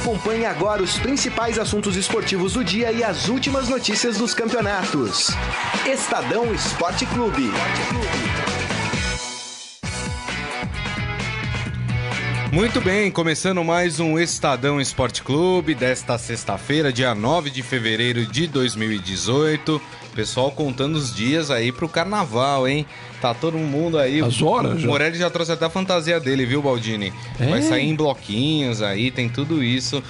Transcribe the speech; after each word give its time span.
Acompanhe 0.00 0.46
agora 0.46 0.82
os 0.82 0.98
principais 0.98 1.58
assuntos 1.58 1.94
esportivos 1.94 2.54
do 2.54 2.64
dia 2.64 2.90
e 2.90 3.04
as 3.04 3.28
últimas 3.28 3.68
notícias 3.68 4.16
dos 4.16 4.32
campeonatos. 4.32 5.28
Estadão 5.86 6.54
Esporte 6.54 7.04
Clube. 7.04 7.50
Muito 12.50 12.80
bem, 12.80 13.10
começando 13.10 13.62
mais 13.62 14.00
um 14.00 14.18
Estadão 14.18 14.80
Esporte 14.80 15.22
Clube 15.22 15.74
desta 15.74 16.16
sexta-feira, 16.16 16.90
dia 16.90 17.14
9 17.14 17.50
de 17.50 17.62
fevereiro 17.62 18.24
de 18.24 18.46
2018. 18.46 19.80
Pessoal 20.14 20.50
contando 20.50 20.96
os 20.96 21.14
dias 21.14 21.50
aí 21.50 21.70
pro 21.70 21.88
carnaval, 21.88 22.66
hein? 22.66 22.84
Tá 23.20 23.32
todo 23.32 23.56
mundo 23.56 23.98
aí. 23.98 24.20
As 24.20 24.42
horas 24.42 24.74
O 24.74 24.78
já? 24.78 24.88
Morelli 24.88 25.18
já 25.18 25.30
trouxe 25.30 25.52
até 25.52 25.66
a 25.66 25.70
fantasia 25.70 26.18
dele, 26.18 26.44
viu, 26.44 26.60
Baldini? 26.62 27.12
É? 27.38 27.46
Vai 27.46 27.62
sair 27.62 27.88
em 27.88 27.94
bloquinhos 27.94 28.82
aí, 28.82 29.10
tem 29.10 29.28
tudo 29.28 29.62
isso. 29.62 30.02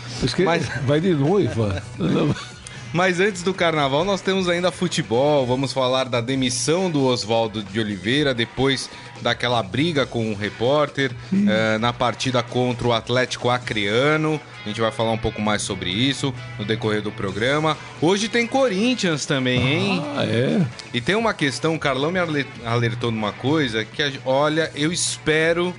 Mas, 0.44 0.66
Vai 0.86 1.00
de 1.00 1.14
noiva. 1.14 1.82
mas 2.92 3.20
antes 3.20 3.42
do 3.42 3.52
carnaval, 3.52 4.04
nós 4.04 4.20
temos 4.20 4.48
ainda 4.48 4.70
futebol. 4.70 5.46
Vamos 5.46 5.72
falar 5.72 6.04
da 6.08 6.20
demissão 6.20 6.90
do 6.90 7.04
Oswaldo 7.04 7.62
de 7.62 7.78
Oliveira 7.78 8.32
depois 8.32 8.88
daquela 9.20 9.62
briga 9.62 10.06
com 10.06 10.32
o 10.32 10.34
repórter 10.34 11.12
eh, 11.32 11.78
na 11.78 11.92
partida 11.92 12.42
contra 12.42 12.88
o 12.88 12.92
Atlético 12.92 13.50
Acreano. 13.50 14.40
A 14.64 14.68
gente 14.68 14.80
vai 14.80 14.92
falar 14.92 15.12
um 15.12 15.18
pouco 15.18 15.40
mais 15.40 15.62
sobre 15.62 15.90
isso 15.90 16.34
no 16.58 16.64
decorrer 16.64 17.00
do 17.00 17.10
programa. 17.10 17.76
Hoje 18.00 18.28
tem 18.28 18.46
Corinthians 18.46 19.24
também, 19.24 19.60
hein? 19.66 20.02
Ah, 20.16 20.24
é? 20.24 20.66
E 20.92 21.00
tem 21.00 21.14
uma 21.14 21.32
questão, 21.32 21.74
o 21.74 21.78
Carlão 21.78 22.10
me 22.12 22.18
ale- 22.18 22.46
alertou 22.64 23.10
numa 23.10 23.32
coisa 23.32 23.84
que, 23.84 24.02
olha, 24.26 24.70
eu 24.74 24.92
espero 24.92 25.74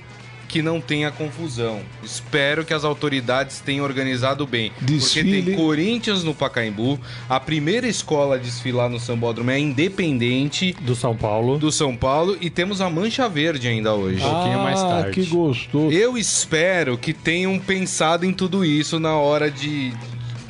que 0.52 0.60
não 0.60 0.82
tenha 0.82 1.10
confusão. 1.10 1.80
Espero 2.04 2.62
que 2.62 2.74
as 2.74 2.84
autoridades 2.84 3.58
tenham 3.60 3.86
organizado 3.86 4.46
bem. 4.46 4.70
Porque 4.78 4.84
Desfile. 4.92 5.42
tem 5.42 5.56
Corinthians 5.56 6.22
no 6.22 6.34
Pacaembu, 6.34 7.00
a 7.26 7.40
primeira 7.40 7.88
escola 7.88 8.34
a 8.34 8.38
desfilar 8.38 8.90
no 8.90 9.00
Sambódromo 9.00 9.50
é 9.50 9.58
independente 9.58 10.74
do 10.82 10.94
São 10.94 11.16
Paulo. 11.16 11.58
do 11.58 11.72
São 11.72 11.96
Paulo 11.96 12.36
e 12.38 12.50
temos 12.50 12.82
a 12.82 12.90
Mancha 12.90 13.26
Verde 13.30 13.66
ainda 13.66 13.94
hoje. 13.94 14.20
pouquinho 14.20 14.58
mais 14.58 14.78
Ah, 14.80 14.88
tarde. 14.88 15.12
que 15.22 15.26
gostoso. 15.26 15.90
Eu 15.90 16.18
espero 16.18 16.98
que 16.98 17.14
tenham 17.14 17.58
pensado 17.58 18.26
em 18.26 18.32
tudo 18.34 18.62
isso 18.62 19.00
na 19.00 19.16
hora 19.16 19.50
de, 19.50 19.90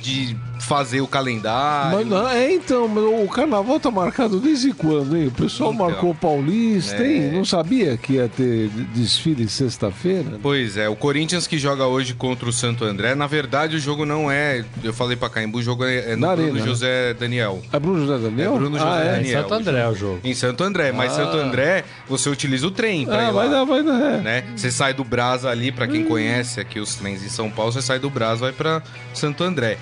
de 0.01 0.37
fazer 0.63 1.01
o 1.01 1.07
calendário. 1.07 1.97
Mas 1.99 2.07
não, 2.07 2.29
é 2.29 2.53
então, 2.55 2.85
o 3.23 3.29
carnaval 3.29 3.79
tá 3.81 3.91
marcado 3.91 4.41
desde 4.41 4.73
quando, 4.73 5.17
hein? 5.17 5.27
O 5.29 5.31
pessoal 5.31 5.73
Então. 5.73 5.87
marcou 5.87 6.11
o 6.11 6.15
Paulista, 6.15 7.03
É. 7.03 7.07
hein? 7.17 7.33
Não 7.33 7.45
sabia 7.45 7.97
que 7.97 8.15
ia 8.15 8.29
ter 8.29 8.69
desfile 8.95 9.49
sexta-feira? 9.49 10.39
Pois 10.43 10.77
é, 10.77 10.89
o 10.89 10.97
Corinthians 10.97 11.47
que 11.47 11.59
joga 11.59 11.87
hoje 11.87 12.15
contra 12.15 12.49
o 12.49 12.53
Santo 12.53 12.85
André, 12.85 13.15
na 13.15 13.27
verdade 13.27 13.77
o 13.77 13.81
jogo 13.81 14.05
não 14.07 14.31
é, 14.31 14.65
eu 14.83 14.93
falei 14.93 15.17
pra 15.17 15.29
Caimbu, 15.29 15.59
o 15.59 15.63
jogo 15.63 15.85
é, 15.85 16.13
é 16.13 16.17
no 16.17 16.27
Bruno 16.37 16.53
né? 16.55 16.61
José 16.65 17.15
Daniel. 17.15 17.61
É 17.73 17.79
Bruno 17.79 18.07
José 18.07 18.19
Daniel? 18.19 18.55
É 18.55 18.59
Bruno 18.59 18.79
José 18.79 18.91
ah, 18.91 19.01
é? 19.05 19.13
Daniel. 19.17 19.43
Santo 19.43 19.55
André 19.55 19.79
é 19.81 19.89
o 19.89 19.95
jogo. 19.95 20.21
Em 20.25 20.35
Santo 20.35 20.65
André, 20.65 20.93
mas 20.93 21.13
Santo 21.13 21.37
André 21.37 21.85
você 22.09 22.29
utiliza 22.31 22.67
o 22.67 22.71
trem 22.71 23.05
pra 23.05 23.27
Ah, 23.27 23.29
ir 23.29 23.33
vai 23.33 23.47
lá. 23.49 23.53
dar, 23.53 23.65
vai 23.65 23.83
dar. 23.83 24.01
é. 24.01 24.19
Né? 24.23 24.45
Você 24.57 24.71
sai 24.71 24.95
do 24.95 25.05
Brás 25.05 25.45
ali, 25.45 25.73
pra 25.73 25.87
quem 25.87 26.05
conhece 26.05 26.61
aqui 26.61 26.79
os 26.79 26.95
trens 26.95 27.23
em 27.25 27.29
São 27.29 27.51
Paulo, 27.51 27.73
você 27.73 27.83
sai 27.83 27.99
do 27.99 28.09
Brás 28.11 28.41
vai 28.41 28.53
pra 28.53 28.83
Santo 29.13 29.43
André. 29.45 29.77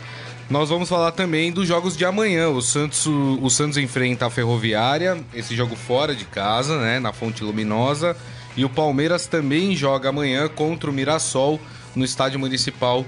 Nós 0.50 0.68
vamos 0.68 0.88
falar 0.88 1.12
também 1.12 1.52
dos 1.52 1.68
jogos 1.68 1.96
de 1.96 2.04
amanhã. 2.04 2.48
O 2.48 2.60
Santos, 2.60 3.06
o, 3.06 3.48
Santos 3.48 3.78
enfrenta 3.78 4.26
a 4.26 4.30
Ferroviária, 4.30 5.22
esse 5.32 5.54
jogo 5.54 5.76
fora 5.76 6.12
de 6.12 6.24
casa, 6.24 6.76
né, 6.80 6.98
na 6.98 7.12
Fonte 7.12 7.44
Luminosa, 7.44 8.16
e 8.56 8.64
o 8.64 8.68
Palmeiras 8.68 9.28
também 9.28 9.76
joga 9.76 10.08
amanhã 10.08 10.48
contra 10.48 10.90
o 10.90 10.92
Mirassol 10.92 11.60
no 11.94 12.04
Estádio 12.04 12.40
Municipal 12.40 13.06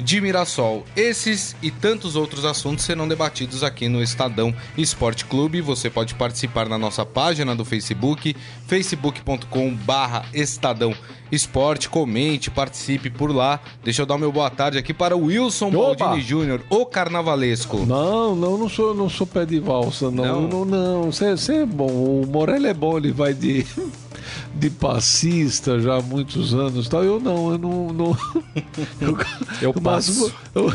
de 0.00 0.20
Mirassol. 0.20 0.84
Esses 0.96 1.54
e 1.62 1.70
tantos 1.70 2.16
outros 2.16 2.44
assuntos 2.44 2.84
serão 2.84 3.06
debatidos 3.06 3.62
aqui 3.62 3.88
no 3.88 4.02
Estadão 4.02 4.54
Esporte 4.76 5.24
Clube. 5.24 5.60
Você 5.60 5.90
pode 5.90 6.14
participar 6.14 6.68
na 6.68 6.78
nossa 6.78 7.04
página 7.04 7.54
do 7.54 7.64
Facebook, 7.64 8.34
facebook.com 8.66 9.74
barra 9.74 10.24
Estadão 10.32 10.94
Esporte. 11.30 11.88
Comente, 11.88 12.50
participe 12.50 13.10
por 13.10 13.34
lá. 13.34 13.60
Deixa 13.84 14.02
eu 14.02 14.06
dar 14.06 14.18
meu 14.18 14.32
boa 14.32 14.50
tarde 14.50 14.78
aqui 14.78 14.92
para 14.92 15.16
o 15.16 15.26
Wilson 15.26 15.68
Opa! 15.68 16.04
Baldini 16.04 16.22
Júnior, 16.26 16.62
o 16.68 16.86
carnavalesco. 16.86 17.84
Não, 17.86 18.34
não, 18.34 18.58
não 18.58 18.68
sou, 18.68 18.94
não 18.94 19.08
sou 19.08 19.26
pé 19.26 19.44
de 19.44 19.60
valsa, 19.60 20.10
não. 20.10 20.42
Não? 20.42 20.48
Não, 20.48 20.64
não. 20.64 21.12
Você 21.12 21.54
é 21.54 21.66
bom. 21.66 21.86
O 21.86 22.26
Morelli 22.26 22.66
é 22.66 22.74
bom, 22.74 22.96
ele 22.96 23.12
vai 23.12 23.34
de, 23.34 23.66
de 24.54 24.70
passista 24.70 25.78
já 25.80 25.96
há 25.96 26.02
muitos 26.02 26.52
anos. 26.54 26.88
Tal. 26.88 27.02
Eu 27.04 27.20
não, 27.20 27.52
eu 27.52 27.58
não. 27.58 27.92
não 27.92 28.16
eu, 29.00 29.18
Eu 29.62 29.70
o, 29.70 29.80
máximo, 29.80 30.30
eu- 30.54 30.72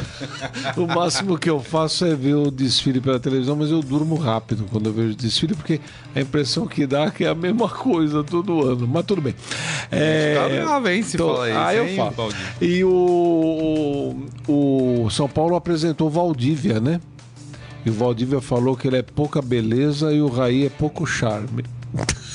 o 0.77 0.87
máximo 0.87 1.37
que 1.37 1.49
eu 1.49 1.59
faço 1.59 2.05
é 2.05 2.15
ver 2.15 2.35
o 2.35 2.49
desfile 2.51 2.99
pela 3.01 3.19
televisão, 3.19 3.55
mas 3.55 3.69
eu 3.71 3.81
durmo 3.81 4.15
rápido 4.15 4.65
quando 4.71 4.87
eu 4.87 4.93
vejo 4.93 5.13
o 5.13 5.15
desfile, 5.15 5.55
porque 5.55 5.79
a 6.15 6.21
impressão 6.21 6.65
que 6.67 6.85
dá 6.87 7.03
é 7.05 7.11
que 7.11 7.23
é 7.25 7.29
a 7.29 7.35
mesma 7.35 7.67
coisa 7.69 8.23
todo 8.23 8.63
ano. 8.67 8.87
Mas 8.87 9.05
tudo 9.05 9.21
bem. 9.21 9.35
É, 9.91 10.35
Tá 10.35 10.49
bravo, 10.65 10.87
hein, 10.89 11.03
se 11.03 11.17
fala 11.17 11.49
isso, 11.49 11.57
Ah, 11.59 11.73
eu 11.75 11.87
hein, 11.87 11.95
falo. 11.95 12.11
Valdir? 12.11 12.37
E 12.61 12.83
o, 12.83 14.15
o, 14.47 15.03
o 15.05 15.09
São 15.09 15.27
Paulo 15.27 15.55
apresentou 15.55 16.09
Valdívia, 16.09 16.79
né? 16.79 16.99
E 17.85 17.89
o 17.89 17.93
Valdívia 17.93 18.41
falou 18.41 18.75
que 18.75 18.87
ele 18.87 18.97
é 18.97 19.01
pouca 19.03 19.41
beleza 19.41 20.11
e 20.11 20.21
o 20.21 20.27
Raí 20.27 20.65
é 20.65 20.69
pouco 20.69 21.05
charme. 21.05 21.63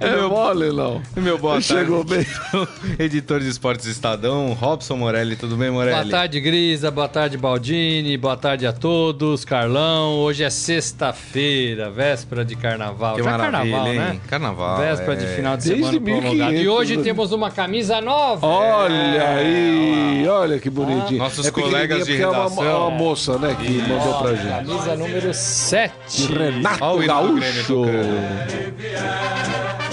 é 0.00 0.10
meu- 0.10 0.28
mole, 0.30 0.72
não. 0.72 1.02
Meu 1.16 1.38
boa 1.38 1.54
tarde. 1.54 1.66
chegou 1.66 2.04
bem. 2.04 2.24
Editor 2.98 3.40
de 3.40 3.48
Esportes 3.48 3.86
Estadão, 3.86 4.52
Robson 4.52 4.96
Morelli. 4.96 5.36
Tudo 5.36 5.56
bem, 5.56 5.70
Morelli? 5.70 5.96
Boa 6.00 6.10
tarde, 6.10 6.40
Grisa. 6.40 6.90
Boa 6.90 7.08
tarde, 7.08 7.36
Baldini. 7.36 8.16
Boa 8.16 8.36
tarde 8.36 8.66
a 8.66 8.72
todos. 8.72 9.44
Carlão. 9.44 10.14
Hoje 10.18 10.44
é 10.44 10.50
sexta-feira, 10.50 11.90
véspera 11.90 12.44
de 12.44 12.56
carnaval. 12.56 13.16
Que 13.16 13.22
Já 13.22 13.30
maravilha, 13.30 13.72
carnaval, 13.72 13.92
hein? 13.92 13.98
né? 13.98 14.20
Carnaval, 14.28 14.78
Véspera 14.78 15.12
é. 15.12 15.16
de 15.16 15.26
final 15.26 15.56
de 15.56 15.64
Desde 15.68 15.84
semana 15.84 16.00
prolongado. 16.00 16.34
E 16.52 16.58
1500, 16.58 16.66
hoje 16.78 16.96
né? 16.96 17.02
temos 17.02 17.32
uma 17.32 17.50
camisa 17.50 18.00
nova. 18.00 18.46
Olha 18.46 19.28
aí, 19.30 20.26
olha 20.28 20.58
que 20.58 20.70
bonitinho. 20.70 21.18
Nossos 21.18 21.46
é 21.46 21.50
colegas 21.50 22.06
de 22.06 22.12
pequenininha 22.12 22.28
porque 22.28 22.38
é 22.38 22.40
uma- 22.40 22.62
redação. 22.64 22.88
uma, 22.88 22.90
moça, 22.98 23.38
né, 23.38 23.56
que 23.60 23.70
mandou 23.88 24.14
pra 24.22 24.34
gente. 24.34 24.48
Camisa 24.48 24.96
número 24.96 25.34
7. 25.34 26.32
Renato 26.32 26.84
Olha 26.84 27.06
Gaúcho. 27.06 27.84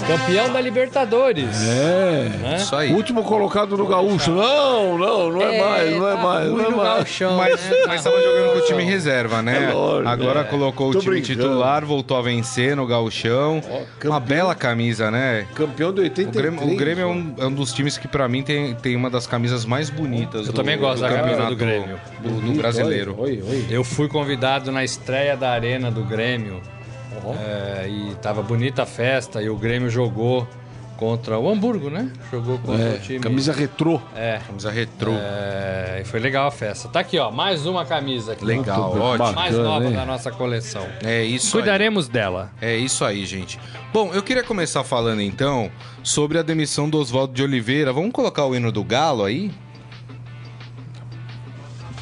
Campeão 0.07 0.51
da 0.53 0.61
Libertadores. 0.61 1.63
É. 1.63 2.29
Né? 2.41 2.55
Isso 2.57 2.75
aí. 2.75 2.93
Último 2.93 3.23
colocado 3.23 3.75
no 3.75 3.87
Gaúcho. 3.87 4.31
Não, 4.31 4.97
não, 4.97 5.31
não 5.31 5.41
é, 5.41 5.59
mais, 5.59 5.91
não 5.97 6.07
é 6.07 6.15
tá 6.15 6.21
mais, 6.21 6.49
não 6.51 6.59
é 6.59 6.69
no 6.69 6.77
mais. 6.77 6.89
gauchão, 6.97 7.37
Mas, 7.37 7.69
né? 7.69 7.77
mas 7.87 8.03
tava 8.03 8.21
jogando 8.21 8.53
com 8.53 8.59
o 8.59 8.65
time 8.65 8.83
reserva, 8.83 9.41
né? 9.41 9.69
É 9.71 9.73
lógico, 9.73 10.07
Agora 10.09 10.41
é. 10.41 10.43
colocou 10.43 10.89
o 10.89 10.91
Tô 10.93 10.99
time 10.99 11.15
brincando. 11.19 11.39
titular, 11.41 11.83
voltou 11.85 12.17
a 12.17 12.21
vencer 12.21 12.75
no 12.75 12.85
gauchão. 12.85 13.61
campeão. 13.61 14.11
Uma 14.11 14.19
bela 14.19 14.53
camisa, 14.53 15.09
né? 15.09 15.47
Campeão 15.55 15.91
de 15.91 16.01
O 16.01 16.03
83. 16.03 16.35
Grêmio, 16.35 16.73
o 16.73 16.77
Grêmio 16.77 17.01
é, 17.03 17.07
um, 17.07 17.35
é 17.39 17.45
um 17.47 17.53
dos 17.53 17.73
times 17.73 17.97
que 17.97 18.07
pra 18.07 18.27
mim 18.27 18.43
tem, 18.43 18.75
tem 18.75 18.95
uma 18.95 19.09
das 19.09 19.25
camisas 19.25 19.65
mais 19.65 19.89
bonitas 19.89 20.45
Eu 20.45 20.53
do, 20.53 20.55
também 20.55 20.77
gosto 20.77 20.97
do 20.97 21.01
da 21.01 21.07
camisa 21.09 21.25
campeonato 21.29 21.55
do 21.55 21.57
Grêmio. 21.65 21.99
do, 22.21 22.41
do 22.41 22.53
brasileiro. 22.53 23.15
Oi, 23.17 23.41
oi, 23.41 23.49
oi. 23.49 23.65
Eu 23.71 23.83
fui 23.83 24.07
convidado 24.07 24.71
na 24.71 24.83
estreia 24.83 25.35
da 25.35 25.49
Arena 25.49 25.89
do 25.89 26.03
Grêmio. 26.03 26.61
É, 27.39 27.87
e 27.87 28.15
tava 28.21 28.41
bonita 28.41 28.83
a 28.83 28.85
festa 28.85 29.41
e 29.41 29.49
o 29.49 29.55
Grêmio 29.55 29.89
jogou 29.89 30.47
contra 30.97 31.37
o 31.37 31.49
Hamburgo, 31.49 31.89
né? 31.89 32.09
Jogou 32.31 32.57
contra 32.59 32.81
É, 32.81 32.95
o 32.95 32.99
time. 32.99 33.19
camisa 33.19 33.51
retrô. 33.51 33.99
É. 34.15 34.39
Camisa 34.47 34.71
retrô. 34.71 35.11
é, 35.13 35.99
e 36.01 36.05
foi 36.05 36.21
legal 36.21 36.47
a 36.47 36.51
festa. 36.51 36.87
Tá 36.87 37.01
aqui, 37.01 37.19
ó, 37.19 37.29
mais 37.31 37.65
uma 37.65 37.83
camisa 37.85 38.31
aqui. 38.31 38.45
Legal, 38.45 38.91
Muito 38.91 39.01
ótimo. 39.03 39.33
Mais 39.33 39.51
Bacana, 39.51 39.63
nova 39.69 39.85
hein? 39.87 39.93
da 39.93 40.05
nossa 40.05 40.31
coleção. 40.31 40.85
É 41.03 41.21
isso 41.23 41.57
aí. 41.57 41.63
Cuidaremos 41.63 42.07
dela. 42.07 42.49
É 42.61 42.77
isso 42.77 43.03
aí, 43.03 43.25
gente. 43.25 43.59
Bom, 43.91 44.13
eu 44.13 44.23
queria 44.23 44.43
começar 44.43 44.83
falando 44.85 45.21
então 45.21 45.69
sobre 46.01 46.37
a 46.37 46.41
demissão 46.41 46.89
do 46.89 46.97
Oswaldo 46.97 47.33
de 47.33 47.43
Oliveira. 47.43 47.91
Vamos 47.91 48.11
colocar 48.13 48.45
o 48.45 48.55
hino 48.55 48.71
do 48.71 48.83
Galo 48.83 49.25
aí? 49.25 49.51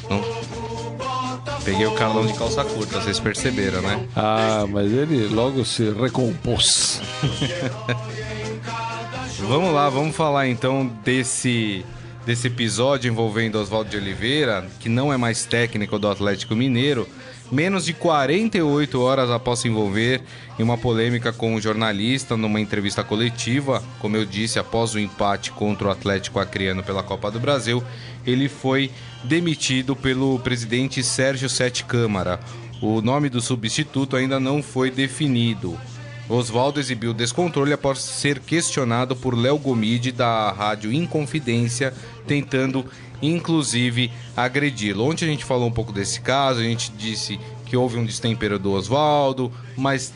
Não. 0.08 0.33
Peguei 1.64 1.86
o 1.86 1.94
Carlão 1.94 2.26
de 2.26 2.34
calça 2.34 2.62
curta, 2.62 3.00
vocês 3.00 3.18
perceberam, 3.18 3.80
né? 3.80 4.06
Ah, 4.14 4.66
mas 4.68 4.92
ele 4.92 5.28
logo 5.28 5.64
se 5.64 5.90
recompôs. 5.90 7.00
Vamos 9.48 9.74
lá, 9.74 9.90
vamos 9.90 10.16
falar 10.16 10.48
então 10.48 10.86
desse, 11.04 11.84
desse 12.24 12.46
episódio 12.46 13.10
envolvendo 13.10 13.56
Oswaldo 13.56 13.90
de 13.90 13.96
Oliveira, 13.96 14.66
que 14.80 14.88
não 14.88 15.12
é 15.12 15.18
mais 15.18 15.44
técnico 15.44 15.98
do 15.98 16.08
Atlético 16.08 16.54
Mineiro, 16.54 17.06
menos 17.52 17.84
de 17.84 17.92
48 17.92 19.00
horas 19.00 19.30
após 19.30 19.58
se 19.58 19.68
envolver 19.68 20.22
em 20.58 20.62
uma 20.62 20.78
polêmica 20.78 21.30
com 21.30 21.54
um 21.54 21.60
jornalista 21.60 22.36
numa 22.36 22.60
entrevista 22.60 23.04
coletiva, 23.04 23.82
como 24.00 24.16
eu 24.16 24.24
disse, 24.24 24.58
após 24.58 24.94
o 24.94 24.98
empate 24.98 25.52
contra 25.52 25.88
o 25.88 25.90
Atlético 25.90 26.38
Acreano 26.38 26.82
pela 26.82 27.02
Copa 27.02 27.30
do 27.30 27.38
Brasil, 27.38 27.84
ele 28.26 28.48
foi 28.48 28.90
demitido 29.22 29.94
pelo 29.94 30.38
presidente 30.38 31.02
Sérgio 31.02 31.48
Sete 31.48 31.84
Câmara. 31.84 32.40
O 32.80 33.00
nome 33.00 33.28
do 33.28 33.40
substituto 33.40 34.16
ainda 34.16 34.38
não 34.38 34.62
foi 34.62 34.90
definido. 34.90 35.78
Oswaldo 36.28 36.80
exibiu 36.80 37.12
descontrole 37.12 37.72
após 37.72 37.98
ser 37.98 38.38
questionado 38.40 39.14
por 39.14 39.36
Léo 39.36 39.58
Gomide 39.58 40.10
da 40.10 40.50
rádio 40.50 40.92
Inconfidência, 40.92 41.92
tentando 42.26 42.86
inclusive 43.20 44.10
agredi-lo. 44.36 45.04
Ontem 45.04 45.26
a 45.26 45.28
gente 45.28 45.44
falou 45.44 45.68
um 45.68 45.72
pouco 45.72 45.92
desse 45.92 46.20
caso, 46.20 46.60
a 46.60 46.64
gente 46.64 46.90
disse 46.92 47.38
que 47.66 47.76
houve 47.76 47.98
um 47.98 48.04
destempero 48.04 48.58
do 48.58 48.72
Oswaldo, 48.72 49.52
mas 49.76 50.12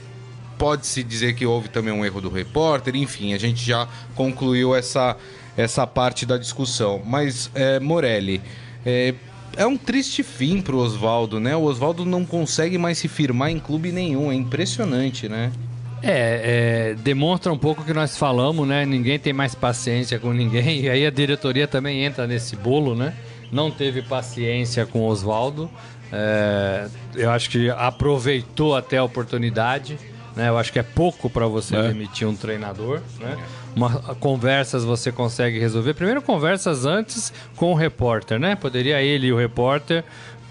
pode-se 0.59 1.03
dizer 1.03 1.35
que 1.35 1.47
houve 1.47 1.69
também 1.69 1.93
um 1.93 2.05
erro 2.05 2.21
do 2.21 2.29
repórter, 2.29 2.97
enfim, 2.97 3.33
a 3.33 3.39
gente 3.39 3.65
já 3.65 3.87
concluiu 4.15 4.75
essa, 4.75 5.17
essa 5.59 5.85
parte 5.87 6.25
da 6.25 6.39
discussão. 6.39 7.03
Mas, 7.05 7.51
é, 7.53 7.81
Morelli, 7.81 8.41
é, 8.87 9.13
é 9.57 9.67
um 9.67 9.77
triste 9.77 10.23
fim 10.23 10.63
pro 10.63 10.79
Oswaldo, 10.79 11.41
né? 11.41 11.57
O 11.57 11.63
Oswaldo 11.63 12.05
não 12.05 12.25
consegue 12.25 12.79
mais 12.79 12.97
se 12.99 13.09
firmar 13.09 13.51
em 13.51 13.59
clube 13.59 13.91
nenhum, 13.91 14.31
é 14.31 14.35
impressionante, 14.37 15.29
né? 15.29 15.51
É, 16.01 16.93
é, 16.93 16.95
demonstra 16.95 17.53
um 17.53 17.59
pouco 17.59 17.83
o 17.83 17.85
que 17.85 17.93
nós 17.93 18.17
falamos, 18.17 18.69
né? 18.69 18.87
Ninguém 18.87 19.19
tem 19.19 19.33
mais 19.33 19.57
paciência 19.57 20.17
com 20.21 20.33
ninguém, 20.33 20.83
e 20.87 20.89
aí 20.89 21.05
a 21.05 21.11
diretoria 21.11 21.67
também 21.67 22.05
entra 22.05 22.25
nesse 22.25 22.55
bolo, 22.55 22.95
né? 22.95 23.13
Não 23.51 23.69
teve 23.69 24.01
paciência 24.03 24.87
com 24.87 25.01
o 25.01 25.07
Oswaldo. 25.07 25.69
É, 26.13 26.87
eu 27.17 27.31
acho 27.31 27.51
que 27.51 27.69
aproveitou 27.71 28.77
até 28.77 28.99
a 28.99 29.05
oportunidade. 29.05 29.99
Né? 30.37 30.49
Eu 30.49 30.57
acho 30.59 30.73
que 30.73 30.79
é 30.79 30.83
pouco 30.83 31.29
para 31.29 31.47
você 31.47 31.75
É. 31.77 31.89
demitir 31.89 32.27
um 32.29 32.35
treinador. 32.37 33.01
Né? 33.21 33.37
Uma, 33.75 33.91
conversas 34.21 34.85
você 34.85 35.11
consegue 35.13 35.59
resolver. 35.59 35.95
Primeiro, 35.95 36.23
conversas 36.23 36.85
antes 36.87 37.33
com 37.57 37.73
o 37.73 37.75
repórter, 37.75 38.39
né? 38.39 38.55
Poderia 38.57 39.01
ele 39.03 39.29
e 39.29 39.33
o 39.33 39.37
repórter 39.37 40.05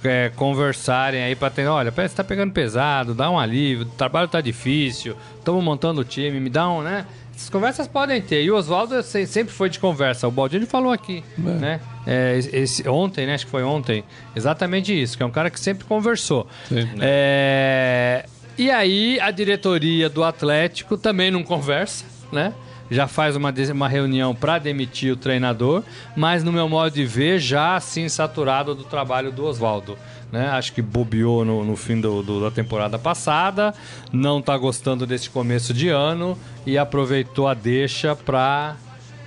é, 0.03 0.31
conversarem 0.35 1.24
aí 1.24 1.35
para 1.35 1.50
ter, 1.50 1.65
olha, 1.68 1.91
parece 1.91 2.13
que 2.13 2.18
tá 2.18 2.24
pegando 2.24 2.51
pesado, 2.53 3.13
dá 3.13 3.29
um 3.29 3.38
alívio, 3.39 3.85
o 3.85 3.89
trabalho 3.89 4.27
tá 4.27 4.39
difícil, 4.39 5.15
estamos 5.39 5.62
montando 5.63 6.01
o 6.01 6.03
time, 6.06 6.39
me 6.39 6.50
dá 6.50 6.69
um, 6.69 6.81
né? 6.81 7.06
Essas 7.35 7.50
conversas 7.50 7.88
podem 7.88 8.19
ter. 8.21 8.44
E 8.44 8.50
o 8.50 8.56
Oswaldo 8.56 9.01
se- 9.03 9.27
sempre 9.27 9.53
foi 9.53 9.69
de 9.69 9.80
conversa. 9.80 10.27
O 10.27 10.31
Baldini 10.31 10.65
falou 10.65 10.91
aqui, 10.91 11.23
né? 11.38 11.80
É, 12.06 12.35
esse- 12.38 12.88
ontem, 12.89 13.25
né? 13.27 13.35
Acho 13.35 13.45
que 13.45 13.51
foi 13.51 13.63
ontem. 13.63 14.03
Exatamente 14.35 14.91
isso, 15.00 15.15
que 15.18 15.21
é 15.21 15.25
um 15.25 15.30
cara 15.31 15.50
que 15.51 15.59
sempre 15.59 15.85
conversou. 15.85 16.47
Sim. 16.68 16.88
É, 17.00 18.25
e 18.57 18.69
aí 18.71 19.19
a 19.19 19.31
diretoria 19.31 20.09
do 20.09 20.24
Atlético 20.24 20.98
também 20.98 21.30
não 21.31 21.44
conversa, 21.44 22.06
né? 22.31 22.54
Já 22.89 23.06
faz 23.06 23.36
uma, 23.36 23.54
uma 23.74 23.88
reunião 23.89 24.33
para 24.33 24.57
demitir 24.59 25.12
o 25.12 25.18
treinador, 25.18 25.83
mas 26.15 26.42
no 26.42 26.54
meu 26.54 26.69
modo 26.69 26.94
de 26.94 27.04
ver, 27.06 27.38
já 27.38 27.75
assim 27.75 28.07
saturado 28.07 28.74
do 28.74 28.86
trabalho 28.86 29.30
do 29.30 29.44
Oswaldo. 29.45 29.98
Né? 30.31 30.48
Acho 30.48 30.71
que 30.74 30.81
bobeou 30.81 31.44
no, 31.44 31.65
no 31.65 31.75
fim 31.75 32.00
do- 32.00 32.24
do- 32.24 32.42
da 32.42 32.50
temporada 32.50 32.98
passada, 32.98 33.74
não 34.12 34.42
tá 34.42 34.57
gostando 34.57 35.06
desse 35.06 35.30
começo 35.30 35.74
de 35.74 35.89
ano 35.89 36.38
e 36.65 36.77
aproveitou 36.77 37.48
a 37.48 37.54
deixa 37.54 38.15
para 38.15 38.75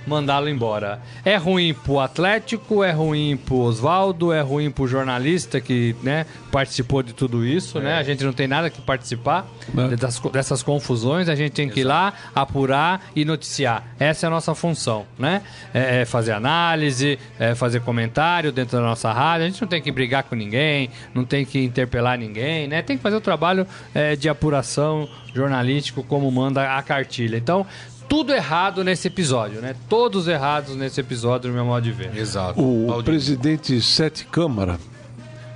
mandá-lo 0.07 0.49
embora. 0.49 1.01
É 1.23 1.35
ruim 1.37 1.73
pro 1.73 1.99
Atlético, 1.99 2.83
é 2.83 2.91
ruim 2.91 3.37
pro 3.37 3.57
Oswaldo, 3.57 4.31
é 4.33 4.41
ruim 4.41 4.71
pro 4.71 4.87
jornalista 4.87 5.59
que 5.61 5.95
né, 6.03 6.25
participou 6.51 7.03
de 7.03 7.13
tudo 7.13 7.45
isso, 7.45 7.79
né? 7.79 7.97
A 7.97 8.03
gente 8.03 8.23
não 8.23 8.33
tem 8.33 8.47
nada 8.47 8.69
que 8.69 8.81
participar 8.81 9.47
É. 9.77 9.95
das 9.95 10.19
dessas 10.31 10.63
confusões, 10.63 11.29
a 11.29 11.35
gente 11.35 11.51
tem 11.53 11.69
que 11.69 11.81
ir 11.81 11.83
lá, 11.83 12.13
apurar 12.33 13.01
e 13.15 13.23
noticiar. 13.25 13.83
Essa 13.99 14.25
é 14.25 14.27
a 14.27 14.29
nossa 14.29 14.53
função, 14.55 15.05
né? 15.17 15.41
É 15.73 16.01
é 16.01 16.05
fazer 16.05 16.31
análise, 16.31 17.19
é 17.39 17.53
fazer 17.53 17.81
comentário 17.81 18.51
dentro 18.51 18.77
da 18.77 18.83
nossa 18.83 19.11
rádio. 19.11 19.45
A 19.45 19.49
gente 19.49 19.61
não 19.61 19.67
tem 19.67 19.81
que 19.81 19.91
brigar 19.91 20.23
com 20.23 20.35
ninguém, 20.35 20.89
não 21.13 21.25
tem 21.25 21.45
que 21.45 21.59
interpelar 21.63 22.17
ninguém, 22.17 22.67
né? 22.67 22.81
Tem 22.81 22.95
que 22.97 23.03
fazer 23.03 23.15
o 23.17 23.21
trabalho 23.21 23.67
é, 23.93 24.15
de 24.15 24.29
apuração 24.29 25.09
jornalístico 25.33 26.03
como 26.03 26.29
manda 26.31 26.77
a 26.77 26.81
cartilha. 26.83 27.37
Então, 27.37 27.65
tudo 28.11 28.33
errado 28.33 28.83
nesse 28.83 29.07
episódio, 29.07 29.61
né? 29.61 29.73
Todos 29.87 30.27
errados 30.27 30.75
nesse 30.75 30.99
episódio, 30.99 31.47
no 31.49 31.55
meu 31.55 31.63
modo 31.63 31.81
de 31.83 31.93
ver. 31.93 32.13
Exato. 32.17 32.59
O 32.61 32.87
Baldini. 32.87 33.03
presidente 33.05 33.81
Sete 33.81 34.25
Câmara, 34.25 34.77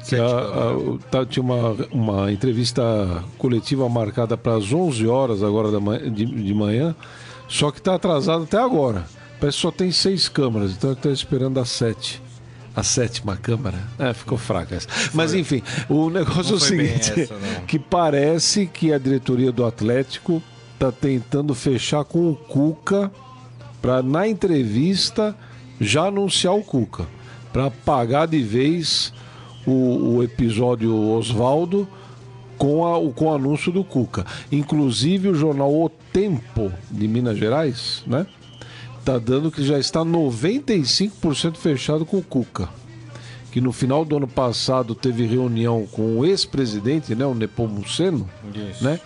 que 0.08 0.16
a- 0.16 0.26
a- 0.26 1.10
tá- 1.12 1.26
tinha 1.26 1.44
uma, 1.44 1.76
uma 1.92 2.32
entrevista 2.32 2.82
coletiva 3.38 3.90
marcada 3.90 4.38
para 4.38 4.56
as 4.56 4.72
11 4.72 5.06
horas 5.06 5.44
agora 5.44 5.70
da 5.70 5.82
manhã- 5.82 6.10
de, 6.10 6.26
de 6.26 6.54
manhã, 6.54 6.96
só 7.50 7.72
que 7.72 7.80
está 7.80 7.96
atrasado 7.96 8.44
até 8.46 8.58
agora. 8.58 9.04
Parece 9.38 9.58
que 9.58 9.62
só 9.62 9.72
tem 9.72 9.92
seis 9.92 10.30
câmaras, 10.30 10.72
então 10.72 10.92
ele 10.92 10.98
está 11.00 11.10
esperando 11.10 11.60
a 11.60 11.66
sete. 11.66 12.22
A 12.74 12.84
sétima 12.84 13.36
câmara. 13.36 13.78
É, 14.00 14.14
ficou 14.14 14.38
fraca 14.38 14.76
essa. 14.76 14.88
Mas 15.14 15.34
enfim, 15.34 15.62
o 15.90 16.10
negócio 16.10 16.54
é 16.54 16.56
o 16.56 16.60
seguinte: 16.60 17.20
essa, 17.22 17.34
que 17.68 17.78
parece 17.78 18.66
que 18.66 18.94
a 18.94 18.98
diretoria 18.98 19.52
do 19.52 19.66
Atlético 19.66 20.42
está 20.76 20.92
tentando 20.92 21.56
fechar 21.56 22.04
com 22.04 22.30
o 22.32 22.36
Cuca 22.36 23.12
para 23.82 24.04
na 24.04 24.28
entrevista 24.28 25.36
já 25.80 26.06
anunciar 26.08 26.54
o 26.56 26.62
Cuca, 26.64 27.06
para 27.52 27.66
apagar 27.66 28.28
de 28.28 28.42
vez 28.42 29.12
o, 29.66 30.16
o 30.18 30.24
episódio 30.24 30.96
Oswaldo 30.96 31.88
com, 32.58 32.86
a- 32.86 32.98
o, 32.98 33.12
com 33.12 33.26
o 33.26 33.34
anúncio 33.34 33.72
do 33.72 33.84
Cuca. 33.84 34.26
Inclusive 34.52 35.30
o 35.30 35.36
jornal 35.36 35.74
O 35.74 35.90
Tempo 35.90 36.72
de 36.90 37.08
Minas 37.08 37.38
Gerais, 37.38 38.04
né? 38.08 38.26
Tá 39.04 39.18
dando 39.18 39.52
que 39.52 39.64
já 39.64 39.78
está 39.78 40.00
95% 40.04 41.58
fechado 41.58 42.06
com 42.06 42.18
o 42.18 42.24
Cuca. 42.24 42.70
Que 43.52 43.62
no 43.62 43.72
final 43.72 44.04
do 44.04 44.18
ano 44.18 44.28
passado 44.28 44.94
teve 44.96 45.26
reunião 45.26 45.86
com 45.92 46.18
o 46.20 46.26
ex-presidente, 46.26 47.16
né, 47.16 47.26
o 47.26 47.34
Nepomuceno, 47.34 48.28
Isso. 48.72 48.84
né? 48.84 49.00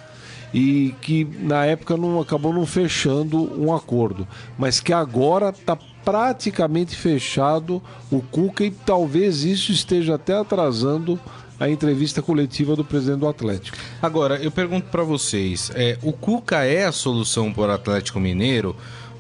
E 0.54 0.96
que 1.02 1.28
na 1.42 1.66
época 1.66 1.96
não 1.96 2.20
acabou 2.20 2.52
não 2.52 2.66
fechando 2.66 3.52
um 3.62 3.74
acordo, 3.74 4.28
mas 4.58 4.80
que 4.80 4.92
agora 4.92 5.50
está 5.50 5.78
praticamente 6.04 6.96
fechado 6.96 7.82
o 8.12 8.22
Cuca 8.22 8.64
e 8.64 8.72
talvez 8.72 9.44
isso 9.44 9.72
esteja 9.72 10.16
até 10.16 10.34
atrasando 10.34 11.20
a 11.60 11.70
entrevista 11.70 12.22
coletiva 12.22 12.76
do 12.76 12.86
presidente 12.86 13.20
do 13.20 13.28
Atlético. 13.28 13.78
Agora, 14.02 14.38
eu 14.38 14.50
pergunto 14.50 14.88
pra 14.90 15.04
vocês, 15.04 15.70
é, 15.76 15.98
o 16.02 16.14
Cuca 16.14 16.64
é 16.64 16.86
a 16.86 16.92
solução 16.92 17.52
para 17.52 17.72
o 17.72 17.76
Atlético 17.76 18.20
Mineiro? 18.20 18.76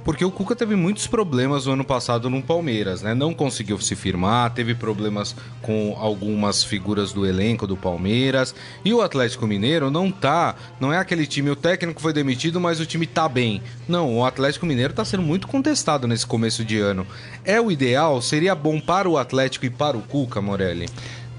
Porque 0.10 0.26
o 0.26 0.32
Cuca 0.32 0.56
teve 0.56 0.76
muitos 0.76 1.06
problemas 1.06 1.68
no 1.68 1.74
ano 1.74 1.86
passado 1.86 2.32
no 2.32 2.42
Palmeiras, 2.42 3.04
né? 3.04 3.14
Não 3.14 3.32
conseguiu 3.32 3.80
se 3.80 3.96
firmar, 3.96 4.52
teve 4.52 4.74
problemas 4.74 5.36
com 5.62 5.96
algumas 6.00 6.64
figuras 6.64 7.14
do 7.14 7.28
elenco 7.28 7.68
do 7.68 7.78
Palmeiras. 7.78 8.56
E 8.84 8.92
o 8.92 9.04
Atlético 9.04 9.46
Mineiro 9.46 9.92
não 9.92 10.10
tá, 10.10 10.56
não 10.80 10.92
é 10.92 10.98
aquele 10.98 11.28
time, 11.28 11.52
o 11.52 11.56
técnico 11.56 12.02
foi 12.02 12.12
demitido, 12.12 12.60
mas 12.60 12.80
o 12.80 12.88
time 12.88 13.06
tá 13.06 13.30
bem. 13.30 13.62
Não, 13.88 14.18
o 14.18 14.26
Atlético 14.26 14.66
Mineiro 14.66 14.94
tá 14.94 15.06
sendo 15.06 15.22
muito 15.22 15.48
contestado 15.48 16.08
nesse 16.08 16.26
começo 16.26 16.66
de 16.66 16.80
ano. 16.80 17.06
É 17.46 17.62
o 17.62 17.72
ideal? 17.72 18.20
Seria 18.20 18.56
bom 18.56 18.80
para 18.80 19.08
o 19.08 19.16
Atlético 19.16 19.68
e 19.68 19.70
para 19.70 19.96
o 19.96 20.01
Cuca, 20.01 20.42
Morelli? 20.42 20.89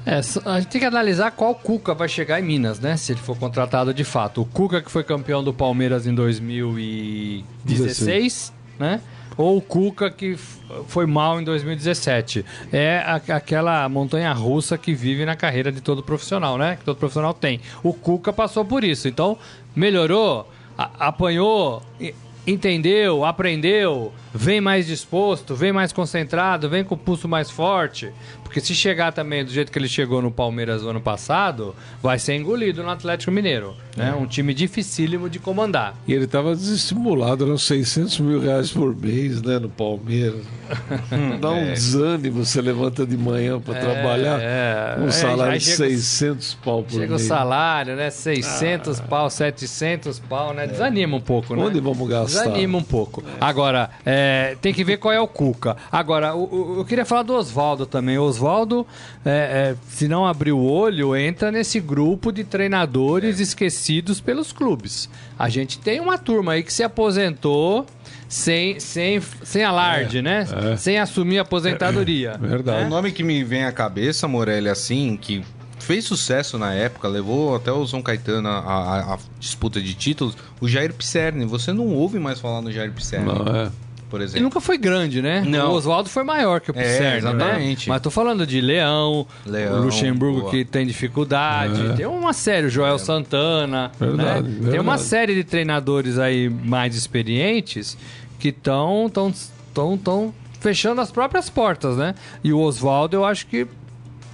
É, 0.06 0.20
a 0.46 0.60
gente 0.60 0.70
tem 0.70 0.80
que 0.80 0.86
analisar 0.86 1.32
qual 1.32 1.56
Cuca 1.56 1.92
vai 1.92 2.08
chegar 2.08 2.40
em 2.40 2.44
Minas, 2.44 2.78
né? 2.78 2.96
Se 2.96 3.10
ele 3.10 3.20
for 3.20 3.36
contratado 3.36 3.92
de 3.92 4.04
fato. 4.04 4.42
O 4.42 4.44
Cuca 4.44 4.80
que 4.80 4.92
foi 4.92 5.02
campeão 5.02 5.42
do 5.42 5.52
Palmeiras 5.52 6.06
em 6.06 6.14
2016, 6.14 8.59
né? 8.80 9.00
Ou 9.36 9.56
o 9.58 9.60
Cuca 9.60 10.10
que 10.10 10.36
foi 10.88 11.06
mal 11.06 11.40
em 11.40 11.44
2017. 11.44 12.44
É 12.72 12.98
a- 12.98 13.36
aquela 13.36 13.88
montanha 13.88 14.32
russa 14.32 14.76
que 14.76 14.92
vive 14.92 15.24
na 15.24 15.36
carreira 15.36 15.70
de 15.70 15.80
todo 15.80 16.02
profissional, 16.02 16.58
né? 16.58 16.76
Que 16.76 16.84
todo 16.84 16.96
profissional 16.96 17.32
tem. 17.32 17.60
O 17.82 17.92
Cuca 17.94 18.32
passou 18.32 18.64
por 18.64 18.82
isso. 18.82 19.06
Então, 19.06 19.38
melhorou, 19.74 20.50
a- 20.76 20.90
apanhou, 21.08 21.80
entendeu, 22.46 23.24
aprendeu, 23.24 24.12
vem 24.34 24.60
mais 24.60 24.86
disposto, 24.86 25.54
vem 25.54 25.72
mais 25.72 25.92
concentrado, 25.92 26.68
vem 26.68 26.82
com 26.82 26.94
o 26.94 26.98
pulso 26.98 27.28
mais 27.28 27.50
forte. 27.50 28.10
Porque 28.50 28.60
se 28.60 28.74
chegar 28.74 29.12
também 29.12 29.44
do 29.44 29.50
jeito 29.52 29.70
que 29.70 29.78
ele 29.78 29.86
chegou 29.88 30.20
no 30.20 30.28
Palmeiras 30.28 30.82
no 30.82 30.88
ano 30.90 31.00
passado, 31.00 31.72
vai 32.02 32.18
ser 32.18 32.34
engolido 32.34 32.82
no 32.82 32.90
Atlético 32.90 33.30
Mineiro. 33.30 33.76
Né? 33.96 34.12
Um 34.12 34.26
time 34.26 34.52
dificílimo 34.52 35.30
de 35.30 35.38
comandar. 35.38 35.94
E 36.06 36.12
ele 36.12 36.24
estava 36.24 36.52
desestimulado, 36.56 37.44
eram 37.44 37.56
600 37.56 38.18
mil 38.18 38.40
reais 38.40 38.72
por 38.72 38.94
mês, 38.96 39.40
né, 39.40 39.60
no 39.60 39.68
Palmeiras. 39.68 40.42
Dá 41.40 41.50
um 41.50 41.64
desânimo, 41.66 42.44
você 42.44 42.60
levanta 42.60 43.06
de 43.06 43.16
manhã 43.16 43.60
para 43.60 43.74
trabalhar, 43.78 44.40
é. 44.40 44.96
um 44.98 45.06
É, 45.06 45.10
salário 45.12 45.58
de 45.58 45.64
chega 45.64 45.84
o- 45.84 45.88
600 45.90 46.54
pau 46.54 46.82
por 46.82 46.92
Chega 46.92 47.06
o 47.14 47.16
mês. 47.16 47.22
salário, 47.22 47.94
né? 47.94 48.10
600 48.10 48.98
pau, 49.00 49.30
700 49.30 50.18
pau, 50.18 50.52
né? 50.54 50.66
Desanima 50.66 51.16
um 51.16 51.20
pouco, 51.20 51.54
né? 51.54 51.62
Onde 51.62 51.78
vamos 51.80 52.08
gastar? 52.08 52.44
Desanima 52.44 52.78
um 52.78 52.82
pouco. 52.82 53.22
Agora, 53.40 53.90
é, 54.04 54.56
tem 54.60 54.72
que 54.74 54.82
ver 54.82 54.96
qual 54.96 55.12
é 55.14 55.20
o 55.20 55.28
Cuca. 55.28 55.76
Agora, 55.90 56.34
o- 56.34 56.74
o- 56.74 56.78
eu 56.80 56.84
queria 56.84 57.04
falar 57.04 57.22
do 57.22 57.34
Oswaldo 57.34 57.86
também. 57.86 58.18
O 58.18 58.22
Oswaldo, 58.44 58.86
é, 59.24 59.30
é, 59.30 59.76
se 59.88 60.08
não 60.08 60.26
abrir 60.26 60.52
o 60.52 60.62
olho, 60.62 61.14
entra 61.14 61.52
nesse 61.52 61.78
grupo 61.78 62.32
de 62.32 62.42
treinadores 62.44 63.38
esquecidos 63.38 64.20
pelos 64.20 64.52
clubes. 64.52 65.08
A 65.38 65.48
gente 65.48 65.78
tem 65.78 66.00
uma 66.00 66.16
turma 66.18 66.52
aí 66.52 66.62
que 66.62 66.72
se 66.72 66.82
aposentou 66.82 67.84
sem, 68.28 68.80
sem, 68.80 69.20
sem 69.42 69.62
alarde, 69.62 70.22
né? 70.22 70.46
é. 70.72 70.76
Sem 70.76 70.98
assumir 70.98 71.38
a 71.38 71.42
aposentadoria. 71.42 72.36
Verdade. 72.40 72.86
O 72.86 72.88
nome 72.88 73.12
que 73.12 73.22
me 73.22 73.44
vem 73.44 73.64
à 73.64 73.72
cabeça, 73.72 74.26
Morelli, 74.26 74.68
assim, 74.68 75.18
que 75.20 75.42
fez 75.78 76.04
sucesso 76.04 76.56
na 76.58 76.72
época, 76.72 77.08
levou 77.08 77.56
até 77.56 77.72
o 77.72 77.86
São 77.86 78.00
Caetano 78.02 78.48
a, 78.48 78.58
a- 78.58 79.14
a 79.14 79.18
disputa 79.38 79.80
de 79.80 79.94
títulos, 79.94 80.36
o 80.60 80.68
Jair 80.68 80.94
Pisserni. 80.94 81.44
Você 81.44 81.72
não 81.72 81.88
ouve 81.88 82.18
mais 82.18 82.38
falar 82.40 82.60
no 82.62 82.70
Jair 82.70 82.92
Pisserni, 82.92 83.26
Não, 83.26 83.54
é. 83.54 83.70
Por 84.10 84.16
Ele 84.20 84.24
exemplo. 84.24 84.42
nunca 84.44 84.60
foi 84.60 84.76
grande, 84.76 85.22
né? 85.22 85.42
Não. 85.46 85.70
O 85.70 85.74
Oswaldo 85.74 86.08
foi 86.10 86.24
maior 86.24 86.60
que 86.60 86.70
o 86.70 86.74
É, 86.76 86.82
Pisserni, 86.82 87.18
exatamente. 87.18 87.88
né? 87.88 87.94
Mas 87.94 88.02
tô 88.02 88.10
falando 88.10 88.46
de 88.46 88.60
Leão, 88.60 89.26
Leão, 89.46 89.80
o 89.80 89.84
Luxemburgo 89.84 90.40
boa. 90.40 90.50
que 90.50 90.64
tem 90.64 90.84
dificuldade, 90.86 91.96
tem 91.96 92.04
uma 92.06 92.32
série, 92.32 92.66
o 92.66 92.70
Joel 92.70 92.98
Santana, 92.98 93.90
É. 94.00 94.04
Verdade, 94.04 94.26
né? 94.42 94.42
verdade. 94.50 94.70
Tem 94.72 94.80
uma 94.80 94.98
série 94.98 95.34
de 95.34 95.44
treinadores 95.44 96.18
aí 96.18 96.48
mais 96.50 96.94
experientes 96.96 97.96
que 98.38 98.48
estão 98.48 99.08
tão, 99.12 99.32
tão, 99.72 99.96
tão 99.96 100.34
fechando 100.60 101.00
as 101.00 101.10
próprias 101.10 101.48
portas, 101.48 101.96
né? 101.96 102.14
E 102.44 102.52
o 102.52 102.58
Oswaldo, 102.60 103.16
eu 103.16 103.24
acho 103.24 103.46
que 103.46 103.66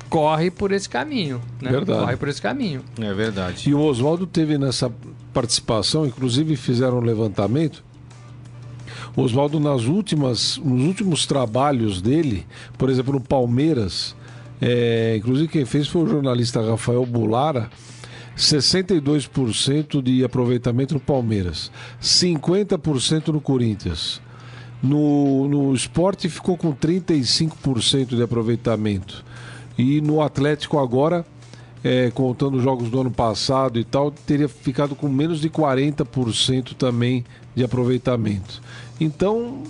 corre 0.08 0.50
por 0.50 0.72
esse 0.72 0.88
caminho, 0.88 1.40
né? 1.60 1.70
Verdade. 1.70 1.98
Corre 2.00 2.16
por 2.16 2.28
esse 2.28 2.40
caminho. 2.40 2.82
É 3.00 3.12
verdade. 3.12 3.68
E 3.68 3.74
o 3.74 3.80
Oswaldo 3.80 4.26
teve 4.26 4.56
nessa 4.56 4.90
participação, 5.34 6.06
inclusive 6.06 6.56
fizeram 6.56 6.98
um 6.98 7.02
levantamento. 7.02 7.84
O 9.16 9.22
Oswaldo 9.22 9.58
nas 9.58 9.84
últimas, 9.84 10.58
nos 10.58 10.82
últimos 10.82 11.24
trabalhos 11.24 12.02
dele, 12.02 12.46
por 12.76 12.90
exemplo, 12.90 13.14
no 13.14 13.20
Palmeiras, 13.20 14.14
é, 14.60 15.16
inclusive 15.16 15.48
quem 15.48 15.64
fez 15.64 15.88
foi 15.88 16.02
o 16.02 16.06
jornalista 16.06 16.60
Rafael 16.60 17.04
Bulara, 17.06 17.70
62% 18.36 20.02
de 20.02 20.22
aproveitamento 20.22 20.94
no 20.94 21.00
Palmeiras, 21.00 21.70
50% 22.00 23.28
no 23.28 23.40
Corinthians. 23.40 24.20
No, 24.82 25.48
no 25.48 25.74
esporte 25.74 26.28
ficou 26.28 26.56
com 26.56 26.74
35% 26.74 28.14
de 28.14 28.22
aproveitamento. 28.22 29.24
E 29.78 30.02
no 30.02 30.20
Atlético 30.20 30.78
agora, 30.78 31.24
é, 31.82 32.10
contando 32.10 32.58
os 32.58 32.62
jogos 32.62 32.90
do 32.90 33.00
ano 33.00 33.10
passado 33.10 33.78
e 33.78 33.84
tal, 33.84 34.10
teria 34.10 34.48
ficado 34.48 34.94
com 34.94 35.08
menos 35.08 35.40
de 35.40 35.48
40% 35.48 36.74
também 36.74 37.24
de 37.54 37.64
aproveitamento. 37.64 38.60
Então, 39.00 39.62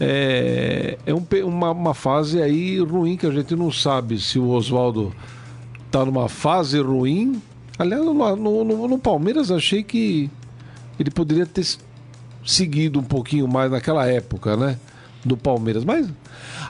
é, 0.00 0.98
é 1.06 1.14
um 1.14 1.24
uma, 1.46 1.70
uma 1.70 1.94
fase 1.94 2.42
aí 2.42 2.78
ruim 2.80 3.16
que 3.16 3.26
a 3.26 3.30
gente 3.30 3.54
não 3.54 3.70
sabe 3.70 4.18
se 4.18 4.38
o 4.38 4.48
Oswaldo 4.50 5.12
está 5.86 6.04
numa 6.04 6.28
fase 6.28 6.80
ruim. 6.80 7.40
Aliás, 7.78 8.04
no, 8.04 8.14
no- 8.64 8.88
no- 8.88 8.98
Palmeiras 8.98 9.50
achei 9.50 9.82
que 9.82 10.28
ele 10.98 11.10
poderia 11.10 11.46
ter 11.46 11.66
seguido 12.44 12.98
um 12.98 13.04
pouquinho 13.04 13.46
mais 13.48 13.70
naquela 13.70 14.06
época, 14.06 14.56
né? 14.56 14.76
Do 15.24 15.36
Palmeiras. 15.36 15.84
Mas 15.84 16.08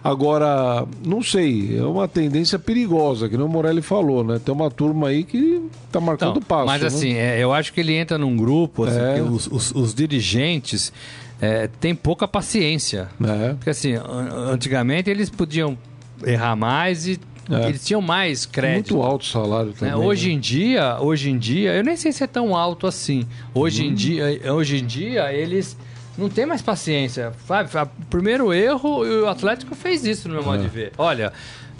agora, 0.04 0.86
não 1.04 1.22
sei, 1.22 1.78
é 1.78 1.82
uma 1.84 2.06
tendência 2.06 2.58
perigosa, 2.58 3.28
que 3.28 3.36
nem 3.36 3.46
o 3.46 3.48
Morelli 3.48 3.80
falou, 3.80 4.22
né? 4.22 4.38
Tem 4.44 4.54
uma 4.54 4.70
turma 4.70 5.08
aí 5.08 5.24
que 5.24 5.62
tá 5.90 6.00
marcando 6.00 6.32
Então, 6.38 6.42
passo. 6.42 6.66
mas 6.66 6.82
né? 6.82 6.86
assim, 6.88 7.12
é, 7.14 7.42
eu 7.42 7.52
acho 7.52 7.72
que 7.72 7.80
ele 7.80 7.94
entra 7.94 8.18
num 8.18 8.36
grupo, 8.36 8.84
assim, 8.84 8.98
É. 8.98 9.22
os, 9.22 9.46
os- 9.46 9.74
os 9.74 9.94
dirigentes 9.94 10.92
é, 11.42 11.66
têm 11.80 11.94
pouca 11.94 12.26
paciência. 12.28 13.08
É. 13.22 13.54
Porque 13.54 13.70
assim, 13.70 13.94
an- 13.94 14.50
antigamente 14.52 15.10
eles 15.10 15.28
podiam 15.28 15.76
errar 16.24 16.54
mais 16.56 17.06
e 17.08 17.18
É. 17.50 17.68
eles 17.68 17.84
tinham 17.84 18.00
mais 18.00 18.46
crédito. 18.46 18.94
Muito 18.94 19.04
alto 19.06 19.22
o 19.22 19.26
salário 19.26 19.70
né? 19.70 19.74
também. 19.76 19.94
Hoje 19.96 20.28
né? 20.28 20.34
em 20.34 20.38
dia, 20.38 20.96
hoje 21.00 21.28
em 21.30 21.36
dia, 21.38 21.72
eu 21.74 21.82
nem 21.82 21.96
sei 21.96 22.12
se 22.12 22.22
é 22.22 22.26
tão 22.28 22.54
alto 22.56 22.86
assim. 22.86 23.26
Hoje 23.52 23.82
Hum. 23.82 23.86
em 23.86 23.94
dia, 23.94 24.40
hoje 24.52 24.76
em 24.78 24.86
dia 24.86 25.32
eles 25.32 25.76
não 26.16 26.28
têm 26.28 26.46
mais 26.46 26.62
paciência. 26.62 27.32
Sabe? 27.48 27.68
Primeiro 28.08 28.52
erro, 28.54 29.00
o 29.24 29.26
Atlético 29.26 29.74
fez 29.74 30.04
isso 30.04 30.28
no 30.28 30.34
meu 30.34 30.42
É. 30.44 30.46
modo 30.46 30.62
de 30.62 30.68
ver. 30.68 30.92
Olha, 30.96 31.32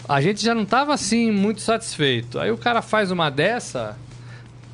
a 0.09 0.19
gente 0.19 0.43
já 0.43 0.53
não 0.53 0.63
estava 0.63 0.93
assim 0.93 1.31
muito 1.31 1.61
satisfeito. 1.61 2.37
Aí 2.37 2.51
o 2.51 2.57
cara 2.57 2.81
faz 2.81 3.09
uma 3.11 3.29
dessa, 3.29 3.95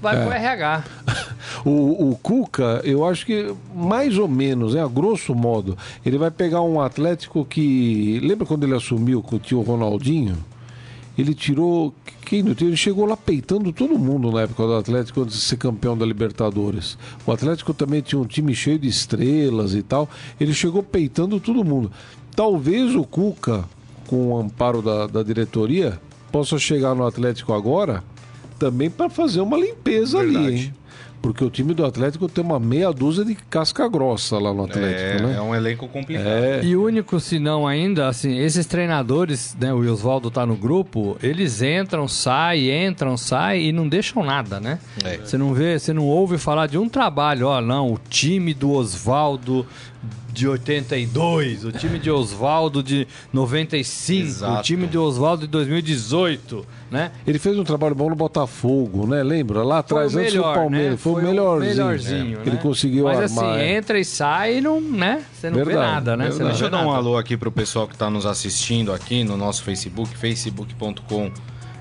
vai 0.01 0.17
É. 0.17 0.23
pro 0.23 0.33
RH. 0.33 0.83
O, 1.65 2.11
o 2.11 2.15
Cuca, 2.21 2.79
eu 2.85 3.05
acho 3.05 3.25
que 3.25 3.53
mais 3.75 4.17
ou 4.17 4.27
menos, 4.27 4.75
né, 4.75 4.83
a 4.83 4.87
grosso 4.87 5.35
modo, 5.35 5.77
ele 6.05 6.17
vai 6.17 6.31
pegar 6.31 6.61
um 6.61 6.79
Atlético 6.79 7.43
que. 7.43 8.19
Lembra 8.23 8.45
quando 8.45 8.63
ele 8.63 8.75
assumiu 8.75 9.21
com 9.21 9.35
o 9.35 9.39
tio 9.39 9.61
Ronaldinho? 9.61 10.37
Ele 11.17 11.33
tirou. 11.33 11.93
Quem 12.21 12.43
não 12.43 12.55
Ele 12.61 12.77
chegou 12.77 13.05
lá 13.05 13.17
peitando 13.17 13.73
todo 13.73 13.97
mundo 13.97 14.31
na 14.31 14.41
época 14.43 14.63
do 14.63 14.75
Atlético 14.75 15.21
antes 15.21 15.35
de 15.35 15.41
ser 15.41 15.57
campeão 15.57 15.97
da 15.97 16.05
Libertadores. 16.05 16.97
O 17.25 17.31
Atlético 17.31 17.73
também 17.73 18.01
tinha 18.01 18.19
um 18.21 18.25
time 18.25 18.55
cheio 18.55 18.79
de 18.79 18.87
estrelas 18.87 19.73
e 19.73 19.81
tal. 19.81 20.07
Ele 20.39 20.53
chegou 20.53 20.81
peitando 20.81 21.39
todo 21.39 21.65
mundo. 21.65 21.91
Talvez 22.35 22.95
o 22.95 23.03
Cuca, 23.03 23.65
com 24.07 24.31
o 24.33 24.37
amparo 24.37 24.81
da, 24.81 25.07
da 25.07 25.23
diretoria, 25.23 25.99
possa 26.31 26.57
chegar 26.57 26.95
no 26.95 27.05
Atlético 27.05 27.51
agora 27.51 28.01
também 28.59 28.89
para 28.89 29.09
fazer 29.09 29.41
uma 29.41 29.57
limpeza 29.57 30.19
ali, 30.19 30.33
Verdade. 30.33 30.55
hein? 30.55 30.73
Porque 31.21 31.43
o 31.43 31.49
time 31.49 31.73
do 31.73 31.85
Atlético 31.85 32.29
tem 32.29 32.41
uma 32.41 32.61
meia 32.61 32.93
dúzia 32.93 33.25
de 33.25 33.35
casca 33.35 33.89
grossa 33.89 34.39
lá 34.39 34.53
no 34.53 34.63
Atlético, 34.63 35.01
É, 35.01 35.21
né? 35.21 35.35
é 35.37 35.41
um 35.41 35.53
elenco 35.53 35.85
complicado. 35.89 36.25
É. 36.25 36.63
E 36.63 36.77
o 36.77 36.85
único 36.85 37.19
senão 37.19 37.67
ainda, 37.67 38.07
assim, 38.07 38.37
esses 38.39 38.65
treinadores, 38.65 39.53
né, 39.59 39.73
o 39.73 39.79
Oswaldo 39.91 40.31
tá 40.31 40.45
no 40.45 40.55
grupo, 40.55 41.17
eles 41.21 41.61
entram, 41.61 42.07
saem, 42.07 42.85
entram, 42.87 43.17
saem 43.17 43.67
e 43.67 43.71
não 43.73 43.85
deixam 43.85 44.23
nada, 44.23 44.61
né? 44.61 44.79
É. 45.03 45.17
Você 45.17 45.37
não 45.37 45.53
vê, 45.53 45.77
você 45.77 45.91
não 45.91 46.05
ouve 46.05 46.37
falar 46.37 46.67
de 46.67 46.77
um 46.77 46.87
trabalho, 46.87 47.47
ó, 47.47 47.59
não, 47.59 47.91
o 47.91 47.99
time 48.09 48.53
do 48.53 48.71
Oswaldo 48.71 49.65
de 50.31 50.47
82, 50.47 51.65
o 51.65 51.71
time 51.73 51.99
de 51.99 52.09
Oswaldo 52.09 52.81
de 52.81 53.05
95, 53.33 54.21
o 54.25 54.27
Exato. 54.29 54.63
time 54.63 54.87
de 54.87 54.97
Oswaldo 54.97 55.41
de 55.41 55.47
2018, 55.51 56.65
né? 56.89 57.11
Ele 57.27 57.37
fez 57.37 57.57
um 57.59 57.63
trabalho 57.65 57.93
bom 57.95 58.09
no 58.09 58.15
Botafogo, 58.15 59.05
né? 59.05 59.21
Lembra? 59.23 59.63
Lá 59.63 59.83
Foi 59.83 59.97
atrás, 60.05 60.15
o 60.15 60.19
antes 60.19 60.33
do 60.33 60.37
melhor, 60.39 60.55
Palmeiras. 60.55 60.91
né? 60.91 60.97
Foi, 60.97 61.21
o 61.21 61.25
melhorzinho. 61.25 61.69
melhorzinho, 61.75 62.35
É, 62.35 62.37
né? 62.37 62.43
Ele 62.45 62.57
conseguiu 62.57 63.03
Mas 63.05 63.19
armar. 63.39 63.45
assim, 63.55 63.59
é. 63.61 63.75
entra 63.75 63.99
e 63.99 64.05
sai 64.05 64.57
e 64.57 64.61
não, 64.61 64.79
né? 64.79 65.21
Você 65.33 65.49
não 65.49 65.57
vê 65.57 65.65
Verdade, 65.65 65.91
nada, 65.93 66.15
né? 66.17 66.25
Você 66.25 66.29
não 66.29 66.37
verdade. 66.37 66.49
Deixa 66.51 66.65
eu 66.65 66.69
vê 66.71 66.77
dar 66.77 66.87
um 66.87 66.95
alô 66.95 67.17
aqui 67.17 67.35
pro 67.35 67.51
pessoal 67.51 67.85
que 67.87 67.93
está 67.95 68.09
nos 68.09 68.25
assistindo 68.25 68.93
aqui 68.93 69.23
no 69.25 69.35
nosso 69.35 69.63
Facebook, 69.63 70.15
facebook.com. 70.15 71.31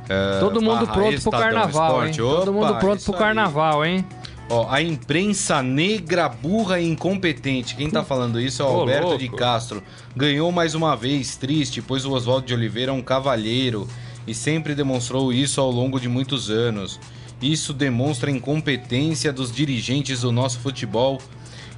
eh, 0.08 0.36
Todo 0.40 0.60
mundo 0.60 0.86
pronto 0.88 1.20
pro 1.22 1.30
carnaval, 1.30 2.02
hein? 2.04 2.10
Esporte. 2.10 2.16
Todo 2.40 2.50
Opa, 2.50 2.66
mundo 2.66 2.78
pronto 2.80 3.04
pro 3.04 3.12
aí. 3.14 3.18
carnaval, 3.20 3.84
hein? 3.84 4.04
Ó, 4.50 4.66
a 4.70 4.80
imprensa 4.80 5.62
negra, 5.62 6.28
burra 6.28 6.80
e 6.80 6.88
incompetente. 6.88 7.76
Quem 7.76 7.90
tá 7.90 8.02
falando 8.02 8.40
isso 8.40 8.62
é 8.62 8.64
o 8.64 8.68
Ô, 8.68 8.80
Alberto 8.80 9.06
louco. 9.08 9.18
de 9.18 9.28
Castro. 9.28 9.82
Ganhou 10.16 10.50
mais 10.50 10.74
uma 10.74 10.96
vez, 10.96 11.36
triste, 11.36 11.82
pois 11.82 12.06
o 12.06 12.12
Oswaldo 12.12 12.46
de 12.46 12.54
Oliveira 12.54 12.90
é 12.90 12.94
um 12.94 13.02
cavalheiro 13.02 13.86
e 14.26 14.34
sempre 14.34 14.74
demonstrou 14.74 15.32
isso 15.32 15.60
ao 15.60 15.70
longo 15.70 16.00
de 16.00 16.08
muitos 16.08 16.48
anos. 16.50 16.98
Isso 17.42 17.72
demonstra 17.74 18.30
a 18.30 18.34
incompetência 18.34 19.32
dos 19.32 19.52
dirigentes 19.52 20.22
do 20.22 20.32
nosso 20.32 20.58
futebol 20.60 21.20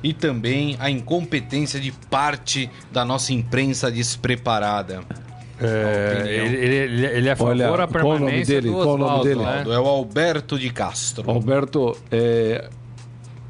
e 0.02 0.12
também 0.12 0.76
a 0.78 0.88
incompetência 0.88 1.78
de 1.80 1.92
parte 1.92 2.70
da 2.90 3.04
nossa 3.04 3.32
imprensa 3.32 3.90
despreparada. 3.90 5.02
É, 5.62 6.24
ele, 6.26 6.56
ele- 6.56 7.06
ele 7.06 7.28
é 7.28 7.32
a 7.32 7.36
favor 7.36 7.50
Olha, 7.50 7.64
da 7.70 7.86
qual 7.86 8.04
o 8.04 8.08
nome 8.08 8.18
permanência 8.20 8.54
dele? 8.60 8.68
do 8.74 8.82
Qual 8.82 8.94
o 8.94 8.98
nome 8.98 9.22
dele? 9.24 9.40
né? 9.42 9.64
É 9.66 9.78
o 9.78 9.86
Alberto 9.86 10.58
de 10.58 10.70
Castro. 10.70 11.30
Alberto, 11.30 11.96
é, 12.10 12.68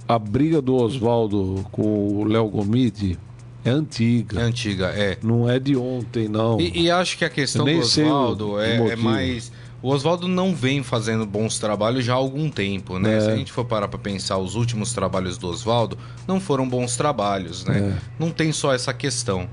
a 0.08 0.18
briga 0.18 0.60
do 0.60 0.74
Oswaldo 0.76 1.64
com 1.70 1.82
o 1.82 2.24
Léo 2.24 2.48
Gomide 2.48 3.18
é 3.64 3.68
É 3.68 3.72
antiga. 3.72 4.40
antiga, 4.40 4.86
é. 4.86 5.18
Não 5.22 5.48
é 5.48 5.58
de 5.58 5.76
ontem, 5.76 6.28
não. 6.28 6.60
E, 6.60 6.82
e 6.84 6.90
acho 6.90 7.16
que 7.18 7.24
a 7.24 7.30
questão 7.30 7.64
do 7.64 7.78
Oswaldo 7.78 8.60
é, 8.60 8.76
é 8.92 8.96
mais. 8.96 9.52
O 9.82 9.88
Oswaldo 9.88 10.28
não 10.28 10.54
vem 10.54 10.82
fazendo 10.82 11.24
bons 11.24 11.58
trabalhos 11.58 12.04
já 12.04 12.12
há 12.12 12.16
algum 12.16 12.50
tempo, 12.50 12.98
né? 12.98 13.16
É. 13.16 13.20
Se 13.20 13.30
a 13.30 13.36
gente 13.36 13.50
for 13.50 13.64
parar 13.64 13.88
pra 13.88 13.98
pensar, 13.98 14.36
os 14.36 14.54
últimos 14.54 14.92
trabalhos 14.92 15.38
do 15.38 15.48
Oswaldo 15.48 15.96
não 16.28 16.38
foram 16.38 16.68
bons 16.68 16.96
trabalhos, 16.98 17.64
né? 17.64 17.94
É. 17.96 17.98
Não 18.18 18.30
tem 18.30 18.52
só 18.52 18.74
essa 18.74 18.92
questão. 18.92 19.48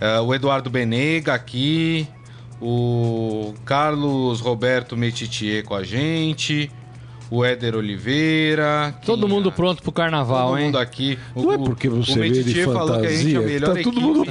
É, 0.00 0.20
o 0.20 0.34
Eduardo 0.34 0.68
Benega 0.70 1.32
aqui, 1.34 2.06
o 2.60 3.54
Carlos 3.64 4.40
Roberto 4.40 4.96
Metitier 4.96 5.64
com 5.64 5.74
a 5.74 5.82
gente, 5.82 6.70
o 7.30 7.44
Éder 7.44 7.74
Oliveira. 7.74 8.94
Todo 9.04 9.26
mundo 9.26 9.48
é? 9.48 9.52
pronto 9.52 9.82
pro 9.82 9.90
carnaval, 9.90 10.48
Todo 10.50 10.58
hein? 10.58 10.64
mundo 10.66 10.78
aqui. 10.78 11.18
O, 11.34 11.42
Não 11.42 11.52
é 11.52 11.58
porque 11.58 11.88
você 11.88 12.12
o 12.12 12.14
vê 12.16 12.30
de 12.30 12.38
Metitier 12.40 12.66
falou 12.66 13.00
que 13.00 13.06
a 13.06 13.10
gente 13.10 13.34
é 13.34 13.38
a 13.38 13.40
fantasia, 13.40 13.40
melhor 13.40 13.74
tá 13.76 13.82
todo 13.82 14.00
mundo 14.00 14.24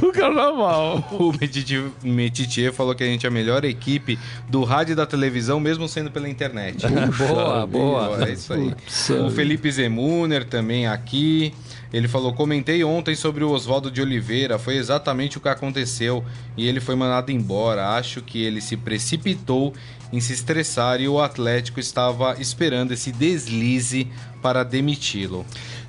no 0.00 0.12
carnaval. 0.12 1.08
O 1.12 1.32
Metiti- 1.38 1.84
Metitier 2.02 2.72
falou 2.72 2.94
que 2.94 3.02
a 3.02 3.06
gente 3.06 3.26
é 3.26 3.28
a 3.28 3.32
melhor 3.32 3.64
equipe 3.64 4.18
do 4.48 4.64
rádio 4.64 4.92
e 4.92 4.96
da 4.96 5.04
televisão, 5.06 5.60
mesmo 5.60 5.86
sendo 5.88 6.10
pela 6.10 6.28
internet. 6.28 6.86
boa, 7.18 7.66
boa. 7.66 8.28
É 8.28 8.32
isso 8.32 8.52
aí. 8.54 8.70
Putz, 8.70 9.10
O 9.10 9.30
Felipe 9.30 9.70
Zemuner 9.70 10.44
também 10.44 10.86
aqui. 10.86 11.52
Ele 11.92 12.06
falou: 12.08 12.32
comentei 12.32 12.84
ontem 12.84 13.14
sobre 13.14 13.42
o 13.42 13.50
Oswaldo 13.50 13.90
de 13.90 14.00
Oliveira. 14.00 14.58
Foi 14.58 14.76
exatamente 14.76 15.38
o 15.38 15.40
que 15.40 15.48
aconteceu. 15.48 16.24
E 16.56 16.68
ele 16.68 16.80
foi 16.80 16.94
mandado 16.94 17.30
embora. 17.32 17.90
Acho 17.96 18.22
que 18.22 18.42
ele 18.42 18.60
se 18.60 18.76
precipitou 18.76 19.74
em 20.12 20.20
se 20.20 20.32
estressar 20.32 21.00
e 21.00 21.08
o 21.08 21.20
Atlético 21.20 21.80
estava 21.80 22.36
esperando 22.40 22.92
esse 22.92 23.10
deslize 23.12 24.06
para 24.42 24.62
demiti-lo. 24.64 25.44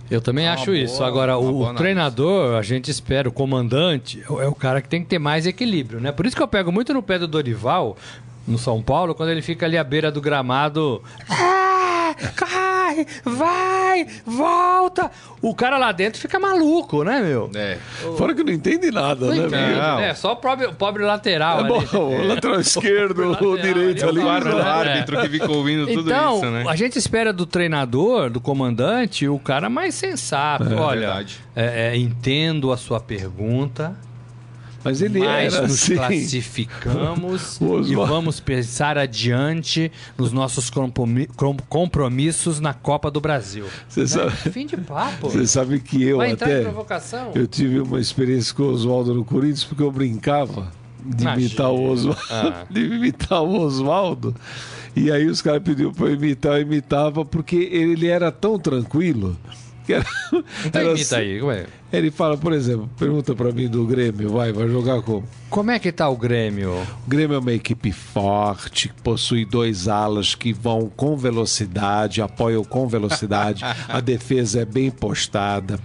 Eu 0.10 0.22
também 0.22 0.46
Uma 0.46 0.54
acho 0.56 0.66
boa- 0.66 0.78
isso. 0.78 1.04
Agora, 1.04 1.38
o, 1.38 1.62
análise. 1.62 1.78
treinador, 1.78 2.56
a 2.58 2.62
gente 2.62 2.92
espera, 2.92 3.30
o 3.30 3.32
comandante, 3.32 4.22
é 4.28 4.32
o- 4.32 4.42
é 4.42 4.48
o 4.48 4.54
cara 4.54 4.82
que 4.82 4.90
tem 4.90 5.02
que 5.02 5.08
ter 5.08 5.20
mais 5.20 5.46
equilíbrio, 5.48 6.02
né? 6.02 6.12
Por 6.12 6.26
isso 6.26 6.36
que 6.36 6.42
eu 6.44 6.48
pego 6.48 6.72
muito 6.72 6.94
no 6.94 7.02
pé 7.02 7.18
do 7.20 7.28
Dorival. 7.28 7.98
no 8.48 8.58
São 8.58 8.82
Paulo, 8.82 9.14
quando 9.14 9.30
ele 9.30 9.42
fica 9.44 9.68
ali 9.68 9.78
à 9.78 9.84
beira 9.84 10.12
do 10.12 10.20
gramado. 10.20 11.02
Cai, 12.36 13.06
vai, 13.24 14.08
volta. 14.26 15.10
O 15.42 15.56
cara 15.56 15.78
lá 15.78 15.92
dentro 15.92 16.20
fica 16.22 16.40
maluco, 16.40 17.04
né, 17.04 17.20
meu? 17.22 17.50
É. 17.56 17.78
Fora 18.18 18.34
que 18.36 18.44
não 18.44 18.54
entende 18.54 18.92
nada, 18.92 19.26
Não 19.28 19.34
né? 19.34 19.38
entende, 19.38 19.56
velho? 19.56 19.78
Não. 19.82 19.98
né? 19.98 20.14
Só 20.14 20.34
o 20.34 20.36
pobre, 20.36 20.66
o 20.68 20.74
pobre 20.74 21.04
lateral 21.04 21.62
É 21.66 21.68
bom, 21.68 21.80
ali. 21.80 21.88
o 21.98 22.28
lateral 22.28 22.60
esquerdo, 22.62 23.24
o 23.24 23.30
lateral 23.32 23.58
direito 23.58 24.04
ali, 24.08 24.10
ali. 24.10 24.20
O 24.20 24.24
quarto 24.24 24.48
É. 24.50 24.62
árbitro 24.62 25.22
que 25.22 25.30
ficou 25.30 25.58
ouvindo 25.58 25.88
tudo 25.88 26.10
Então, 26.12 26.38
isso, 26.38 26.46
né? 26.52 26.64
a 26.68 26.76
gente 26.76 26.98
espera 26.98 27.34
do 27.34 27.46
treinador, 27.46 28.30
do 28.30 28.40
comandante, 28.40 29.28
o 29.28 29.40
cara 29.40 29.70
mais 29.70 29.96
sensato. 29.96 30.74
Olha, 30.76 31.00
verdade. 31.02 31.40
é, 31.56 31.94
é, 31.94 31.98
entendo 31.98 32.72
a 32.72 32.78
sua 32.78 33.00
pergunta, 33.00 33.96
Mas 34.84 35.02
ele 35.02 35.20
mas 35.20 35.54
era 35.54 35.64
nos 35.68 35.74
assim. 35.84 35.96
classificamos 35.96 37.60
e 37.88 37.96
vamos 37.96 38.40
pensar 38.40 38.98
adiante 38.98 39.92
nos 40.18 40.32
nossos 40.32 40.70
compromi- 40.70 41.28
com- 41.28 41.56
compromissos 41.70 42.60
na 42.60 42.74
Copa 42.74 43.12
do 43.12 43.22
Brasil. 43.22 43.66
Você 43.88 44.08
sabe, 44.08 44.32
Fim 44.52 44.66
de 44.66 44.78
papo. 44.78 45.30
você 45.30 45.46
sabe 45.46 45.80
que 45.80 46.02
eu 46.04 46.18
Vai 46.18 46.32
entrar 46.32 46.50
em 46.50 46.54
até. 46.54 46.62
provocação? 46.64 47.32
Eu 47.36 47.46
tive 47.48 47.80
uma 47.80 48.00
experiência 48.00 48.54
com 48.56 48.64
o 48.64 48.72
Oswaldo 48.72 49.14
no 49.14 49.24
Corinthians 49.24 49.64
porque 49.64 49.84
eu 49.84 49.92
brincava 49.92 50.72
de 51.06 51.24
Imagina. 51.24 51.46
imitar 51.48 51.72
o 51.72 51.84
Oswaldo. 51.90 52.22
Ah. 52.30 52.64
De 52.70 52.80
imitar 52.82 53.42
o 53.44 53.60
Oswaldo. 53.62 54.36
E 54.96 55.12
aí 55.12 55.26
os 55.28 55.42
caras 55.42 55.64
pediram 55.64 55.92
para 55.94 56.08
eu 56.08 56.14
imitar, 56.16 56.58
eu 56.58 56.62
imitava, 56.64 57.24
porque 57.24 57.56
ele 57.56 58.08
era 58.08 58.32
tão 58.32 58.60
tranquilo. 58.60 59.38
Que 59.86 59.94
era, 59.94 60.06
Então 60.66 60.82
era 60.82 60.92
imita 60.92 61.02
assim- 61.02 61.16
aí. 61.16 61.42
ué. 61.42 61.66
Ele 61.92 62.10
fala, 62.12 62.38
por 62.38 62.54
exemplo, 62.54 62.90
pergunta 62.98 63.34
para 63.36 63.52
mim 63.52 63.68
do 63.68 63.86
Grêmio, 63.86 64.30
vai, 64.30 64.54
vai 64.54 64.68
jogar 64.70 65.02
como? 65.02 65.28
Como 65.50 65.72
é 65.72 65.80
que 65.80 65.92
tá 65.92 66.08
o 66.08 66.16
Grêmio? 66.16 66.72
O 67.06 67.10
Grêmio 67.10 67.36
é 67.36 67.40
uma 67.40 67.52
equipe 67.52 67.92
forte, 67.92 68.88
que 68.90 69.02
possui 69.02 69.44
dois 69.44 69.88
alas 69.88 70.34
que 70.36 70.54
vão 70.54 70.90
com 70.96 71.18
velocidade, 71.18 72.22
apoiam 72.22 72.64
com 72.64 72.88
velocidade. 72.88 73.64
A 73.90 74.00
defesa 74.00 74.62
é 74.62 74.66
bem 74.66 74.90
postada. 74.92 75.80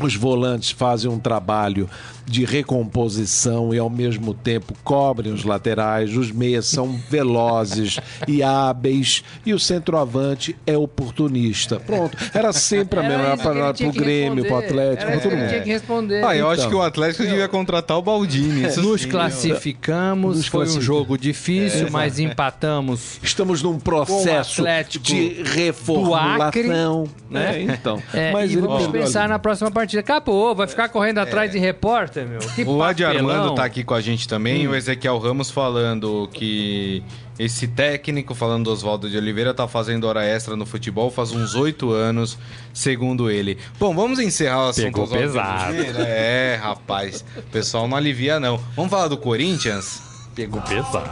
Os 0.00 0.14
volantes 0.14 0.70
fazem 0.70 1.10
um 1.10 1.18
trabalho 1.18 1.90
de 2.26 2.44
recomposição 2.44 3.74
e 3.74 3.78
ao 3.78 3.90
mesmo 3.90 4.32
tempo 4.34 4.74
cobrem 4.84 5.32
os 5.32 5.44
laterais. 5.44 6.16
Os 6.16 6.30
meias 6.30 6.66
são 6.66 6.88
velozes 7.10 7.98
e 8.28 8.42
hábeis 8.42 9.22
e 9.44 9.52
o 9.52 9.58
centroavante 9.58 10.56
é 10.66 10.76
oportunista. 10.76 11.78
Pronto, 11.80 12.16
era 12.34 12.52
sempre 12.52 13.00
a 13.00 13.02
mesma 13.02 13.36
para 13.36 13.70
o 13.88 13.92
Grêmio, 13.92 14.44
para 14.44 14.54
o. 14.54 14.58
Atlético, 14.58 15.02
Era 15.02 15.12
para 15.12 15.20
todo 15.20 15.36
mundo. 15.36 15.48
tinha 15.48 15.60
que 15.62 15.70
responder. 15.70 16.24
Ah, 16.24 16.36
eu 16.36 16.48
acho 16.48 16.60
Então. 16.60 16.70
que 16.70 16.76
o 16.76 16.82
Atlético 16.82 17.24
devia 17.24 17.48
contratar 17.48 17.96
o 17.98 18.02
Baldini. 18.02 18.66
isso 18.66 18.80
Nos 18.80 19.02
sim. 19.02 19.08
classificamos, 19.08 20.36
Nos 20.36 20.46
foi 20.46 20.66
um 20.68 20.80
jogo 20.80 21.18
difícil, 21.18 21.88
mas 21.90 22.18
empatamos. 22.18 23.18
Estamos 23.22 23.62
num 23.62 23.78
processo 23.78 24.62
de 25.00 25.42
reformulação. 25.44 27.08
né? 27.30 27.56
É, 27.56 27.62
então. 27.62 28.02
É, 28.12 28.32
Mas 28.32 28.50
e 28.50 28.54
ele 28.54 28.62
vamos 28.66 28.86
pensar 28.88 29.22
ali. 29.22 29.30
na 29.30 29.38
próxima 29.38 29.70
partida. 29.70 30.00
Acabou, 30.00 30.54
vai 30.54 30.66
ficar 30.66 30.88
correndo 30.88 31.18
atrás 31.18 31.50
de 31.50 31.58
repórter, 31.58 32.11
meu. 32.20 32.38
Que 32.40 32.64
O 32.64 32.82
Adi. 32.82 33.04
Armando 33.04 33.54
tá 33.54 33.64
aqui 33.64 33.82
com 33.82 33.94
a 33.94 34.00
gente 34.00 34.28
também, 34.28 34.68
o 34.68 34.74
Ezequiel 34.74 35.18
Ramos 35.18 35.50
falando 35.50 36.28
que 36.32 37.02
esse 37.38 37.66
técnico, 37.66 38.34
falando 38.34 38.64
do 38.64 38.72
Oswaldo 38.72 39.08
de 39.08 39.16
Oliveira, 39.16 39.54
tá 39.54 39.66
fazendo 39.66 40.04
hora 40.04 40.24
extra 40.24 40.54
no 40.54 40.66
futebol 40.66 41.10
faz 41.10 41.32
uns 41.32 41.54
oito 41.54 41.90
anos, 41.90 42.38
segundo 42.72 43.30
ele. 43.30 43.58
Bom, 43.78 43.94
vamos 43.94 44.18
encerrar 44.18 44.66
o 44.66 44.68
assunto 44.68 44.84
Pegou 44.84 45.04
Oswaldo 45.04 45.22
pesado. 45.22 45.76
É, 46.00 46.56
rapaz, 46.56 47.24
o 47.36 47.42
pessoal 47.42 47.88
não 47.88 47.96
alivia 47.96 48.38
não. 48.38 48.60
Vamos 48.76 48.90
falar 48.90 49.08
do 49.08 49.16
Corinthians? 49.16 50.00
Pegou 50.34 50.60
pesado. 50.62 51.10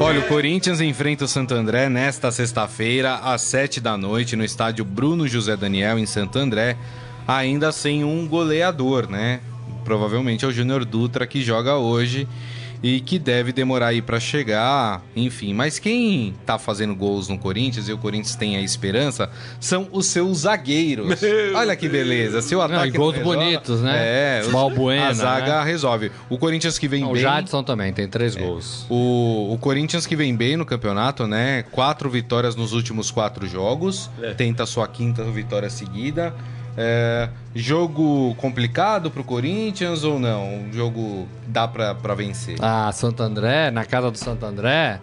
Olha, 0.00 0.20
o 0.20 0.28
Corinthians 0.28 0.80
enfrenta 0.80 1.24
o 1.24 1.28
Santo 1.28 1.54
André 1.54 1.88
nesta 1.88 2.30
sexta-feira, 2.32 3.14
às 3.14 3.42
sete 3.42 3.80
da 3.80 3.96
noite, 3.96 4.34
no 4.36 4.44
estádio 4.44 4.84
Bruno 4.84 5.26
José 5.26 5.56
Daniel, 5.56 5.98
em 5.98 6.04
Santo 6.04 6.38
André, 6.38 6.76
ainda 7.26 7.70
sem 7.70 8.04
um 8.04 8.26
goleador, 8.26 9.08
né? 9.08 9.40
Provavelmente 9.84 10.44
é 10.44 10.48
o 10.48 10.52
Júnior 10.52 10.84
Dutra 10.84 11.26
que 11.26 11.42
joga 11.42 11.76
hoje 11.76 12.28
e 12.82 13.00
que 13.00 13.18
deve 13.18 13.52
demorar 13.52 13.88
aí 13.88 14.02
pra 14.02 14.20
chegar, 14.20 15.02
enfim. 15.16 15.52
Mas 15.54 15.78
quem 15.78 16.34
tá 16.44 16.58
fazendo 16.58 16.94
gols 16.94 17.28
no 17.28 17.38
Corinthians 17.38 17.88
e 17.88 17.92
o 17.92 17.98
Corinthians 17.98 18.36
tem 18.36 18.56
a 18.56 18.60
esperança 18.60 19.30
são 19.58 19.88
os 19.92 20.06
seus 20.06 20.38
zagueiros. 20.38 21.20
Olha 21.54 21.74
que 21.76 21.88
beleza, 21.88 22.42
seu 22.42 22.58
Não, 22.58 22.66
ataque 22.66 22.88
e 22.88 22.90
gols 22.98 23.14
não 23.16 23.24
resolve- 23.24 23.44
bonitos, 23.44 23.80
né? 23.80 23.92
É, 23.96 24.42
os- 24.44 24.52
Balbuena, 24.52 25.08
a 25.08 25.12
zaga 25.14 25.58
né? 25.60 25.64
resolve. 25.64 26.10
O 26.28 26.36
Corinthians 26.38 26.78
que 26.78 26.86
vem 26.88 27.04
O 27.04 27.12
bem 27.12 27.22
Jadson 27.22 27.62
também 27.62 27.92
tem 27.92 28.06
três 28.08 28.34
gols. 28.36 28.86
o, 28.90 29.52
o 29.52 29.58
Corinthians 29.58 30.06
que 30.06 30.14
vem 30.16 30.34
bem 30.36 30.56
no 30.56 30.66
campeonato, 30.66 31.26
né? 31.26 31.64
Quatro 31.70 32.10
vitórias 32.10 32.54
nos 32.56 32.72
últimos 32.72 33.10
quatro 33.10 33.46
jogos. 33.46 34.10
Tenta 34.36 34.66
sua 34.66 34.86
quinta 34.88 35.22
vitória 35.24 35.70
seguida. 35.70 36.34
É, 36.76 37.28
jogo 37.54 38.34
complicado 38.36 39.10
pro 39.10 39.22
Corinthians 39.24 40.02
ou 40.04 40.18
não? 40.18 40.54
Um 40.66 40.72
jogo 40.72 41.28
dá 41.46 41.68
pra, 41.68 41.94
pra 41.94 42.14
vencer? 42.14 42.56
Ah, 42.60 42.90
Santo 42.92 43.22
André, 43.22 43.70
na 43.70 43.84
casa 43.84 44.10
do 44.10 44.18
Santo 44.18 44.44
André, 44.44 45.00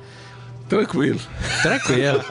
Tranquilo. 0.67 1.19
tranquilo. 1.61 2.23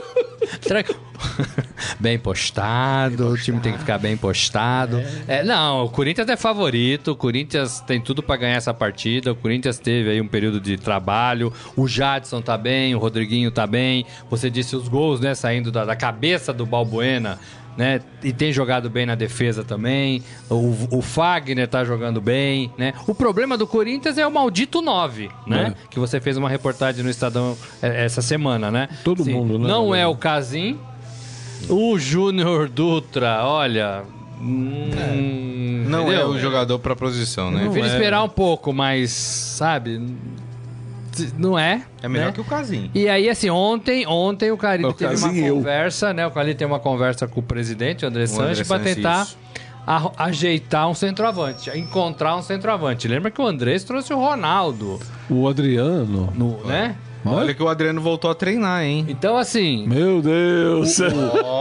Tranquilo. 0.62 1.00
Bem 2.00 2.18
postado, 2.18 3.28
o 3.28 3.36
time 3.38 3.60
tem 3.60 3.72
que 3.72 3.78
ficar 3.78 3.98
bem 3.98 4.16
postado. 4.16 5.02
É, 5.28 5.42
não, 5.44 5.84
o 5.84 5.88
Corinthians 5.88 6.28
é 6.28 6.36
favorito, 6.36 7.12
o 7.12 7.16
Corinthians 7.16 7.80
tem 7.80 8.00
tudo 8.00 8.22
pra 8.22 8.36
ganhar 8.36 8.56
essa 8.56 8.74
partida. 8.74 9.32
O 9.32 9.36
Corinthians 9.36 9.78
teve 9.78 10.10
aí 10.10 10.20
um 10.20 10.26
período 10.26 10.60
de 10.60 10.76
trabalho. 10.76 11.52
O 11.76 11.86
Jadson 11.86 12.40
tá 12.42 12.58
bem, 12.58 12.94
o 12.94 12.98
Rodriguinho 12.98 13.50
tá 13.50 13.66
bem. 13.66 14.04
Você 14.28 14.50
disse 14.50 14.74
os 14.74 14.88
gols, 14.88 15.20
né, 15.20 15.34
saindo 15.34 15.70
da, 15.70 15.84
da 15.84 15.94
cabeça 15.96 16.52
do 16.52 16.66
Balbuena. 16.66 17.38
Né? 17.76 18.00
E 18.22 18.32
tem 18.32 18.52
jogado 18.52 18.90
bem 18.90 19.06
na 19.06 19.14
defesa 19.14 19.64
também. 19.64 20.22
O, 20.50 20.98
o 20.98 21.02
Fagner 21.02 21.66
tá 21.66 21.84
jogando 21.84 22.20
bem, 22.20 22.70
né? 22.76 22.92
O 23.06 23.14
problema 23.14 23.56
do 23.56 23.66
Corinthians 23.66 24.18
é 24.18 24.26
o 24.26 24.30
maldito 24.30 24.82
9, 24.82 25.30
né? 25.46 25.74
Que 25.88 25.98
você 25.98 26.20
fez 26.20 26.36
uma 26.36 26.50
reportagem 26.50 27.02
no 27.02 27.08
Estadão 27.08 27.56
é, 27.80 28.04
essa 28.04 28.20
semana, 28.20 28.70
né? 28.70 28.88
Todo 29.02 29.24
mundo, 29.24 29.58
né? 29.58 29.66
Não 29.66 29.94
é 29.94 30.06
o 30.06 30.14
Casim. 30.14 30.78
O 31.68 31.98
Júnior 31.98 32.68
Dutra, 32.68 33.44
olha. 33.44 34.02
hum, 34.40 34.90
não 35.88 36.00
é 36.10 36.16
entendeu? 36.16 36.28
o 36.28 36.38
jogador 36.38 36.78
pra 36.78 36.96
posição, 36.96 37.50
né? 37.50 37.60
Prefiro 37.60 37.86
é. 37.86 37.88
esperar 37.88 38.22
um 38.22 38.28
pouco, 38.28 38.72
mas, 38.72 39.10
sabe? 39.12 40.00
Não 41.38 41.58
é. 41.58 41.82
É 42.02 42.08
melhor 42.08 42.26
né? 42.26 42.32
que 42.32 42.40
o 42.40 42.44
Casim. 42.44 42.90
E 42.94 43.08
aí, 43.08 43.28
assim, 43.28 43.50
ontem, 43.50 44.06
ontem 44.06 44.50
o 44.50 44.56
Carille 44.56 44.88
O 44.88 44.92
teve 44.92 45.14
uma 45.16 45.32
eu. 45.36 45.56
conversa, 45.56 46.12
né? 46.12 46.26
O 46.26 46.30
Carille 46.30 46.54
tem 46.54 46.66
uma 46.66 46.78
conversa 46.80 47.26
com 47.26 47.40
o 47.40 47.42
presidente, 47.42 48.04
o 48.04 48.08
André 48.08 48.26
Sanches, 48.26 48.66
para 48.66 48.82
tentar 48.82 49.22
isso. 49.24 49.36
ajeitar 50.16 50.88
um 50.88 50.94
centroavante, 50.94 51.70
encontrar 51.76 52.36
um 52.36 52.42
centroavante. 52.42 53.08
Lembra 53.08 53.30
que 53.30 53.40
o 53.40 53.46
Andrés 53.46 53.84
trouxe 53.84 54.12
o 54.12 54.16
Ronaldo, 54.18 55.00
O 55.28 55.48
Adriano. 55.48 56.32
no, 56.34 56.64
né? 56.66 56.96
Olha 57.24 57.54
que 57.54 57.62
o 57.62 57.68
Adriano 57.68 58.00
voltou 58.00 58.30
a 58.30 58.34
treinar, 58.34 58.82
hein? 58.82 59.04
Então, 59.08 59.36
assim, 59.36 59.86
Meu 59.86 60.20
Deus. 60.22 60.98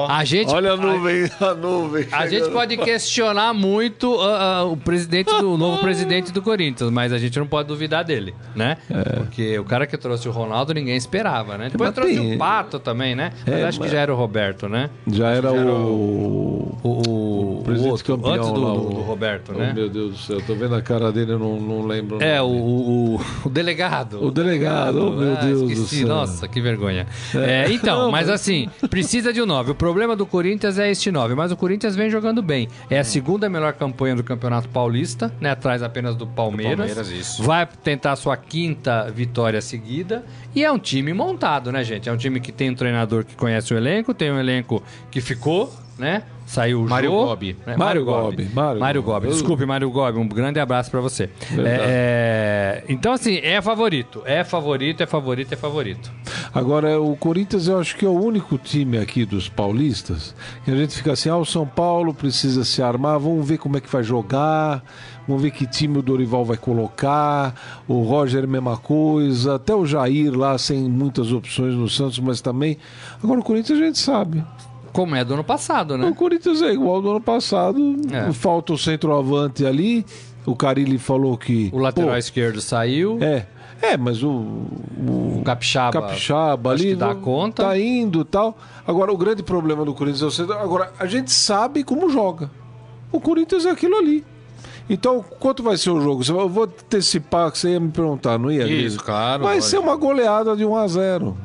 a 0.10 0.24
gente... 0.26 0.52
Olha 0.54 0.72
a 0.74 0.78
nuvem, 0.78 1.30
a 1.40 1.54
nuvem. 1.54 2.08
A 2.12 2.28
gente 2.28 2.50
pode 2.50 2.78
questionar 2.78 3.54
muito 3.54 4.20
ah, 4.22 4.58
ah, 4.60 4.64
o 4.66 4.76
presidente 4.78 5.28
do 5.40 5.54
o 5.54 5.58
novo 5.58 5.80
presidente 5.82 6.32
do 6.32 6.42
Corinthians, 6.42 6.90
mas 6.90 7.12
a 7.14 7.18
gente 7.18 7.38
não 7.38 7.46
pode 7.48 7.68
duvidar 7.68 8.04
dele, 8.04 8.34
né? 8.56 8.78
Porque 9.18 9.58
o 9.60 9.64
cara 9.64 9.86
que 9.86 9.98
trouxe 9.98 10.28
o 10.28 10.32
Ronaldo 10.32 10.74
ninguém 10.74 10.96
esperava, 10.96 11.58
né? 11.58 11.70
Depois 11.72 11.92
trouxe 11.94 12.16
tem- 12.16 12.36
o 12.36 12.38
Pato 12.38 12.80
também, 12.80 13.16
né? 13.16 13.32
Mas 13.46 13.56
É, 13.56 13.64
acho 13.66 13.78
que 13.80 13.84
mas- 13.86 13.92
já 13.92 14.00
era 14.00 14.14
o 14.14 14.18
Roberto, 14.18 14.68
né? 14.70 14.90
Já 15.08 15.30
era 15.30 15.50
era 15.50 15.72
o. 15.74 16.78
O, 16.84 16.90
o, 16.90 17.60
O 17.60 17.64
presidente 17.64 17.92
outro, 17.92 18.06
campeão 18.06 18.34
antes 18.34 18.52
do, 18.52 18.62
lá, 18.62 18.74
do- 18.74 18.88
o- 18.88 18.90
do 18.94 19.02
Roberto, 19.02 19.52
Oh, 19.56 19.60
né? 19.60 19.72
meu 19.74 19.90
Deus 19.90 20.12
do 20.14 20.18
céu, 20.18 20.42
tô 20.46 20.56
vendo 20.56 20.74
a 20.76 20.82
cara 20.82 21.12
dele, 21.12 21.34
eu 21.34 21.40
não, 21.40 21.60
não 21.60 21.86
lembro. 21.86 22.22
É, 22.22 22.42
o, 22.42 22.46
o, 22.48 23.22
o 23.46 23.50
delegado. 23.50 24.24
O 24.24 24.32
delegado, 24.32 25.08
oh, 25.08 25.12
meu 25.12 25.34
Ah, 25.34 25.36
Deus 25.54 25.62
do 25.62 25.84
esqueci. 25.84 26.06
Nossa, 26.06 26.48
que 26.48 26.62
vergonha. 26.62 27.08
É, 27.36 27.72
então, 27.72 28.12
mas 28.12 28.30
assim, 28.30 28.70
precisa 28.90 29.32
de 29.34 29.42
um 29.42 29.46
9. 29.46 29.72
O 29.72 29.76
problema 29.76 30.16
do 30.16 30.26
Corinthians 30.26 30.78
é 30.78 30.90
este 30.90 31.12
9, 31.12 31.36
mas 31.36 31.52
o 31.52 31.58
Corinthians 31.58 31.96
vem 31.96 32.10
jogando 32.10 32.42
bem. 32.42 32.68
É 32.90 33.00
a 33.00 33.04
segunda 33.04 33.50
melhor 33.50 33.74
campanha 33.74 34.16
do 34.16 34.24
Campeonato 34.24 34.70
Paulista, 34.70 35.34
né? 35.40 35.52
Atrás 35.52 35.84
apenas 35.84 36.16
do 36.16 36.26
Palmeiras. 36.26 36.78
Palmeiras, 36.78 37.10
isso. 37.10 37.44
Vai 37.44 37.68
tentar 37.84 38.16
sua 38.16 38.38
quinta 38.38 39.10
vitória 39.12 39.62
seguida. 39.62 40.24
E 40.56 40.64
é 40.64 40.72
um 40.72 40.80
time 40.80 41.14
montado, 41.14 41.72
né, 41.72 41.84
gente? 41.84 42.10
É 42.10 42.12
um 42.12 42.18
time 42.18 42.40
que 42.40 42.52
tem 42.52 42.70
um 42.70 42.76
treinador 42.76 43.24
que 43.24 43.36
conhece 43.36 43.74
o 43.74 43.78
elenco, 43.78 44.14
tem 44.14 44.32
um 44.32 44.40
elenco 44.40 44.84
que 45.10 45.22
ficou, 45.22 45.74
né? 45.98 46.24
Saiu 46.46 46.82
o 46.82 46.90
Mário 46.90 47.12
Jô, 47.12 47.26
Gobi. 47.28 47.56
né? 47.66 47.78
Mário 47.78 48.04
Gobi. 48.04 48.50
Mário 48.54 48.80
Mário 48.80 49.02
Gobi. 49.02 49.28
Gobi. 49.28 49.34
Desculpe, 49.34 49.66
Mário 49.66 49.90
Gobi. 49.90 50.20
Um 50.20 50.28
grande 50.28 50.60
abraço 50.60 50.92
pra 50.92 51.00
você. 51.00 51.30
É, 51.58 52.84
é, 52.84 52.84
então, 52.90 53.14
assim, 53.14 53.38
é 53.38 53.62
favorito. 53.62 54.22
É 54.26 54.44
favorito, 54.44 55.02
é 55.02 55.06
favorito, 55.06 55.54
é 55.54 55.56
favorito. 55.56 56.12
Agora, 56.54 57.00
o 57.00 57.16
Corinthians 57.16 57.68
eu 57.70 57.80
acho 57.80 57.96
que 57.96 58.06
é 58.06 58.10
o 58.10 58.20
único 58.20 58.58
time 58.58 58.98
aqui 58.98 59.24
dos 59.24 59.48
paulistas 59.48 60.36
que 60.66 60.72
a 60.72 60.76
gente 60.76 60.94
fica 60.94 61.14
assim, 61.14 61.30
ah, 61.30 61.38
o 61.38 61.46
São 61.46 61.66
Paulo 61.66 62.14
precisa 62.14 62.66
se 62.66 62.82
armar, 62.82 63.18
vamos 63.18 63.48
ver 63.48 63.58
como 63.58 63.78
é 63.78 63.80
que 63.80 63.90
vai 63.90 64.04
jogar, 64.04 64.84
vamos 65.26 65.42
ver 65.42 65.52
que 65.52 65.66
time 65.66 66.00
o 66.00 66.02
Dorival 66.02 66.44
vai 66.44 66.58
colocar, 66.58 67.56
o 67.88 68.02
Roger 68.02 68.46
mesma 68.46 68.76
coisa, 68.76 69.56
até 69.56 69.74
o 69.74 69.86
Jair 69.86 70.38
lá 70.38 70.58
sem 70.58 70.82
muitas 70.90 71.32
opções 71.32 71.74
no 71.76 71.88
Santos, 71.88 72.20
mas 72.20 72.42
também. 72.42 72.78
Agora 73.24 73.40
o 73.40 73.44
Corinthians 73.44 73.80
a 73.80 73.86
gente 73.86 74.00
sabe. 74.00 74.44
Como 74.94 75.16
é 75.16 75.24
do 75.24 75.34
ano 75.34 75.44
passado, 75.44 75.94
O 75.94 75.98
né? 75.98 76.14
Corinthians 76.16 76.62
é 76.62 76.72
igual 76.74 77.02
do 77.02 77.12
ano 77.12 77.22
passado, 77.22 77.96
É. 78.12 78.32
falta 78.34 78.74
o 78.74 78.78
centroavante 78.78 79.66
ali, 79.66 80.06
o 80.46 80.56
Carilli 80.56 80.98
falou 80.98 81.38
que... 81.38 81.70
O 81.74 81.78
lateral 81.80 82.12
pô, 82.12 82.18
esquerdo 82.18 82.60
saiu, 82.62 83.18
É, 83.22 83.46
é, 83.82 83.98
mas 83.98 84.22
o, 84.24 84.30
o 84.30 85.38
o 85.40 85.42
Capixaba, 85.44 86.02
Capixaba 86.02 86.74
acho 86.74 86.84
ali 86.84 86.92
que 86.92 86.96
dá 86.96 87.14
não- 87.14 87.22
conta. 87.22 87.64
tá 87.64 87.78
indo 87.80 88.22
e 88.22 88.26
tal. 88.26 88.58
Agora, 88.86 89.12
o 89.12 89.18
grande 89.18 89.42
problema 89.44 89.84
do 89.86 89.94
Corinthians 89.94 90.22
é 90.22 90.26
o 90.26 90.32
centro. 90.32 90.54
Agora, 90.54 90.92
a 91.00 91.06
gente 91.08 91.32
sabe 91.32 91.84
como 91.84 92.10
joga. 92.10 92.52
O 93.12 93.20
Corinthians 93.20 93.66
é 93.66 93.72
aquilo 93.72 93.96
ali. 93.98 94.24
Então, 94.90 95.24
quanto 95.40 95.64
vai 95.64 95.78
ser 95.78 95.90
o 95.90 96.00
jogo? 96.02 96.22
Eu 96.28 96.50
vou 96.50 96.66
antecipar 96.66 97.50
que 97.52 97.58
você 97.58 97.72
ia 97.72 97.80
me 97.80 97.90
perguntar, 97.90 98.38
não 98.38 98.52
ia? 98.52 98.68
Isso, 98.68 99.00
claro. 99.04 99.44
Vai 99.44 99.56
lógico. 99.56 99.70
ser 99.72 99.78
uma 99.80 99.96
goleada 99.96 100.56
de 100.56 100.66
1 100.66 100.76
a 100.76 100.88
0 100.88 101.38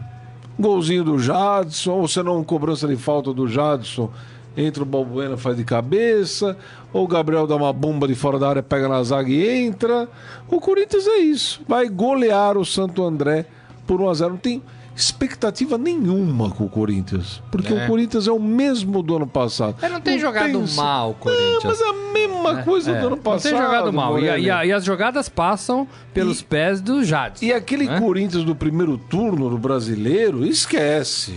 Golzinho 0.58 1.04
do 1.04 1.18
Jadson, 1.18 1.92
ou 1.92 2.08
se 2.08 2.22
não, 2.22 2.42
cobrança 2.42 2.88
de 2.88 2.96
falta 2.96 3.32
do 3.32 3.46
Jadson, 3.46 4.10
entra 4.56 4.82
o 4.82 4.86
Balbuena, 4.86 5.36
faz 5.36 5.56
de 5.56 5.64
cabeça, 5.64 6.56
ou 6.92 7.04
o 7.04 7.08
Gabriel 7.08 7.46
dá 7.46 7.56
uma 7.56 7.72
bomba 7.72 8.08
de 8.08 8.14
fora 8.14 8.38
da 8.38 8.48
área, 8.48 8.62
pega 8.62 8.88
na 8.88 9.02
zaga 9.02 9.30
e 9.30 9.66
entra. 9.66 10.08
O 10.48 10.58
Corinthians 10.60 11.06
é 11.06 11.18
isso. 11.18 11.60
Vai 11.68 11.88
golear 11.88 12.56
o 12.56 12.64
Santo 12.64 13.04
André 13.04 13.46
por 13.86 14.00
1 14.00 14.08
a 14.08 14.14
0 14.14 14.30
Não 14.30 14.36
tem 14.38 14.62
expectativa 14.96 15.76
nenhuma 15.76 16.50
com 16.50 16.64
o 16.64 16.68
Corinthians. 16.68 17.42
Porque 17.52 17.72
É. 17.72 17.84
o 17.84 17.86
Corinthians 17.86 18.26
é 18.26 18.32
o 18.32 18.40
mesmo 18.40 19.02
do 19.02 19.16
ano 19.16 19.26
passado. 19.26 19.76
Ele 19.82 19.92
não 19.92 20.00
tem 20.00 20.18
jogado 20.18 20.46
tem- 20.64 20.74
mal, 20.74 21.08
o 21.10 21.12
É, 21.12 21.14
Corinthians. 21.14 21.64
mas 21.64 21.80
é 21.80 21.88
a 21.88 22.12
mesma 22.12 22.62
coisa 22.62 22.90
É, 22.90 22.94
do 23.00 23.06
ano 23.06 23.16
não 23.16 23.22
passado. 23.22 23.52
tem 23.52 23.60
jogado 23.60 23.92
mal. 23.92 24.18
E, 24.18 24.28
a- 24.30 24.38
e 24.38 24.50
a- 24.50 24.64
e 24.66 24.72
as 24.72 24.84
jogadas 24.84 25.28
passam 25.28 25.86
pelos 26.14 26.40
E- 26.40 26.44
pés 26.44 26.80
do 26.80 27.04
Jadson. 27.04 27.44
E 27.44 27.52
aquele 27.52 27.86
né? 27.86 28.00
Corinthians 28.00 28.42
do 28.44 28.56
primeiro 28.56 28.96
turno 28.96 29.50
do 29.50 29.58
brasileiro, 29.58 30.44
esquece. 30.46 31.34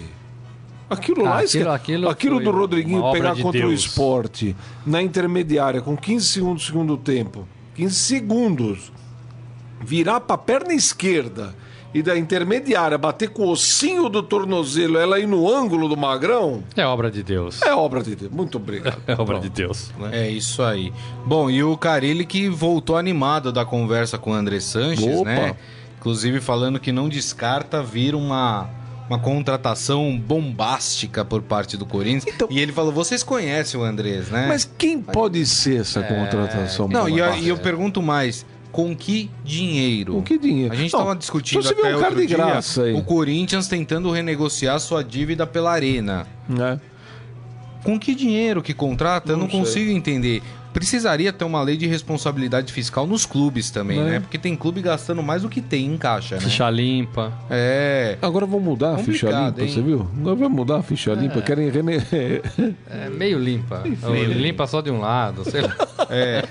Aquilo 0.90 1.24
lá, 1.24 1.38
Ah, 1.40 1.44
esquece. 1.44 1.68
aquilo- 1.68 2.08
Aquilo, 2.08 2.10
aquilo 2.10 2.40
do 2.40 2.52
Rodriguinho 2.58 3.12
pegar 3.12 3.36
de 3.36 3.44
contra 3.44 3.60
o 3.66 3.70
Deus. 3.70 3.82
esporte 3.82 4.56
na 4.86 5.02
intermediária 5.04 5.82
com 5.82 5.96
15 5.96 6.26
segundos 6.28 6.64
do 6.64 6.66
segundo 6.66 6.98
tempo, 6.98 7.48
15 7.76 7.94
segundos, 7.96 8.92
virar 9.82 10.20
pra 10.22 10.38
perna 10.38 10.74
esquerda 10.74 11.54
e 11.94 12.04
da 12.04 12.18
intermediária 12.18 12.98
bater 12.98 13.30
com 13.30 13.44
o 13.48 13.50
ossinho 13.52 14.10
do 14.10 14.22
tornozelo, 14.22 14.98
ela 15.00 15.20
ir 15.20 15.28
no 15.28 15.52
ângulo 15.52 15.88
do 15.88 15.98
magrão, 15.98 16.64
É 16.76 16.86
obra 16.86 17.10
de 17.10 17.24
Deus. 17.24 17.62
é 17.64 17.74
obra 17.74 18.04
de 18.04 18.16
Deus. 18.16 18.32
Muito 18.32 18.58
obrigado. 18.58 19.02
É 19.08 19.14
obra 19.20 19.40
de 19.40 19.50
Deus. 19.50 19.92
né? 19.98 20.10
É 20.26 20.30
isso 20.30 20.62
aí. 20.62 20.94
Bom, 21.26 21.50
e 21.50 21.64
o 21.64 21.76
Carilli 21.76 22.26
que 22.26 22.48
voltou 22.48 22.96
animado 22.98 23.52
da 23.52 23.66
conversa 23.66 24.18
com 24.20 24.32
o 24.32 24.34
André 24.34 24.60
Sanches, 24.60 25.18
Opa. 25.20 25.30
né? 25.30 25.56
Inclusive 26.00 26.40
falando 26.40 26.80
que 26.80 26.92
não 26.92 27.10
descarta 27.10 27.82
vir 27.84 28.14
uma, 28.16 28.70
uma 29.10 29.18
contratação 29.20 30.16
bombástica 30.18 31.26
por 31.26 31.42
parte 31.42 31.76
do 31.76 31.86
Corinthians. 31.86 32.34
Então- 32.36 32.48
E 32.52 32.60
ele 32.60 32.72
falou: 32.72 32.92
vocês 32.92 33.24
conhecem 33.24 33.80
o 33.80 33.84
Andrés, 33.84 34.30
né? 34.30 34.46
Mas 34.48 34.70
quem 34.78 35.02
pode 35.02 35.46
ser 35.46 35.82
essa 35.82 36.02
contratação? 36.04 36.88
Não, 36.88 37.10
e, 37.10 37.20
eu- 37.20 37.36
e 37.36 37.50
eu 37.50 37.58
pergunto 37.58 38.02
mais: 38.02 38.46
com 38.72 38.96
que 38.96 39.30
dinheiro? 39.44 40.14
Com 40.14 40.22
que 40.22 40.38
dinheiro? 40.38 40.74
A 40.74 40.76
gente 40.76 40.92
Não, 40.94 41.00
estava 41.00 41.16
discutindo 41.18 41.64
você 41.64 41.74
até 41.74 41.96
um 41.96 42.00
cara 42.00 42.16
de 42.16 42.26
dia 42.28 42.38
graça 42.38 42.84
aí. 42.84 42.94
o 42.94 43.02
Corinthians 43.04 43.68
tentando 43.68 44.12
renegociar 44.12 44.80
sua 44.80 45.04
dívida 45.04 45.48
pela 45.48 45.72
Arena. 45.72 46.28
Né? 46.48 46.80
Com 47.84 47.98
que 48.00 48.14
dinheiro 48.14 48.62
que 48.62 48.74
contrata? 48.74 49.32
eu 49.32 49.38
Não 49.38 49.44
não 49.46 49.50
sei. 49.52 49.60
consigo 49.60 49.92
entender. 49.92 50.44
Precisaria 50.72 51.34
ter 51.34 51.46
uma 51.46 51.64
lei 51.64 51.76
de 51.76 51.88
responsabilidade 51.88 52.72
fiscal 52.72 53.08
nos 53.08 53.26
clubes 53.26 53.72
também, 53.72 53.98
Né? 53.98 54.10
né? 54.12 54.20
Porque 54.20 54.38
tem 54.38 54.56
clube 54.56 54.82
gastando 54.84 55.24
mais 55.24 55.42
do 55.42 55.50
que 55.50 55.62
tem 55.62 55.88
em 55.88 55.98
caixa, 55.98 56.36
né? 56.36 56.42
Ficha 56.42 56.70
limpa. 56.70 57.34
É. 57.50 58.20
Agora 58.22 58.46
vão 58.46 58.60
mudar 58.60 58.94
a 58.94 58.98
ficha 59.00 59.26
Complicado, 59.28 59.48
limpa, 59.56 59.62
hein? 59.64 59.70
você 59.74 59.82
viu? 59.82 60.08
Agora 60.20 60.36
vai 60.36 60.48
mudar 60.50 60.78
a 60.78 60.84
ficha 60.84 61.12
limpa, 61.16 61.42
querem 61.42 61.70
rene... 61.72 61.96
É 62.88 63.10
meio 63.18 63.40
limpa. 63.40 63.82
Limpa 64.36 64.68
só 64.68 64.80
de 64.82 64.92
um 64.92 65.00
lado, 65.00 65.44
sei 65.50 65.62
lá. 65.62 65.76
É. 66.12 66.46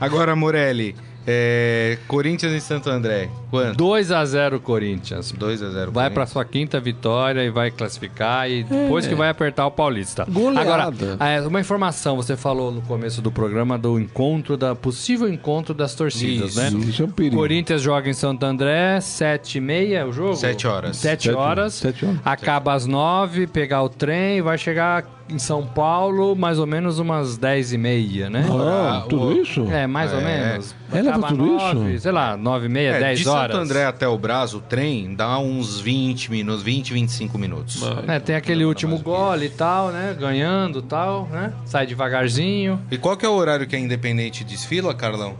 Agora, 0.00 0.34
Morelli, 0.34 0.96
é, 1.32 1.98
Corinthians 2.08 2.52
e 2.52 2.60
Santo 2.60 2.90
André. 2.90 3.28
Quanto? 3.50 3.76
2 3.76 4.10
a 4.10 4.24
0 4.24 4.58
Corinthians. 4.60 5.30
2 5.32 5.62
a 5.62 5.70
0 5.70 5.92
Vai 5.92 6.10
pra 6.10 6.26
sua 6.26 6.44
quinta 6.44 6.80
vitória 6.80 7.42
e 7.44 7.50
vai 7.50 7.70
classificar 7.70 8.50
e 8.50 8.64
depois 8.64 9.06
que 9.06 9.14
vai 9.14 9.28
apertar 9.28 9.66
o 9.66 9.70
Paulista. 9.70 10.26
Goleada. 10.28 10.60
Agora, 10.60 11.24
é, 11.24 11.40
uma 11.42 11.60
informação, 11.60 12.16
você 12.16 12.36
falou 12.36 12.72
no 12.72 12.82
começo 12.82 13.22
do 13.22 13.30
programa 13.30 13.78
do 13.78 13.98
encontro, 13.98 14.56
da 14.56 14.74
possível 14.74 15.28
encontro 15.28 15.72
das 15.72 15.94
torcidas, 15.94 16.50
Isso. 16.56 16.60
né? 16.78 16.84
Isso 16.84 17.02
é 17.02 17.06
um 17.06 17.10
perigo. 17.10 17.36
Corinthians 17.36 17.82
joga 17.82 18.08
em 18.08 18.12
Santo 18.14 18.44
André, 18.44 19.00
7 19.00 19.58
e 19.58 19.60
meia 19.60 20.06
o 20.06 20.12
jogo? 20.12 20.34
Sete 20.36 20.66
horas. 20.66 20.96
7 20.96 21.24
Sete- 21.24 21.36
horas. 21.36 21.74
sete 21.74 22.04
horas. 22.04 22.20
Acaba 22.24 22.74
às 22.74 22.86
9, 22.86 23.46
pegar 23.46 23.82
o 23.82 23.88
trem, 23.88 24.42
vai 24.42 24.58
chegar 24.58 25.04
em 25.30 25.38
São 25.38 25.64
Paulo 25.66 26.34
mais 26.34 26.58
ou 26.58 26.66
menos 26.66 26.98
umas 26.98 27.36
10 27.36 27.72
e 27.72 27.78
meia, 27.78 28.28
né? 28.28 28.44
Ah, 28.50 28.98
Ah, 28.98 29.00
tudo 29.08 29.26
o- 29.28 29.32
isso? 29.32 29.66
É, 29.70 29.86
mais 29.86 30.12
ou 30.12 30.20
É. 30.20 30.24
menos. 30.24 30.74
É, 30.92 30.96
leva 30.96 31.08
Acaba 31.10 31.28
tudo 31.28 31.46
nove, 31.46 31.90
isso? 31.92 32.02
Sei 32.02 32.12
lá, 32.12 32.36
9 32.36 32.66
e 32.66 32.68
meia, 32.68 32.90
É, 32.90 32.98
10 33.00 33.20
de 33.20 33.28
horas. 33.28 33.52
Santo 33.56 33.62
André 33.62 33.84
até 33.84 34.08
o 34.08 34.18
Brás, 34.18 34.52
o 34.54 34.60
trem, 34.60 35.14
dá 35.14 35.38
uns 35.38 35.80
20 35.80 36.30
minutos, 36.30 36.62
20, 36.62 36.92
25 36.92 37.38
minutos. 37.38 37.80
É, 38.08 38.18
tem 38.18 38.34
aquele 38.34 38.64
último 38.64 38.98
gole 38.98 39.46
e 39.46 39.50
tal, 39.50 39.88
né? 39.90 40.16
Ganhando 40.18 40.80
e 40.80 40.82
tal, 40.82 41.26
né? 41.30 41.52
Sai 41.64 41.86
devagarzinho. 41.86 42.80
E 42.90 42.98
qual 42.98 43.16
que 43.16 43.24
é 43.24 43.28
o 43.28 43.32
horário 43.34 43.66
que 43.66 43.76
a 43.76 43.78
Independente 43.78 44.42
desfila, 44.44 44.92
Carlão? 44.94 45.34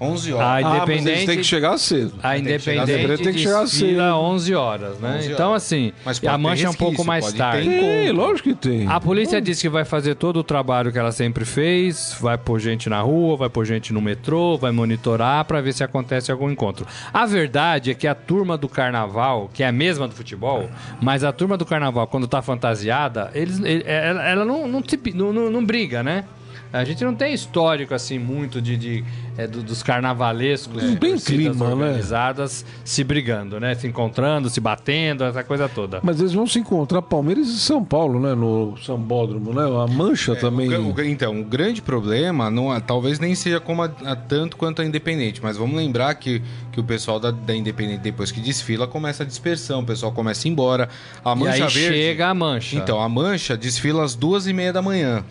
11 0.00 0.32
A 0.32 0.36
horas. 0.36 0.48
Ah, 0.48 0.52
mas 0.52 0.88
eles 0.88 1.00
Independente, 1.00 1.26
têm 1.26 1.36
que 1.38 1.44
chegar 1.44 1.78
cedo. 1.78 2.14
a 2.22 2.30
tem 2.30 2.40
Independente. 2.40 3.22
Tem 3.22 3.32
que 3.32 3.38
chegar 3.40 3.66
cedo. 3.66 4.00
11 4.00 4.54
horas, 4.54 4.98
né? 5.00 5.16
11 5.18 5.32
Então, 5.32 5.50
horas. 5.50 5.62
assim, 5.64 5.92
Mas 6.04 6.18
e 6.18 6.20
pode 6.20 6.34
a 6.34 6.38
mancha 6.38 6.66
é 6.66 6.70
um 6.70 6.74
pouco 6.74 7.04
mais 7.04 7.32
tarde. 7.32 7.68
Tem, 7.68 8.10
lógico 8.12 8.48
que 8.50 8.54
tem. 8.54 8.86
A 8.86 9.00
polícia 9.00 9.40
disse 9.40 9.62
que 9.62 9.68
vai 9.68 9.84
fazer 9.84 10.14
todo 10.14 10.38
o 10.38 10.44
trabalho 10.44 10.92
que 10.92 10.98
ela 10.98 11.12
sempre 11.12 11.44
fez, 11.44 12.16
vai 12.20 12.38
pôr 12.38 12.58
gente 12.60 12.88
na 12.88 13.00
rua, 13.00 13.36
vai 13.36 13.48
pôr 13.48 13.64
gente 13.64 13.92
no 13.92 14.00
metrô, 14.00 14.56
vai 14.56 14.70
monitorar 14.70 15.44
pra 15.44 15.60
ver 15.60 15.72
se 15.72 15.82
acontece 15.82 16.30
algum 16.30 16.50
encontro. 16.50 16.86
A 17.12 17.26
verdade 17.26 17.90
é 17.90 17.94
que 17.94 18.06
a 18.06 18.14
turma 18.14 18.56
do 18.56 18.68
carnaval, 18.68 19.50
que 19.52 19.62
é 19.62 19.66
a 19.68 19.72
mesma 19.72 20.06
do 20.06 20.14
futebol, 20.14 20.68
mas 21.00 21.24
a 21.24 21.32
turma 21.32 21.56
do 21.56 21.66
carnaval, 21.66 22.06
quando 22.06 22.26
tá 22.28 22.40
fantasiada, 22.40 23.30
eles, 23.34 23.58
ele- 23.60 23.84
ela, 23.86 24.22
ela 24.28 24.44
não, 24.44 24.66
não, 24.68 24.82
não- 25.32 25.50
não 25.50 25.64
briga, 25.64 26.02
né? 26.02 26.24
A 26.72 26.84
gente 26.84 27.02
não 27.04 27.14
tem 27.14 27.32
histórico 27.32 27.94
assim 27.94 28.18
muito 28.18 28.60
de, 28.60 28.76
de, 28.76 29.04
é, 29.36 29.46
do- 29.46 29.62
dos 29.62 29.82
carnavalescos, 29.82 30.82
tem 30.82 30.96
torcidas 30.96 31.24
clima, 31.24 31.66
né? 31.66 31.72
organizadas 31.72 32.64
se 32.84 33.02
brigando, 33.02 33.58
né? 33.58 33.74
Se 33.74 33.86
encontrando, 33.86 34.50
se 34.50 34.60
batendo, 34.60 35.24
essa 35.24 35.42
coisa 35.42 35.68
toda. 35.68 36.00
Mas 36.02 36.20
eles 36.20 36.32
vão 36.32 36.46
se 36.46 36.58
encontrar 36.58 37.00
Palmeiras 37.02 37.48
e 37.48 37.58
São 37.58 37.82
Paulo, 37.84 38.20
né? 38.20 38.34
No 38.34 38.76
Sambódromo, 38.84 39.52
né? 39.54 39.62
A 39.62 39.86
Mancha 39.86 40.36
também. 40.36 40.68
O 40.74 40.94
o- 40.94 41.00
então, 41.04 41.40
o 41.40 41.44
grande 41.44 41.80
problema 41.80 42.50
não 42.50 42.74
é- 42.74 42.80
talvez 42.80 43.18
nem 43.18 43.34
seja 43.34 43.60
como 43.60 43.82
a, 43.82 43.90
a- 44.04 44.16
tanto 44.16 44.56
quanto 44.56 44.82
a 44.82 44.84
Independente, 44.84 45.40
mas 45.42 45.56
vamos 45.56 45.76
lembrar 45.76 46.14
que, 46.16 46.42
que 46.72 46.80
o 46.80 46.84
pessoal 46.84 47.18
da, 47.18 47.30
da 47.30 47.54
Independente, 47.54 48.00
depois 48.00 48.30
que 48.30 48.40
desfila, 48.40 48.86
começa 48.86 49.22
a 49.22 49.26
dispersão, 49.26 49.80
o 49.80 49.84
pessoal 49.86 50.12
começa 50.12 50.46
a 50.46 50.48
ir 50.48 50.52
embora. 50.52 50.88
A 51.24 51.32
E 51.32 51.34
Mancha 51.36 51.52
aí 51.64 51.72
Verde. 51.72 51.96
chega 51.96 52.28
a 52.28 52.34
mancha. 52.34 52.76
Então, 52.76 53.00
a 53.00 53.08
Mancha 53.08 53.56
desfila 53.56 54.04
às 54.04 54.14
duas 54.14 54.46
e 54.46 54.52
meia 54.52 54.72
da 54.72 54.82
manhã. 54.82 55.24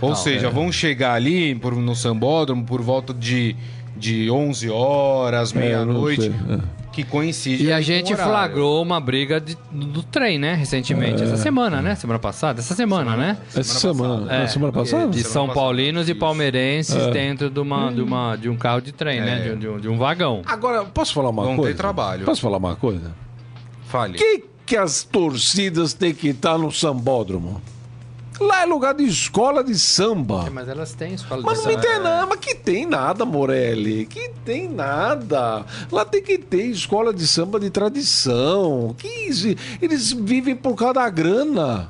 Ou 0.00 0.10
Não, 0.10 0.16
seja, 0.16 0.46
é. 0.48 0.50
vão 0.50 0.70
chegar 0.70 1.14
ali 1.14 1.54
por- 1.54 1.74
no 1.74 1.94
Sambódromo 1.96 2.64
por 2.64 2.82
volta 2.82 3.14
de, 3.14 3.56
de 3.96 4.30
11 4.30 4.68
horas, 4.70 5.52
É, 5.52 5.54
não 5.54 5.62
meia-noite, 5.62 6.30
é. 6.50 6.58
que 6.92 7.02
coincide 7.02 7.64
E 7.64 7.72
a 7.72 7.76
ali 7.76 7.84
com 7.86 7.90
o 7.92 7.94
gente 7.94 8.12
horário. 8.12 8.30
flagrou 8.32 8.82
uma 8.82 9.00
briga 9.00 9.40
de- 9.40 9.56
do, 9.72 10.02
trem, 10.02 10.38
né? 10.38 10.54
Recentemente. 10.54 11.22
Essa 11.22 11.36
semana, 11.38 11.80
né? 11.82 11.94
Semana 11.94 12.18
passada? 12.18 12.60
Essa 12.60 12.74
semana, 12.74 13.16
né? 13.16 13.36
Essa 13.54 13.62
semana. 13.78 14.14
passada. 14.24 14.34
É, 14.42 14.46
semana 14.46 14.72
passada? 14.72 15.06
De 15.08 15.16
Semana 15.22 15.32
São 15.32 15.48
Paulinos 15.54 16.08
e 16.08 16.14
palmeirenses 16.14 17.06
dentro 17.08 17.48
de, 17.50 17.60
uma, 17.60 17.90
de, 17.92 18.00
uma, 18.02 18.36
de 18.36 18.48
um 18.50 18.56
carro 18.56 18.80
de 18.82 18.92
trem, 18.92 19.20
né? 19.20 19.40
De, 19.40 19.50
um- 19.52 19.58
de 19.58 19.68
um, 19.68 19.80
de 19.80 19.88
um 19.88 19.96
vagão. 19.98 20.42
Agora, 20.46 20.84
posso 20.84 21.12
falar 21.14 21.30
uma 21.30 21.42
Vão 21.44 21.56
coisa? 21.56 21.72
ter 21.72 21.76
trabalho. 21.76 22.24
Posso 22.24 22.40
falar 22.42 22.58
uma 22.58 22.76
coisa? 22.76 23.12
Fale. 23.88 24.18
que, 24.18 24.44
que 24.66 24.76
as 24.76 25.02
torcidas 25.04 25.94
têm 25.94 26.12
que 26.12 26.28
estar 26.28 26.58
no 26.58 26.70
sambódromo? 26.72 27.62
Lá 28.40 28.62
é 28.62 28.66
lugar 28.66 28.94
de 28.94 29.04
escola 29.04 29.64
de 29.64 29.78
samba. 29.78 30.50
Mas 30.50 30.68
elas 30.68 30.92
têm 30.92 31.14
escola 31.14 31.42
Mas 31.42 31.58
de 31.60 31.64
não 31.64 31.70
me 31.76 31.82
samba. 31.82 31.86
tem 31.94 32.02
nada, 32.02 32.26
mas 32.26 32.38
que 32.40 32.54
tem 32.54 32.86
nada, 32.86 33.24
Morelli. 33.24 34.06
Que 34.06 34.30
tem 34.44 34.68
nada. 34.68 35.64
Lá 35.90 36.04
tem 36.04 36.22
que 36.22 36.36
ter 36.38 36.64
escola 36.66 37.12
de 37.14 37.26
samba 37.26 37.58
de 37.58 37.70
tradição. 37.70 38.94
Que 38.98 39.08
isso? 39.28 39.48
Eles 39.80 40.12
vivem 40.12 40.54
por 40.54 40.74
causa 40.74 40.94
da 40.94 41.08
grana. 41.08 41.88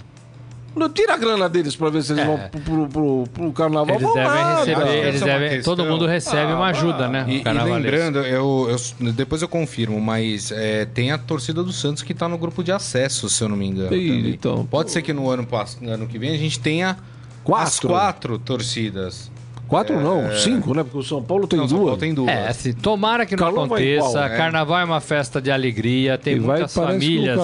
Não 0.77 0.91
tira 0.91 1.15
a 1.15 1.17
grana 1.17 1.49
deles 1.49 1.75
pra 1.75 1.89
ver 1.89 2.03
se 2.03 2.13
eles 2.13 2.23
É. 2.23 2.27
vão 2.27 2.39
pro, 2.51 2.61
pro, 2.61 2.89
pro, 2.89 3.25
pro 3.33 3.53
carnaval. 3.53 3.97
Eles 3.97 4.03
Vão 4.03 4.15
devem 4.15 4.31
nada. 4.31 4.59
receber, 4.59 4.77
acho 4.83 4.85
que 4.91 4.97
eles 4.99 5.15
essa 5.17 5.25
é 5.25 5.33
uma 5.33 5.39
devem, 5.39 5.57
questão. 5.57 5.77
todo 5.77 5.89
mundo 5.89 6.07
recebe 6.07 6.53
uma 6.53 6.67
ajuda, 6.67 7.09
né? 7.09 7.25
E, 7.29 7.37
e 7.37 7.41
carnavalesco. 7.43 7.83
lembrando, 7.83 8.19
eu, 8.19 8.69
eu- 9.01 9.13
depois 9.13 9.41
eu 9.41 9.49
confirmo, 9.49 9.99
mas 10.01 10.53
é, 10.53 10.85
tem 10.85 11.11
a 11.13 11.19
torcida 11.19 11.63
do 11.65 11.73
Santos 11.73 12.03
que 12.03 12.13
tá 12.13 12.29
no 12.29 12.37
grupo 12.37 12.63
de 12.63 12.73
acesso, 12.73 13.29
se 13.31 13.43
eu 13.43 13.49
não 13.49 13.57
me 13.57 13.67
engano. 13.67 13.97
Ih, 13.97 14.09
também. 14.19 14.31
então, 14.35 14.67
Pode 14.67 14.91
ser 14.91 15.01
que 15.03 15.13
no 15.15 15.31
ano, 15.31 15.47
pass- 15.47 15.79
ano 15.83 16.07
que 16.07 16.19
vem 16.19 16.35
a 16.35 16.39
gente 16.39 16.61
tenha 16.61 16.97
Quatro. 17.43 17.67
as 17.69 17.81
quatro 17.81 18.39
torcidas. 18.39 19.31
Quatro 19.69 20.01
não, 20.01 20.33
cinco, 20.37 20.73
né? 20.75 20.83
Porque 20.85 20.99
o 20.99 21.03
São 21.03 21.23
Paulo 21.23 21.47
tem 21.47 21.59
Não, 21.59 21.67
São 21.69 21.79
duas. 21.79 21.89
Paulo 21.89 22.01
tem 22.01 22.15
duas. 22.15 22.29
É, 22.29 22.49
assim, 22.49 22.73
tomara 22.73 23.27
que 23.27 23.35
não 23.37 23.45
Carlão 23.45 23.67
vai 23.67 23.81
aconteça. 23.83 24.09
igual, 24.11 24.25
é. 24.25 24.37
Carnaval 24.37 24.79
é 24.81 24.85
uma 24.85 25.01
festa 25.01 25.41
de 25.43 25.51
alegria, 25.51 26.17
tem 26.17 26.37
E 26.37 26.39
vai- 26.39 26.57
muitas 26.59 26.73
que 26.73 26.79
o 26.79 26.83
famílias 26.87 27.39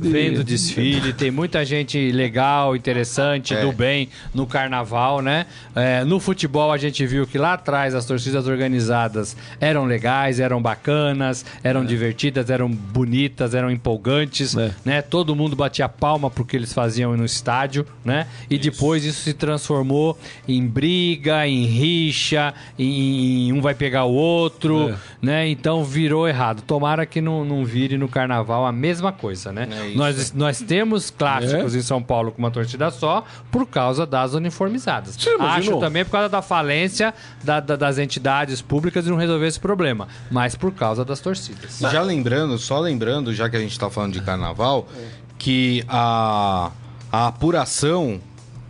de- 0.00 0.08
vendo 0.08 0.42
desfile, 0.42 1.12
tem 1.12 1.30
muita 1.30 1.64
gente 1.64 2.10
legal, 2.12 2.74
interessante, 2.74 3.54
É. 3.54 3.60
do 3.60 3.72
bem 3.72 4.08
no 4.34 4.46
carnaval, 4.46 5.20
né? 5.20 5.46
É, 5.74 6.02
no 6.04 6.18
futebol 6.18 6.72
a 6.72 6.76
gente 6.78 7.04
viu 7.06 7.26
que 7.26 7.36
lá 7.36 7.52
atrás 7.52 7.94
as 7.94 8.06
torcidas 8.06 8.46
organizadas 8.48 9.36
eram 9.60 9.84
legais, 9.84 10.40
eram 10.40 10.62
bacanas, 10.62 11.44
eram 11.62 11.84
divertidas, 11.84 12.48
eram 12.48 12.70
bonitas, 12.70 13.54
eram 13.54 13.70
empolgantes, 13.70 14.56
É. 14.56 14.70
né? 14.84 15.02
Todo 15.02 15.36
mundo 15.36 15.54
batia 15.54 15.88
palma 15.88 16.30
porque 16.30 16.56
eles 16.56 16.72
faziam 16.72 17.16
no 17.16 17.24
estádio, 17.24 17.84
né? 18.04 18.26
E 18.48 18.58
depois 18.58 19.04
isso 19.04 19.22
se 19.22 19.34
transformou 19.34 20.18
em 20.48 20.66
briga, 20.66 21.46
em 21.46 21.65
rixa, 21.66 22.54
em 22.78 23.52
um 23.52 23.60
vai 23.60 23.74
pegar 23.74 24.04
o 24.04 24.12
outro, 24.14 24.90
É. 24.90 24.96
né? 25.20 25.48
Então 25.48 25.84
virou 25.84 26.26
errado. 26.28 26.62
Tomara 26.62 27.04
que 27.04 27.20
não, 27.20 27.44
não 27.44 27.64
vire 27.64 27.98
no 27.98 28.08
carnaval 28.08 28.64
a 28.64 28.72
mesma 28.72 29.12
coisa, 29.12 29.52
né? 29.52 29.68
É 29.70 29.94
nós, 29.96 30.32
nós 30.32 30.60
temos 30.60 31.10
clássicos 31.10 31.74
É. 31.74 31.78
em 31.78 31.82
São 31.82 32.02
Paulo 32.02 32.32
com 32.32 32.38
uma 32.38 32.50
torcida 32.50 32.90
só 32.90 33.24
por 33.50 33.66
causa 33.66 34.06
das 34.06 34.34
uniformizadas. 34.34 35.16
Imaginou? 35.16 35.48
Acho 35.76 35.80
também 35.80 36.04
por 36.04 36.12
causa 36.12 36.28
da 36.28 36.40
falência 36.42 37.12
da- 37.44 37.60
da- 37.60 37.76
das 37.76 37.98
entidades 37.98 38.62
públicas 38.62 39.04
de 39.04 39.10
não 39.10 39.16
resolver 39.16 39.46
esse 39.46 39.60
problema, 39.60 40.08
mas 40.30 40.54
por 40.54 40.72
causa 40.72 41.04
das 41.04 41.20
torcidas. 41.20 41.78
Já 41.80 42.00
lembrando, 42.02 42.56
só 42.58 42.78
lembrando, 42.78 43.34
já 43.34 43.48
que 43.50 43.56
a 43.56 43.60
gente 43.60 43.78
tá 43.78 43.90
falando 43.90 44.12
de 44.12 44.20
carnaval, 44.22 44.88
que 45.38 45.84
a, 45.88 46.70
a 47.12 47.26
apuração 47.28 48.20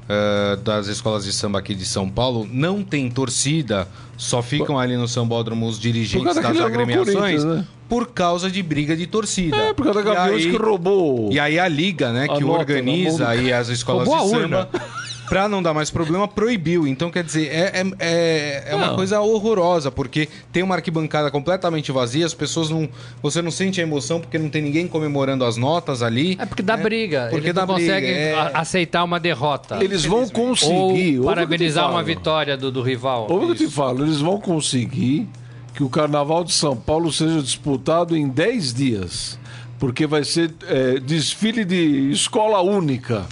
eh, 0.09 0.57
das 0.63 0.87
escolas 0.87 1.25
de 1.25 1.33
samba 1.33 1.59
aqui 1.59 1.75
de 1.75 1.85
São 1.85 2.09
Paulo 2.09 2.47
não 2.51 2.83
tem 2.83 3.11
torcida, 3.11 3.89
só 4.17 4.41
ficam 4.43 4.79
ali 4.79 4.97
no 4.97 5.09
sambódromo 5.09 5.67
os 5.67 5.79
dirigentes 5.79 6.35
das 6.35 6.61
agremiações 6.61 7.45
né? 7.45 7.65
por 7.89 8.09
causa 8.09 8.51
de 8.51 8.63
briga 8.63 8.97
de 8.97 9.07
torcida. 9.07 9.57
É, 9.57 9.73
por 9.73 9.85
causa 9.85 10.03
da 10.03 10.15
Gaviões 10.15 10.45
aí- 10.45 10.51
que 10.51 10.57
roubou. 10.57 11.33
E 11.33 11.39
aí 11.41 11.59
a 11.59 11.69
liga, 11.69 12.13
né, 12.13 12.29
que 12.29 12.41
nota 12.41 12.61
organiza 12.61 13.29
aí 13.29 13.53
as 13.53 13.69
escolas 13.69 14.07
Roubou 14.09 14.27
de 14.27 14.43
samba, 14.43 14.69
pra 15.29 15.49
não 15.49 15.63
dar 15.63 15.75
mais 15.75 15.91
problema, 15.91 16.27
proibiu. 16.27 16.87
Então, 16.87 17.11
quer 17.11 17.25
dizer, 17.25 17.49
é, 17.49 17.81
é, 17.81 17.85
é, 17.99 18.65
é 18.69 18.75
uma 18.75 18.95
coisa 18.95 19.21
horrorosa, 19.21 19.91
porque 19.91 20.29
tem 20.53 20.63
uma 20.63 20.75
arquibancada 20.75 21.31
completamente 21.31 21.93
vazia, 21.93 22.25
as 22.25 22.35
pessoas 22.35 22.71
não... 22.71 22.89
Você 23.23 23.43
não 23.43 23.51
sente 23.51 23.81
a 23.81 23.83
emoção 23.83 24.21
porque 24.21 24.39
não 24.39 24.49
tem 24.49 24.63
ninguém 24.63 24.87
comemorando 24.87 25.45
as 25.45 25.57
notas 25.57 26.03
ali. 26.03 26.37
É 26.41 26.47
porque 26.47 26.63
dá 26.63 26.77
né? 26.77 26.83
briga. 26.83 27.29
Porque 27.31 27.47
Eles 27.47 27.55
dá 27.55 27.67
não 27.67 27.75
conseguem 27.75 28.13
briga, 28.13 28.21
é. 28.21 28.35
a- 28.35 28.61
aceitar 28.61 29.05
uma 29.05 29.19
derrota. 29.19 29.83
Eles 29.83 30.05
vão 30.05 30.29
conseguir. 30.29 31.19
Ou 31.19 31.27
parabenizar 31.27 31.91
uma 31.91 32.03
vitória 32.03 32.57
do, 32.57 32.71
do 32.71 32.83
rival. 32.83 33.27
Ouve 33.29 33.45
o 33.45 33.55
que 33.55 33.65
eu 33.65 33.69
te 33.69 33.75
falo, 33.75 34.05
eles 34.05 34.21
vão 34.21 34.41
conseguir 34.41 35.29
que 35.75 35.83
o 35.83 35.89
Carnaval 35.91 36.43
de 36.43 36.53
São 36.53 36.75
Paulo 36.77 37.13
seja 37.13 37.43
disputado 37.43 38.17
em 38.17 38.29
10 38.29 38.73
dias. 38.75 39.39
Porque 39.79 40.07
vai 40.07 40.25
ser 40.25 40.55
é, 40.67 40.99
desfile 40.99 41.65
de 41.65 42.11
escola 42.11 42.63
única. 42.63 43.27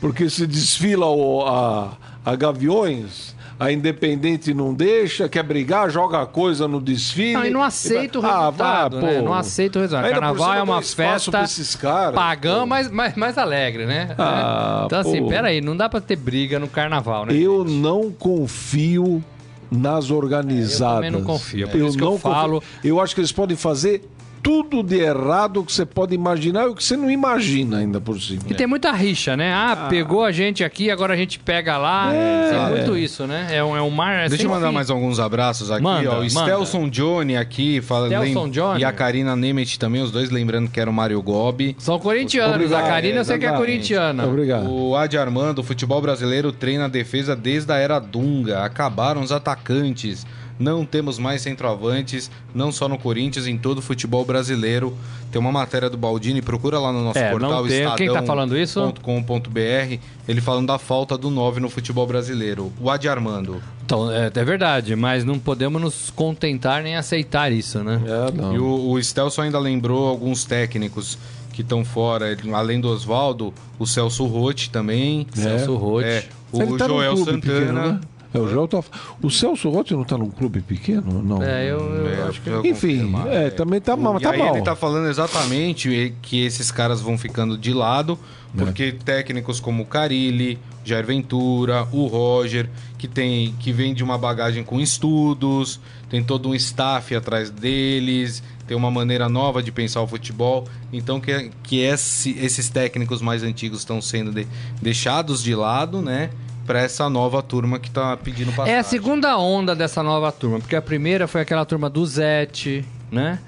Porque 0.00 0.30
se 0.30 0.46
desfila 0.46 1.06
o- 1.06 1.42
a, 1.46 1.92
a 2.24 2.34
Gaviões, 2.36 3.34
a 3.58 3.70
Independente 3.70 4.54
não 4.54 4.72
deixa, 4.72 5.28
quer 5.28 5.42
brigar, 5.42 5.90
joga 5.90 6.24
coisa 6.24 6.66
no 6.66 6.80
desfile. 6.80 7.34
Não, 7.34 7.44
e 7.44 7.50
não 7.50 7.62
aceita 7.62 8.18
o 8.18 8.24
Ah, 8.24 8.38
resultado, 8.46 9.00
vá, 9.00 9.06
né? 9.06 9.18
pô. 9.18 9.22
Não 9.26 9.34
aceita 9.34 9.78
o 9.78 9.82
resultado. 9.82 10.06
Ainda 10.06 10.20
Carnaval 10.20 10.54
é 10.54 10.62
uma 10.62 10.80
festa 10.82 11.30
pra 11.30 11.42
esses 11.44 11.76
caras, 11.76 12.14
pagã, 12.14 12.60
pô. 12.60 12.66
mas 12.66 12.90
mais, 12.90 13.14
mais 13.14 13.36
alegre, 13.36 13.84
né? 13.84 14.14
Ah, 14.18 14.84
então, 14.86 15.00
assim, 15.00 15.20
pô. 15.22 15.28
peraí, 15.28 15.60
não 15.60 15.76
dá 15.76 15.88
pra 15.90 16.00
ter 16.00 16.16
briga 16.16 16.58
no 16.58 16.68
carnaval, 16.68 17.26
né? 17.26 17.34
Eu 17.34 17.62
não 17.64 18.10
confio 18.10 19.22
nas 19.70 20.10
organizadas. 20.10 20.80
Eu 20.80 20.94
também 20.96 21.10
não 21.10 21.22
confio, 21.22 21.68
por 21.68 21.80
isso 21.80 21.96
que 21.98 22.02
eu 22.02 22.12
confio. 22.12 22.20
falo- 22.32 22.62
Eu 22.82 22.98
acho 23.00 23.14
que 23.14 23.20
eles 23.20 23.30
podem 23.32 23.56
fazer 23.56 24.08
tudo 24.42 24.82
de 24.82 24.98
errado 24.98 25.62
que 25.64 25.72
você 25.72 25.84
pode 25.84 26.14
imaginar 26.14 26.64
e 26.64 26.68
o 26.68 26.74
que 26.74 26.82
você 26.82 26.96
não 26.96 27.10
imagina 27.10 27.78
ainda 27.78 28.00
por 28.00 28.20
cima. 28.20 28.40
E 28.48 28.54
tem 28.54 28.66
muita 28.66 28.90
rixa, 28.92 29.36
né? 29.36 29.52
Ah, 29.52 29.86
pegou 29.88 30.24
a 30.24 30.32
gente 30.32 30.64
aqui, 30.64 30.90
agora 30.90 31.14
a 31.14 31.16
gente 31.16 31.38
pega 31.38 31.76
lá. 31.78 32.12
É. 32.14 32.50
É, 32.52 32.68
muito 32.76 32.96
isso, 32.96 33.26
né? 33.26 33.48
É 33.50 33.62
um, 33.62 33.76
é 33.76 33.82
um 33.82 33.90
mar. 33.90 34.24
é 34.24 34.28
Deixa 34.28 34.44
eu 34.44 34.50
mandar 34.50 34.68
fim. 34.68 34.74
mais 34.74 34.90
alguns 34.90 35.20
abraços 35.20 35.70
aqui. 35.70 35.82
Manda, 35.82 36.10
ó, 36.10 36.14
o 36.14 36.16
manda. 36.18 36.28
Stelson 36.30 36.88
Johnny 36.88 37.36
aqui. 37.36 37.80
Fala, 37.80 38.06
Stelson 38.06 38.42
lem- 38.44 38.50
Johnny? 38.50 38.80
E 38.80 38.84
a 38.84 38.92
Karina 38.92 39.36
Nemeth 39.36 39.78
também, 39.78 40.02
os 40.02 40.10
dois 40.10 40.30
lembrando 40.30 40.70
que 40.70 40.80
era 40.80 40.90
o 40.90 40.92
Mário 40.92 41.20
Gobi. 41.22 41.76
São 41.78 41.98
corintianos. 41.98 42.54
Obrigado, 42.56 42.84
a 42.84 42.88
Karina 42.88 43.18
eu 43.18 43.24
sei 43.24 43.38
que 43.38 43.46
é 43.46 43.52
corintiana. 43.52 44.26
Obrigado. 44.26 44.70
O 44.70 44.96
Adi 44.96 45.16
Armando, 45.18 45.58
o 45.60 45.62
futebol 45.62 46.00
brasileiro 46.00 46.52
treina 46.52 46.86
a 46.86 46.88
defesa 46.88 47.36
desde 47.36 47.72
a 47.72 47.76
era 47.76 47.98
Dunga. 47.98 48.64
Acabaram 48.64 49.20
os 49.22 49.32
atacantes. 49.32 50.26
Não 50.60 50.84
temos 50.84 51.18
mais 51.18 51.40
centroavantes, 51.40 52.30
não 52.54 52.70
só 52.70 52.86
no 52.86 52.98
Corinthians, 52.98 53.46
em 53.46 53.56
todo 53.56 53.78
o 53.78 53.82
futebol 53.82 54.26
brasileiro. 54.26 54.94
Tem 55.32 55.40
uma 55.40 55.50
matéria 55.50 55.88
do 55.88 55.96
Baldini, 55.96 56.42
procura 56.42 56.78
lá 56.78 56.92
no 56.92 57.02
nosso 57.02 57.18
É, 57.18 57.30
portal 57.30 57.50
não 57.50 57.66
tem. 57.66 57.94
Quem 57.96 58.12
tá 58.12 58.22
falando 58.22 58.56
isso? 58.56 58.92
.com.br, 59.02 59.98
ele 60.28 60.40
falando 60.42 60.66
da 60.66 60.78
falta 60.78 61.16
do 61.16 61.30
9 61.30 61.60
no 61.60 61.70
futebol 61.70 62.06
brasileiro. 62.06 62.70
O 62.78 62.90
Adi 62.90 63.08
Armando. 63.08 63.62
Então, 63.86 64.12
é, 64.12 64.30
é 64.32 64.44
verdade, 64.44 64.94
mas 64.94 65.24
não 65.24 65.38
podemos 65.38 65.80
nos 65.80 66.10
contentar 66.10 66.82
nem 66.82 66.94
aceitar 66.94 67.50
isso, 67.50 67.82
né? 67.82 68.00
É, 68.04 68.32
não. 68.32 68.54
E 68.54 68.58
o, 68.58 68.90
o 68.90 69.02
Stelson 69.02 69.42
ainda 69.42 69.58
lembrou 69.58 70.08
alguns 70.08 70.44
técnicos 70.44 71.18
que 71.52 71.62
estão 71.62 71.84
fora, 71.84 72.36
além 72.52 72.80
do 72.80 72.88
Oswaldo, 72.88 73.52
o 73.78 73.86
Celso 73.86 74.26
Rotti 74.26 74.70
também. 74.70 75.26
Celso 75.32 75.74
Rotti. 75.74 76.06
É, 76.06 76.24
o 76.52 76.76
tá 76.76 76.86
Joel 76.86 77.16
Santana. 77.16 77.40
pequeno, 77.40 77.72
né? 77.72 78.00
É, 78.32 78.38
o, 78.38 78.48
Joel 78.48 78.68
tá... 78.68 78.82
o 79.22 79.28
Celso 79.30 79.68
Rotti 79.70 79.92
não 79.94 80.04
tá 80.04 80.16
num 80.16 80.30
clube 80.30 80.60
pequeno? 80.60 81.20
Não. 81.22 81.42
É, 81.42 81.64
eu, 81.70 81.78
eu 81.80 82.08
É, 82.08 82.22
acho 82.28 82.40
que. 82.40 82.48
eu- 82.48 82.64
Enfim, 82.64 83.12
é, 83.28 83.46
é. 83.46 83.50
também 83.50 83.80
tá 83.80 83.96
mal. 83.96 84.16
E 84.18 84.22
Tá 84.22 84.30
aí 84.30 84.38
mal. 84.38 84.54
ele 84.54 84.64
tá 84.64 84.76
falando 84.76 85.08
exatamente 85.08 86.14
que 86.22 86.44
esses 86.44 86.70
caras 86.70 87.00
vão 87.00 87.18
ficando 87.18 87.58
de 87.58 87.72
lado, 87.72 88.18
porque 88.56 88.92
técnicos 88.92 89.58
como 89.58 89.82
o 89.82 89.86
Carilli, 89.86 90.58
Jair 90.84 91.04
Ventura, 91.06 91.86
o 91.92 92.06
Roger, 92.06 92.68
que 92.98 93.08
tem 93.08 93.52
que 93.58 93.72
vem 93.72 93.92
de 93.94 94.02
uma 94.04 94.16
bagagem 94.16 94.62
com 94.62 94.80
estudos, 94.80 95.80
tem 96.08 96.22
todo 96.22 96.48
um 96.48 96.54
staff 96.54 97.14
atrás 97.14 97.50
deles, 97.50 98.42
tem 98.66 98.76
uma 98.76 98.90
maneira 98.90 99.28
nova 99.28 99.62
de 99.62 99.72
pensar 99.72 100.00
o 100.02 100.06
futebol. 100.06 100.66
Então 100.92 101.20
que, 101.20 101.50
que 101.64 101.80
esse- 101.80 102.36
esses 102.38 102.68
técnicos 102.68 103.20
mais 103.20 103.42
antigos 103.42 103.80
estão 103.80 104.00
sendo 104.00 104.30
de- 104.32 104.46
deixados 104.80 105.42
de 105.42 105.54
lado, 105.54 106.00
né? 106.00 106.30
Pra 106.70 106.80
essa 106.82 107.10
nova 107.10 107.42
turma 107.42 107.80
que 107.80 107.90
tá 107.90 108.16
pedindo 108.16 108.52
passagem. 108.52 108.74
É 108.74 108.78
a 108.78 108.82
segunda 108.84 109.36
onda 109.36 109.74
dessa 109.74 110.04
nova 110.04 110.30
turma, 110.30 110.60
porque 110.60 110.76
a 110.76 110.80
primeira 110.82 111.26
foi 111.26 111.40
aquela 111.40 111.64
turma 111.64 111.90
do 111.90 112.06
Zete, 112.06 112.84
né? 113.10 113.40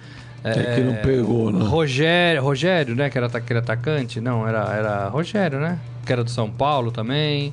É 0.42 0.74
que 0.74 0.80
não 0.80 0.94
pegou, 0.96 1.52
né? 1.52 1.64
Rogério, 1.64 2.42
Rogério, 2.42 2.96
né? 2.96 3.08
Que 3.08 3.16
era 3.16 3.28
aquele 3.28 3.60
atacante. 3.60 4.20
Não, 4.20 4.46
era, 4.48 4.64
era 4.74 5.06
Rogério, 5.08 5.60
né? 5.60 5.78
Que 6.04 6.12
era 6.12 6.24
do 6.24 6.30
São 6.30 6.50
Paulo 6.50 6.90
também. 6.90 7.52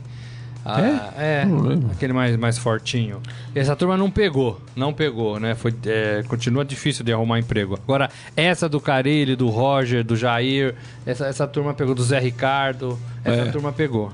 Ah, 0.65 0.81
é? 1.17 1.45
Lembro. 1.45 1.91
aquele 1.91 2.13
mais, 2.13 2.35
mais 2.35 2.57
fortinho. 2.57 3.21
Essa 3.53 3.75
turma 3.75 3.95
não 3.95 4.09
pegou, 4.09 4.59
não 4.75 4.91
pegou, 4.91 5.39
né? 5.39 5.53
Foi, 5.53 5.71
é, 5.85 6.23
continua 6.27 6.65
difícil 6.65 7.05
de 7.05 7.13
arrumar 7.13 7.37
emprego. 7.37 7.75
Agora, 7.75 8.09
essa 8.35 8.67
do 8.67 8.79
Carilli, 8.81 9.35
do 9.35 9.49
Roger, 9.49 10.03
do 10.03 10.15
Jair, 10.15 10.73
essa, 11.05 11.27
essa 11.27 11.45
turma 11.47 11.75
pegou, 11.75 11.93
do 11.93 12.01
Zé 12.03 12.17
Ricardo, 12.19 12.97
essa 13.23 13.41
É. 13.43 13.51
turma 13.51 13.71
pegou. 13.71 14.11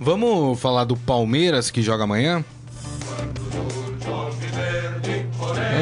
Vamos 0.00 0.58
falar 0.58 0.84
do 0.84 0.96
Palmeiras 0.96 1.70
que 1.70 1.82
joga 1.82 2.04
amanhã? 2.04 2.42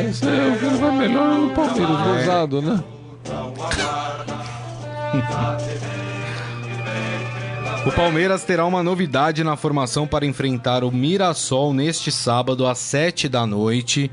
Esse 0.09 0.27
é 0.27 0.49
o 0.49 0.59
que 0.59 0.67
vai 0.81 0.97
melhor 0.97 1.35
no 1.39 1.51
Palmeiras, 1.51 2.01
É. 2.01 2.19
gozado, 2.19 2.63
né? 2.63 2.83
O 7.87 7.93
Palmeiras 7.93 8.45
terá 8.45 8.67
uma 8.67 8.83
novidade 8.83 9.43
na 9.45 9.57
formação 9.57 10.07
para 10.07 10.27
enfrentar 10.27 10.85
o 10.85 10.91
Mirassol 10.91 11.73
neste 11.73 12.11
sábado 12.11 12.67
às 12.67 12.79
7 12.79 13.29
da 13.29 13.47
noite, 13.47 14.11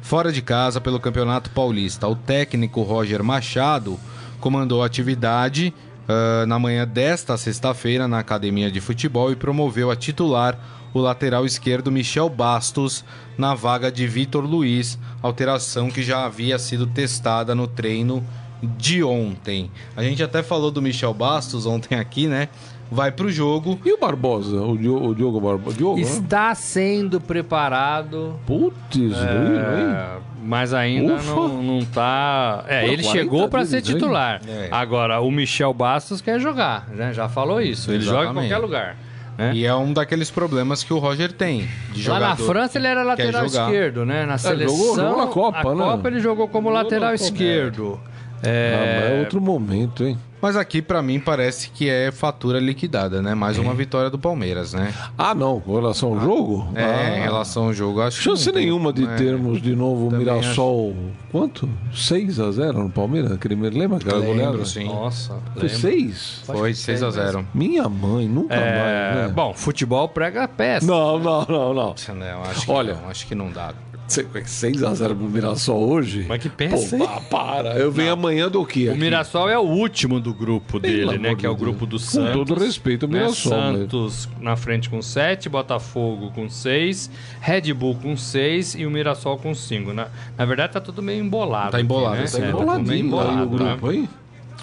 fora 0.00 0.32
de 0.32 0.40
casa 0.40 0.80
pelo 0.80 1.00
Campeonato 1.00 1.50
Paulista. 1.50 2.06
O 2.08 2.14
técnico 2.16 2.82
Roger 2.82 3.22
Machado 3.22 3.98
comandou 4.40 4.82
a 4.82 4.86
atividade 4.86 5.74
ah, 6.08 6.46
na 6.46 6.58
manhã 6.58 6.88
desta 6.88 7.36
sexta-feira 7.36 8.08
na 8.08 8.18
academia 8.18 8.70
de 8.70 8.80
futebol 8.80 9.30
e 9.30 9.36
promoveu 9.36 9.90
a 9.90 9.96
titular 9.96 10.58
o 10.94 11.00
lateral 11.00 11.44
esquerdo 11.44 11.92
Michel 11.92 12.30
Bastos 12.30 13.04
na 13.36 13.54
vaga 13.54 13.92
de 13.92 14.06
Vitor 14.06 14.42
Luiz, 14.42 14.98
alteração 15.22 15.90
que 15.90 16.02
já 16.02 16.24
havia 16.24 16.58
sido 16.58 16.86
testada 16.86 17.54
no 17.54 17.66
treino 17.66 18.24
de 18.62 19.04
ontem. 19.04 19.70
A 19.94 20.02
gente 20.02 20.22
até 20.22 20.42
falou 20.42 20.70
do 20.70 20.82
Michel 20.82 21.12
Bastos 21.14 21.66
ontem 21.66 21.98
aqui, 21.98 22.26
né? 22.26 22.48
Vai 22.90 23.10
pro 23.12 23.30
jogo. 23.30 23.78
E 23.84 23.92
o 23.92 23.98
Barbosa? 23.98 24.60
O 24.62 24.76
Diogo, 24.76 25.08
o 25.08 25.14
Diogo 25.14 25.40
Barbosa? 25.40 25.76
Diogo, 25.76 25.96
né? 25.96 26.02
Está 26.02 26.54
sendo 26.54 27.20
preparado. 27.20 28.34
Putz, 28.46 28.96
é, 29.16 30.18
mas 30.42 30.72
ainda 30.72 31.14
Ufa. 31.16 31.34
não, 31.34 31.62
não 31.62 31.84
tá. 31.84 32.64
É, 32.68 32.80
Pô, 32.80 32.86
ele 32.92 33.02
40 33.02 33.10
chegou 33.18 33.48
para 33.48 33.64
ser 33.64 33.82
titular. 33.82 34.40
É. 34.46 34.68
Agora, 34.70 35.20
o 35.20 35.30
Michel 35.30 35.72
Bastos 35.74 36.20
quer 36.20 36.40
jogar, 36.40 36.88
né? 36.88 37.12
Já 37.12 37.28
falou 37.28 37.60
isso. 37.60 37.90
Ele 37.90 38.00
joga 38.00 38.18
em 38.18 38.22
Exatamente. 38.24 38.48
qualquer 38.50 38.64
lugar. 38.66 38.96
Né? 39.36 39.52
E 39.54 39.64
é 39.64 39.72
um 39.74 39.92
daqueles 39.92 40.30
problemas 40.32 40.82
que 40.82 40.92
o 40.92 40.98
Roger 40.98 41.30
tem. 41.30 41.68
De 41.92 42.08
Lá 42.10 42.18
na 42.18 42.34
França 42.36 42.76
ele 42.76 42.88
era 42.88 43.04
lateral 43.04 43.46
esquerdo, 43.46 44.04
né? 44.04 44.26
Na 44.26 44.36
seleção. 44.36 44.76
jogou- 44.76 44.96
jogou 44.96 45.16
na 45.16 45.26
Copa, 45.28 45.70
a 45.70 45.74
né? 45.76 45.84
Copa 45.84 46.08
ele 46.08 46.18
jogou 46.20 46.48
como 46.48 46.68
Jogou 46.70 46.82
lateral 46.82 47.14
esquerdo. 47.14 48.00
Ah, 48.02 48.40
mas 48.42 48.46
é 48.50 49.16
É, 49.16 49.20
outro 49.20 49.40
momento, 49.40 50.04
hein? 50.04 50.18
Mas 50.40 50.56
aqui, 50.56 50.80
pra 50.80 51.02
mim, 51.02 51.18
parece 51.18 51.70
que 51.70 51.88
é 51.88 52.12
fatura 52.12 52.60
liquidada, 52.60 53.20
né? 53.20 53.34
Mais 53.34 53.58
uma 53.58 53.74
vitória 53.74 54.08
do 54.08 54.18
Palmeiras, 54.18 54.72
né? 54.72 54.94
Ah, 55.16 55.34
não, 55.34 55.60
com 55.60 55.74
relação 55.74 56.14
ao 56.14 56.20
jogo? 56.20 56.68
É, 56.74 56.84
ah, 56.84 57.18
em 57.18 57.22
relação 57.22 57.64
ao 57.64 57.72
jogo, 57.72 58.00
acho 58.00 58.18
que 58.18 58.24
Chance 58.24 58.46
não 58.46 58.54
tem, 58.54 58.64
nenhuma 58.64 58.92
de 58.92 59.06
né? 59.06 59.16
termos 59.16 59.60
de 59.60 59.74
novo 59.74 60.06
o 60.06 60.10
Também 60.10 60.26
Mirassol. 60.26 60.94
Quanto? 61.32 61.68
6 61.92 62.40
a 62.40 62.50
0 62.50 62.84
no 62.84 62.90
Palmeiras? 62.90 63.32
Aquele, 63.32 63.54
lembra 63.68 63.98
aquela 63.98 64.20
goleada? 64.20 64.52
Lembro, 64.52 64.66
sim. 64.66 64.86
Nossa, 64.86 65.34
Foi 65.54 65.62
lembro. 65.62 65.78
6? 65.78 66.42
Foi 66.44 66.74
6 66.74 67.02
a 67.02 67.10
0 67.10 67.46
Minha 67.52 67.88
mãe, 67.88 68.28
nunca 68.28 68.54
É, 68.54 69.14
mais, 69.14 69.28
né? 69.28 69.34
Bom, 69.34 69.52
futebol 69.54 70.08
prega 70.08 70.44
a 70.44 70.48
peça. 70.48 70.86
Não, 70.86 71.18
não, 71.18 71.44
não, 71.48 71.74
não. 71.74 71.94
Não, 72.14 72.42
acho 72.44 72.64
que 72.64 72.70
Olha. 72.70 72.94
não, 72.94 73.10
acho 73.10 73.26
que 73.26 73.34
não 73.34 73.50
dá. 73.50 73.72
6x0 74.08 75.08
pro 75.16 75.28
Mirassol 75.28 75.88
hoje? 75.88 76.24
Mas 76.28 76.42
que 76.42 76.48
Pô, 76.48 76.56
peça, 76.56 76.96
hein? 76.96 77.06
pá, 77.06 77.20
para. 77.20 77.78
Eu 77.78 77.92
venho 77.92 78.12
amanhã 78.12 78.48
do 78.50 78.64
quê? 78.64 78.88
O? 78.88 78.96
Mirassol 78.96 79.48
é 79.48 79.58
o 79.58 79.62
último 79.62 80.18
do 80.18 80.32
grupo 80.34 80.80
Pelo 80.80 80.82
dele, 81.12 81.18
né? 81.18 81.34
Que 81.34 81.46
é 81.46 81.48
o 81.48 81.54
grupo 81.56 81.86
do 81.86 81.98
Com 81.98 82.04
Santos. 82.04 82.32
todo 82.32 82.54
respeito 82.54 83.06
ao 83.06 83.12
né? 83.12 83.20
Mirassol, 83.20 83.52
né? 83.72 83.78
Santos 83.80 84.28
na 84.40 84.56
frente 84.56 84.88
com 84.88 85.00
7, 85.02 85.48
Botafogo 85.48 86.30
com 86.34 86.48
6, 86.48 87.10
Red 87.40 87.72
Bull 87.74 87.94
com 87.96 88.16
6 88.16 88.74
e 88.76 88.86
o 88.86 88.90
Mirassol 88.90 89.36
com 89.38 89.54
5. 89.54 89.92
Na, 89.92 90.08
na 90.36 90.44
verdade 90.44 90.72
tá 90.72 90.80
tudo 90.80 91.02
meio 91.02 91.22
embolado. 91.22 91.72
Tá 91.72 91.80
embolado, 91.80 92.22
aqui, 92.22 92.22
né? 92.22 92.28
tá 92.30 92.38
Tá 92.38 92.44
É, 92.46 92.50
tudo 92.50 92.56
meio 92.56 92.60
emboladinho 92.60 92.92
aí 92.92 93.02
o 93.02 93.06
embolado, 93.06 93.64
né? 93.64 93.70
grupo, 93.70 93.92
hein? 93.92 94.08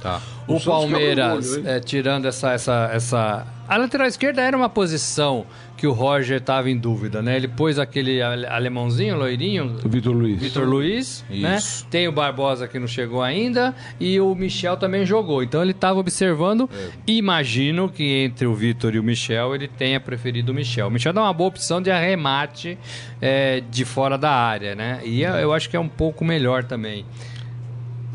Tá. 0.06 0.22
O, 0.48 0.58
O 0.58 0.62
Palmeiras, 0.62 1.58
é, 1.66 1.80
tirando 1.80 2.26
essa, 2.28 2.52
essa, 2.52 2.90
essa. 2.94 3.48
A 3.68 3.78
lateral 3.78 4.06
esquerda 4.06 4.44
era 4.44 4.56
uma 4.56 4.70
posição 4.70 5.44
que 5.76 5.88
o 5.88 5.92
Roger 5.92 6.38
estava 6.38 6.70
em 6.70 6.78
dúvida, 6.78 7.24
né? 7.24 7.36
Ele 7.36 7.48
pôs 7.48 7.80
aquele 7.80 8.22
ale- 8.22 8.46
alemãozinho, 8.46 9.18
loirinho, 9.18 9.78
O 9.84 9.90
Vitor 9.90 10.14
Luiz. 10.16 10.40
Vitor 10.40 10.64
Luiz, 10.68 11.26
né? 11.28 11.58
Isso. 11.58 11.88
Tem 11.88 12.08
o 12.08 12.12
Barbosa 12.12 12.68
que 12.68 12.78
não 12.78 12.86
chegou 12.88 13.24
ainda 13.24 13.74
e 14.00 14.20
o 14.22 14.36
Michel 14.36 14.78
também 14.78 15.04
jogou. 15.04 15.42
Então 15.42 15.64
ele 15.64 15.72
estava 15.72 16.00
observando. 16.00 16.70
Imagino 17.08 17.90
que 17.90 18.04
entre 18.04 18.46
o 18.46 18.54
Vitor 18.54 18.94
e 18.94 19.00
o 19.00 19.04
Michel 19.04 19.56
ele 19.56 19.68
tenha 19.68 20.00
preferido 20.00 20.52
o 20.52 20.56
Michel. 20.56 20.88
O 20.88 20.92
Michel 20.92 21.12
dá 21.14 21.24
uma 21.24 21.34
boa 21.34 21.48
opção 21.48 21.82
de 21.82 21.90
arremate 21.90 22.78
é, 23.20 23.62
de 23.72 23.84
fora 23.84 24.18
da 24.18 24.32
área, 24.32 24.76
né? 24.76 25.00
E 25.04 25.24
é- 25.24 25.44
eu 25.44 25.52
acho 25.54 25.68
que 25.70 25.76
é 25.76 25.80
um 25.80 25.90
pouco 25.90 26.24
melhor 26.24 26.64
também. 26.64 27.04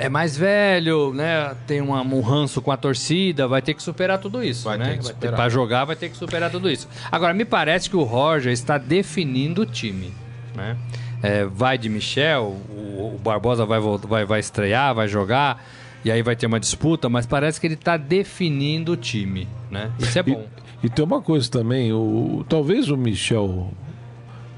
É 0.01 0.09
mais 0.09 0.35
velho, 0.35 1.13
né? 1.13 1.55
Tem 1.67 1.83
uma, 1.83 2.01
um 2.01 2.23
ranço 2.23 2.63
com 2.63 2.73
a 2.73 2.77
torcida, 2.77 3.47
vai 3.47 3.61
ter 3.61 3.75
que 3.75 3.83
superar 3.83 4.19
tudo 4.19 4.43
isso, 4.43 4.65
Vai 4.65 4.79
né? 4.79 4.99
Para 5.21 5.49
jogar, 5.51 5.85
vai 5.85 5.95
ter 5.95 6.09
que 6.09 6.17
superar 6.17 6.51
tudo 6.51 6.71
isso. 6.71 6.89
Agora, 7.13 7.35
me 7.35 7.45
parece 7.45 7.91
que 7.91 7.97
o 7.97 8.03
Roger 8.03 8.51
está 8.51 8.79
definindo 8.79 9.61
o 9.61 9.67
time, 9.67 10.11
né? 10.57 10.75
É, 11.23 11.45
vai 11.45 11.77
de 11.77 11.91
Michel, 11.91 12.57
o, 12.71 13.15
o 13.15 13.21
Barbosa 13.23 13.67
vai, 13.67 13.79
vai, 13.79 14.25
vai 14.25 14.41
estrear, 14.41 14.95
vai 14.95 15.07
jogar, 15.07 15.63
e 16.03 16.11
aí 16.11 16.23
vai 16.23 16.35
ter 16.35 16.47
uma 16.47 16.59
disputa, 16.59 17.11
mas 17.11 17.27
parece 17.27 17.61
que 17.61 17.67
ele 17.67 17.75
está 17.75 17.99
definindo 17.99 18.93
o 18.93 18.97
time, 18.97 19.47
né? 19.71 19.91
Isso 19.99 20.19
é 20.19 20.23
bom. 20.23 20.47
E 20.83 20.89
tem 20.89 21.05
uma 21.05 21.21
coisa 21.21 21.51
também, 21.51 21.93
o, 21.93 22.43
talvez 22.49 22.89
o 22.89 22.97
Michel 22.97 23.71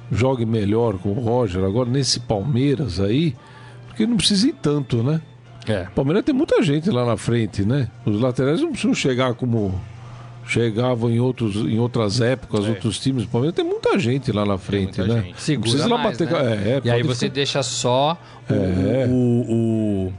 jogue 0.09 0.47
melhor 0.47 0.99
com 0.99 1.09
o 1.09 1.21
Roger 1.21 1.65
agora 1.65 1.91
nesse 1.91 2.21
Palmeiras 2.21 3.01
aí, 3.01 3.35
porque 3.89 4.07
não 4.07 4.17
precisa 4.17 4.47
ir 4.47 4.55
tanto, 4.63 5.03
né? 5.03 5.21
É. 5.67 5.83
O 5.83 5.91
Palmeiras 5.93 6.25
tem 6.25 6.35
muita 6.35 6.61
gente 6.63 6.91
lá 6.91 7.05
na 7.05 7.17
frente, 7.17 7.65
né? 7.65 7.89
Os 8.05 8.21
laterais 8.21 8.61
não 8.61 8.71
precisam 8.71 8.95
chegar 8.95 9.35
como 9.35 9.81
chegavam 10.45 11.09
em, 11.09 11.21
outros, 11.21 11.55
em 11.57 11.79
outras 11.79 12.21
épocas, 12.21 12.67
outros 12.67 12.99
times. 12.99 13.25
O 13.25 13.29
Palmeiras 13.29 13.55
tem 13.55 13.65
muita 13.65 13.97
gente 13.99 14.33
lá 14.33 14.45
na 14.45 14.59
frente, 14.59 15.01
né? 15.01 15.23
gente. 15.23 15.41
Segura 15.41 15.63
precisa 15.71 15.89
lá 15.89 15.99
mais, 15.99 16.19
bater. 16.19 16.33
né? 16.33 16.41
É, 16.41 16.71
é, 16.71 16.81
e 16.85 16.91
aí 16.91 17.03
você 17.05 17.27
ficar- 17.27 17.35
deixa 17.35 17.63
só 17.63 18.19
o, 18.51 18.53
É. 18.53 19.07
o- 19.09 20.09
o- 20.09 20.13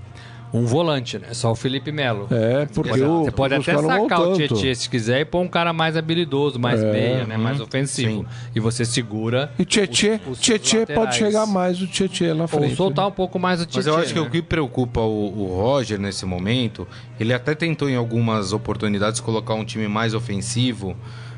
um 0.54 0.66
volante, 0.66 1.18
né? 1.18 1.28
Só 1.34 1.52
o 1.52 1.56
Felipe 1.56 1.92
Melo. 1.92 2.28
É, 2.30 2.68
porque 2.68 3.02
o, 3.02 3.24
Você 3.24 3.32
pode 3.32 3.56
os 3.56 3.68
até 3.68 3.76
sacar 3.82 4.22
o. 4.22 4.34
Tietchan 4.36 4.76
se 4.76 4.88
quiser 4.88 5.22
e 5.22 5.26
pôr 5.26 5.42
um 5.42 5.48
cara 5.48 5.74
mais 5.74 5.98
habilidoso, 5.98 6.60
mais 6.60 6.82
É, 6.84 6.92
meia, 6.92 7.26
né? 7.26 7.38
mais 7.38 7.60
ofensivo. 7.60 8.26
E 8.56 8.60
você 8.60 8.86
segura. 8.86 9.52
E 9.58 9.64
os- 9.64 10.30
os 10.34 10.40
Tietê 10.40 10.86
pode 10.86 11.16
chegar 11.16 11.46
mais 11.48 11.82
o 11.82 11.88
Tietê 11.88 12.28
lá 12.34 12.36
na 12.36 12.48
frente. 12.48 12.70
Ou 12.72 12.76
soltar 12.76 13.08
um 13.08 13.12
pouco 13.12 13.40
mais 13.40 13.62
o 13.62 13.66
Tietchan. 13.66 13.80
Mas 13.80 13.88
eu 13.88 14.04
acho 14.04 14.14
que 14.14 14.20
né? 14.20 14.28
o 14.28 14.30
que 14.30 14.42
preocupa 14.44 15.02
o, 15.02 15.42
o 15.42 15.48
Roger 15.60 16.00
nesse 16.00 16.26
momento, 16.26 16.88
ele 17.20 17.34
até 17.34 17.56
tentou 17.56 17.90
em 17.90 17.96
algumas 17.96 18.54
oportunidades 18.54 19.20
colocar 19.20 19.56
um 19.56 19.66
time 19.66 19.88
mais 19.88 20.14
ofensivo, 20.14 20.96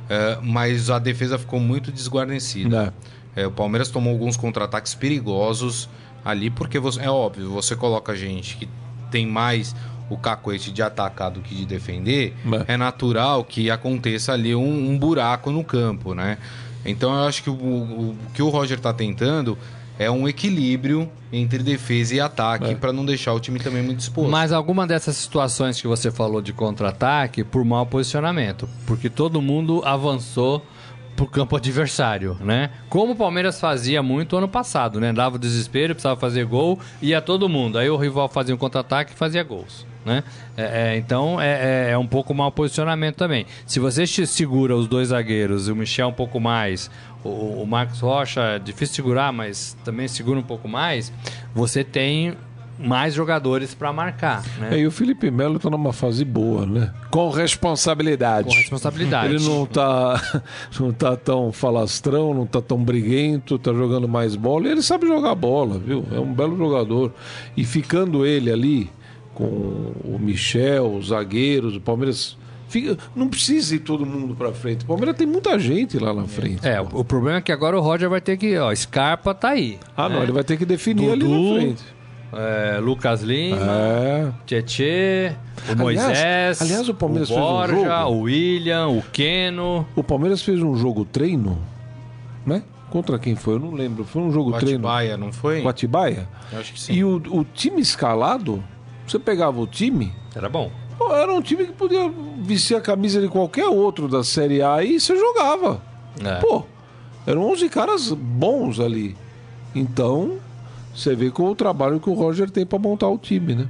eh, 0.10 0.38
mas 0.43 0.89
a 0.89 0.99
defesa 0.99 1.39
ficou 1.39 1.60
muito 1.60 1.91
desguarnecida. 1.91 2.93
É, 3.36 3.47
o 3.47 3.51
Palmeiras 3.51 3.89
tomou 3.89 4.12
alguns 4.13 4.36
contra-ataques 4.38 4.93
perigosos 4.93 5.89
ali, 6.23 6.49
porque 6.49 6.80
você, 6.80 7.01
é 7.01 7.10
óbvio, 7.10 7.49
você 7.49 7.75
coloca 7.75 8.15
gente 8.15 8.58
que 8.58 8.67
tem 9.12 9.26
mais 9.26 9.76
o 10.10 10.18
cacoete 10.18 10.72
de 10.72 10.82
atacar 10.84 11.32
do 11.32 11.41
que 11.41 11.56
de 11.56 11.65
defender, 11.65 12.36
É. 12.68 12.74
é 12.74 12.78
natural 12.78 13.44
que 13.44 13.72
aconteça 13.72 14.34
ali 14.34 14.54
um, 14.56 14.91
um 14.91 14.98
buraco 14.98 15.50
no 15.52 15.63
campo, 15.63 16.13
né? 16.13 16.38
Então 16.86 17.12
eu 17.13 17.26
acho 17.28 17.41
que 17.41 17.50
o, 17.50 17.54
o- 17.54 18.10
o 18.12 18.18
que 18.34 18.41
o 18.44 18.50
Roger 18.50 18.80
tá 18.80 18.94
tentando 18.94 19.58
é 19.98 20.12
um 20.12 20.28
equilíbrio 20.28 21.10
entre 21.34 21.63
defesa 21.63 22.13
e 22.13 22.20
ataque 22.20 22.65
É. 22.72 22.76
para 22.76 22.94
não 22.94 23.04
deixar 23.06 23.34
o 23.34 23.39
time 23.39 23.60
também 23.60 23.82
muito 23.82 24.02
exposto. 24.02 24.30
Mas 24.30 24.52
alguma 24.52 24.86
dessas 24.86 25.15
situações 25.18 25.82
que 25.82 25.88
você 25.88 26.12
falou 26.12 26.41
de 26.41 26.54
contra-ataque 26.54 27.44
por 27.44 27.63
mau 27.65 27.86
posicionamento, 27.86 28.70
porque 28.86 29.10
todo 29.10 29.41
mundo 29.41 29.82
avançou 29.86 30.63
pro 31.15 31.25
campo 31.28 31.56
adversário, 31.56 32.38
né? 32.41 32.69
Como 32.89 33.13
o 33.13 33.15
Palmeiras 33.15 33.60
fazia 33.60 34.04
muito 34.04 34.36
ano 34.36 34.47
passado, 34.47 34.99
né? 34.99 35.13
Dava 35.13 35.38
o 35.38 35.39
desespero, 35.39 35.95
precisava 35.95 36.19
fazer 36.19 36.45
gol, 36.45 36.80
ia 37.01 37.21
todo 37.21 37.47
mundo. 37.47 37.78
Aí 37.78 37.89
o 37.89 37.95
rival 37.95 38.28
fazia 38.28 38.54
um 38.54 38.58
contra-ataque 38.58 39.13
e 39.13 39.15
fazia 39.15 39.41
gols, 39.43 39.86
né? 40.06 40.23
É, 40.58 40.93
é, 40.93 40.97
então 40.97 41.39
é, 41.39 41.88
é- 41.88 41.91
é 41.91 41.97
um 41.97 42.08
pouco 42.08 42.34
mau 42.34 42.51
posicionamento 42.51 43.15
também. 43.15 43.45
Se 43.65 43.80
você 43.80 44.06
segura 44.06 44.75
os 44.75 44.88
dois 44.88 45.08
zagueiros 45.10 45.67
e 45.67 45.71
o 45.71 45.75
Michel 45.75 46.10
um 46.10 46.13
pouco 46.13 46.39
mais, 46.39 46.91
o, 47.23 47.62
o 47.62 47.65
Marcos 47.65 48.01
Rocha 48.01 48.41
é 48.41 48.60
difícil 48.60 48.95
segurar, 48.95 49.32
mas 49.32 49.75
também 49.86 50.08
segura 50.10 50.38
um 50.38 50.43
pouco 50.43 50.67
mais, 50.67 51.13
você 51.54 51.84
tem 51.84 52.36
mais 52.77 53.13
jogadores 53.13 53.73
para 53.73 53.91
marcar, 53.93 54.43
né? 54.59 54.69
É, 54.71 54.79
e 54.79 54.88
o 54.88 54.91
Felipe 54.91 55.31
Melo 55.31 55.57
tá 55.59 55.69
numa 55.69 55.93
fase 55.93 56.25
boa, 56.25 56.65
né? 56.65 56.93
Com 57.09 57.29
responsabilidade. 57.29 58.47
Com 58.49 58.53
responsabilidade. 58.55 59.33
Ele 59.35 59.43
não 59.43 59.65
tá, 59.65 60.21
não 60.79 60.91
tá 60.91 61.15
tão 61.15 61.51
falastrão, 61.51 62.33
não 62.33 62.45
tá 62.45 62.61
tão 62.61 62.83
briguento, 62.83 63.57
tá 63.57 63.71
jogando 63.73 64.07
mais 64.07 64.35
bola. 64.35 64.67
E 64.67 64.71
ele 64.71 64.81
sabe 64.81 65.07
jogar 65.07 65.35
bola, 65.35 65.77
viu? 65.79 66.05
É 66.11 66.19
um 66.19 66.33
belo 66.33 66.57
jogador. 66.57 67.13
E 67.55 67.63
ficando 67.63 68.25
ele 68.25 68.51
ali 68.51 68.89
com 69.33 69.43
o 69.43 70.17
Michel, 70.19 70.95
os 70.95 71.07
zagueiros, 71.07 71.75
o 71.75 71.81
Palmeiras. 71.81 72.38
fica- 72.67 72.97
não 73.15 73.27
precisa 73.29 73.75
ir 73.75 73.79
todo 73.79 74.05
mundo 74.05 74.35
pra 74.35 74.51
frente. 74.51 74.83
O 74.83 74.88
Palmeiras 74.88 75.15
tem 75.15 75.27
muita 75.27 75.57
gente 75.59 75.97
lá 75.99 76.13
na 76.13 76.25
frente. 76.25 76.65
É, 76.67 76.81
o, 76.81 76.88
o 76.93 77.05
problema 77.05 77.38
é 77.38 77.41
que 77.41 77.51
agora 77.51 77.77
o 77.77 77.81
Roger 77.81 78.09
vai 78.09 78.19
ter 78.21 78.38
que, 78.38 78.57
ó, 78.57 78.73
Scarpa 78.75 79.33
tá 79.33 79.49
aí. 79.49 79.77
Ah, 79.95 80.09
não, 80.09 80.17
né? 80.17 80.23
ele 80.23 80.31
vai 80.31 80.43
ter 80.43 80.57
que 80.57 80.65
definir 80.65 81.11
ali 81.11 81.19
Dudu, 81.21 81.53
na 81.53 81.59
frente. 81.59 81.83
É, 82.38 82.80
Lucas 82.82 83.21
Lima, 83.21 83.58
É. 83.62 84.32
Tietê, 84.45 85.32
o 85.69 85.71
Aliás- 85.71 85.80
Moisés, 85.80 86.62
aliás, 86.62 86.89
o 86.89 86.93
Palmeiras 86.93 87.30
o 87.30 87.34
fez 87.34 87.45
um 87.45 87.50
Borja, 87.50 87.76
jogo. 87.76 88.12
o 88.12 88.19
William, 88.21 88.88
o 88.88 89.02
Keno. 89.02 89.88
O 89.95 90.04
Palmeiras 90.04 90.41
fez 90.41 90.62
um 90.62 90.76
jogo 90.76 91.06
treino, 91.06 91.58
né? 92.45 92.63
Contra 92.89 93.17
quem 93.17 93.36
foi? 93.36 93.56
Eu 93.56 93.60
não 93.60 93.71
lembro. 93.71 94.04
Foi 94.06 94.21
um 94.21 94.32
jogo 94.32 94.50
o 94.50 94.54
treino. 94.60 94.86
Atibaia, 94.88 95.17
não 95.17 95.32
foi? 95.32 95.62
Com 95.62 95.69
Atibaia? 95.69 96.28
Eu 96.52 96.60
acho 96.60 96.74
que 96.74 96.80
sim. 96.80 96.93
E 96.93 97.04
o, 97.04 97.15
o 97.30 97.43
time 97.45 97.82
escalado, 97.82 98.63
você 99.08 99.17
pegava 99.17 99.60
o 99.60 99.65
time, 99.67 100.12
Era 100.36 100.50
bom. 100.50 100.69
era 101.12 101.34
um 101.34 101.41
time 101.41 101.65
que 101.65 101.74
podia 101.74 102.12
vestir 102.39 102.76
a 102.76 102.82
camisa 102.82 103.21
de 103.21 103.28
qualquer 103.30 103.67
outro 103.67 104.08
da 104.08 104.24
Série 104.24 104.62
A 104.62 104.84
e 104.84 105.00
você 105.00 105.15
jogava. 105.17 105.82
É. 106.24 106.36
Pô, 106.36 106.63
eram 107.26 107.50
11 107.50 107.69
caras 107.69 108.12
bons 108.12 108.80
ali. 108.80 109.15
Então, 109.74 110.34
você 110.96 111.16
vê 111.16 111.30
com 111.30 111.50
o 111.50 111.56
trabalho 111.56 112.00
que 112.00 112.10
o 112.10 112.14
Roger 112.14 112.50
tem 112.50 112.66
pra 112.66 112.80
montar 112.80 113.10
o 113.10 113.18
time, 113.18 113.56
né? 113.56 113.68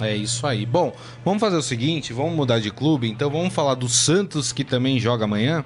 É 0.00 0.14
isso 0.14 0.46
aí. 0.46 0.64
Bom, 0.64 0.92
vamos 1.24 1.40
fazer 1.40 1.56
o 1.56 1.62
seguinte, 1.62 2.12
vamos 2.12 2.34
mudar 2.34 2.60
de 2.60 2.70
clube, 2.70 3.08
então 3.08 3.30
vamos 3.30 3.52
falar 3.52 3.74
do 3.74 3.88
Santos 3.88 4.52
que 4.52 4.64
também 4.64 4.98
joga 4.98 5.24
amanhã. 5.24 5.64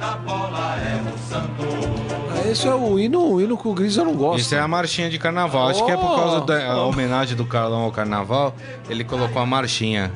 Ah, 0.00 0.78
Esse 2.50 2.66
é 2.66 2.74
o 2.74 2.98
hino, 2.98 3.20
o 3.20 3.40
hino 3.40 3.56
que 3.56 3.68
o 3.68 3.74
Grisa 3.74 4.04
não 4.04 4.14
gosta. 4.14 4.40
Isso 4.40 4.54
é 4.54 4.58
a 4.58 4.68
marchinha 4.68 5.08
de 5.08 5.18
carnaval. 5.18 5.68
Acho 5.68 5.84
que 5.84 5.90
é 5.90 5.96
por 5.96 6.14
causa 6.14 6.44
da 6.44 6.72
a 6.72 6.84
homenagem 6.84 7.36
do 7.36 7.44
Carlão 7.44 7.82
ao 7.82 7.92
carnaval, 7.92 8.54
ele 8.88 9.04
colocou 9.04 9.40
a 9.40 9.46
marchinha. 9.46 10.10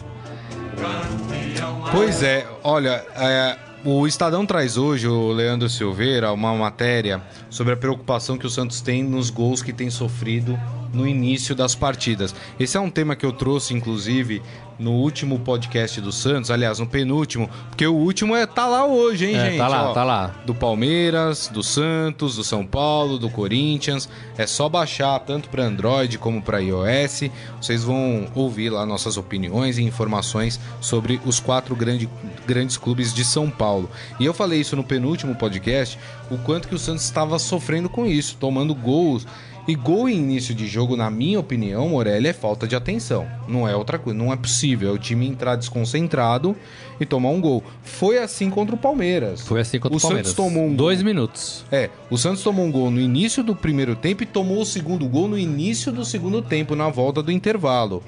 Pois 1.92 2.22
é, 2.22 2.46
olha, 2.62 3.04
é, 3.14 3.56
o 3.86 4.04
Estadão 4.04 4.44
traz 4.44 4.76
hoje, 4.76 5.06
o 5.06 5.30
Leandro 5.30 5.68
Silveira, 5.68 6.32
uma 6.32 6.52
matéria 6.56 7.22
sobre 7.48 7.72
a 7.72 7.76
preocupação 7.76 8.36
que 8.36 8.44
o 8.44 8.50
Santos 8.50 8.80
tem 8.80 9.00
nos 9.00 9.30
gols 9.30 9.62
que 9.62 9.72
tem 9.72 9.88
sofrido 9.90 10.58
no 10.96 11.06
início 11.06 11.54
das 11.54 11.74
partidas. 11.74 12.34
Esse 12.58 12.76
é 12.76 12.80
um 12.80 12.90
tema 12.90 13.14
que 13.14 13.26
eu 13.26 13.32
trouxe, 13.32 13.74
inclusive, 13.74 14.42
no 14.78 14.92
último 14.92 15.38
podcast 15.38 16.00
do 16.02 16.12
Santos, 16.12 16.50
aliás, 16.50 16.78
no 16.78 16.86
penúltimo, 16.86 17.48
porque 17.70 17.86
o 17.86 17.94
último 17.94 18.36
é 18.36 18.44
tá 18.46 18.66
lá 18.66 18.84
hoje, 18.86 19.24
hein, 19.26 19.34
É, 19.36 19.44
gente? 19.46 19.58
tá 19.58 19.68
lá, 19.68 19.90
Ó, 19.90 19.92
tá 19.94 20.04
lá. 20.04 20.34
Do 20.44 20.54
Palmeiras, 20.54 21.48
do 21.48 21.62
Santos, 21.62 22.36
do 22.36 22.44
São 22.44 22.64
Paulo, 22.66 23.18
do 23.18 23.30
Corinthians. 23.30 24.06
É 24.36 24.46
só 24.46 24.68
baixar 24.68 25.18
tanto 25.20 25.48
para 25.48 25.64
Android 25.64 26.18
como 26.18 26.42
para 26.42 26.58
iOS. 26.58 27.30
Vocês 27.60 27.84
vão 27.84 28.26
ouvir 28.34 28.68
lá 28.70 28.84
nossas 28.84 29.16
opiniões 29.16 29.78
e 29.78 29.82
informações 29.82 30.60
sobre 30.80 31.20
os 31.24 31.40
quatro 31.40 31.74
grande, 31.74 32.08
grandes 32.46 32.76
clubes 32.76 33.14
de 33.14 33.24
São 33.24 33.48
Paulo. 33.50 33.90
E 34.20 34.26
eu 34.26 34.34
falei 34.34 34.60
isso 34.60 34.76
no 34.76 34.84
penúltimo 34.84 35.34
podcast, 35.34 35.98
o 36.30 36.36
quanto 36.38 36.68
que 36.68 36.74
o 36.74 36.78
Santos 36.78 37.04
estava 37.04 37.38
sofrendo 37.38 37.88
com 37.88 38.04
isso, 38.04 38.36
tomando 38.38 38.74
gols. 38.74 39.26
E 39.68 39.74
gol 39.74 40.08
em 40.08 40.16
início 40.16 40.54
de 40.54 40.66
jogo, 40.66 40.96
na 40.96 41.10
minha 41.10 41.40
opinião, 41.40 41.88
Morelli, 41.88 42.28
é 42.28 42.32
falta 42.32 42.68
de 42.68 42.76
atenção. 42.76 43.26
Não 43.48 43.66
é 43.66 43.74
outra 43.74 43.98
coisa, 43.98 44.16
não 44.16 44.32
é 44.32 44.36
possível. 44.36 44.90
É 44.90 44.92
o 44.92 44.98
time 44.98 45.26
entrar 45.26 45.56
desconcentrado 45.56 46.54
e 47.00 47.04
tomar 47.04 47.30
um 47.30 47.40
gol. 47.40 47.64
Foi 47.82 48.18
assim 48.18 48.48
contra 48.48 48.76
o 48.76 48.78
Palmeiras. 48.78 49.40
Foi 49.40 49.60
assim 49.60 49.80
contra 49.80 49.96
o, 49.96 49.98
o 49.98 50.00
Palmeiras. 50.00 50.28
Santos 50.28 50.36
tomou 50.36 50.66
um 50.66 50.74
Dois 50.74 50.98
gol. 50.98 51.06
minutos. 51.06 51.64
É, 51.72 51.90
o 52.08 52.16
Santos 52.16 52.44
tomou 52.44 52.64
um 52.64 52.70
gol 52.70 52.92
no 52.92 53.00
início 53.00 53.42
do 53.42 53.56
primeiro 53.56 53.96
tempo 53.96 54.22
e 54.22 54.26
tomou 54.26 54.60
o 54.60 54.64
segundo 54.64 55.08
gol 55.08 55.26
no 55.26 55.36
início 55.36 55.90
do 55.90 56.04
segundo 56.04 56.40
tempo, 56.40 56.76
na 56.76 56.88
volta 56.88 57.20
do 57.20 57.32
intervalo. 57.32 58.04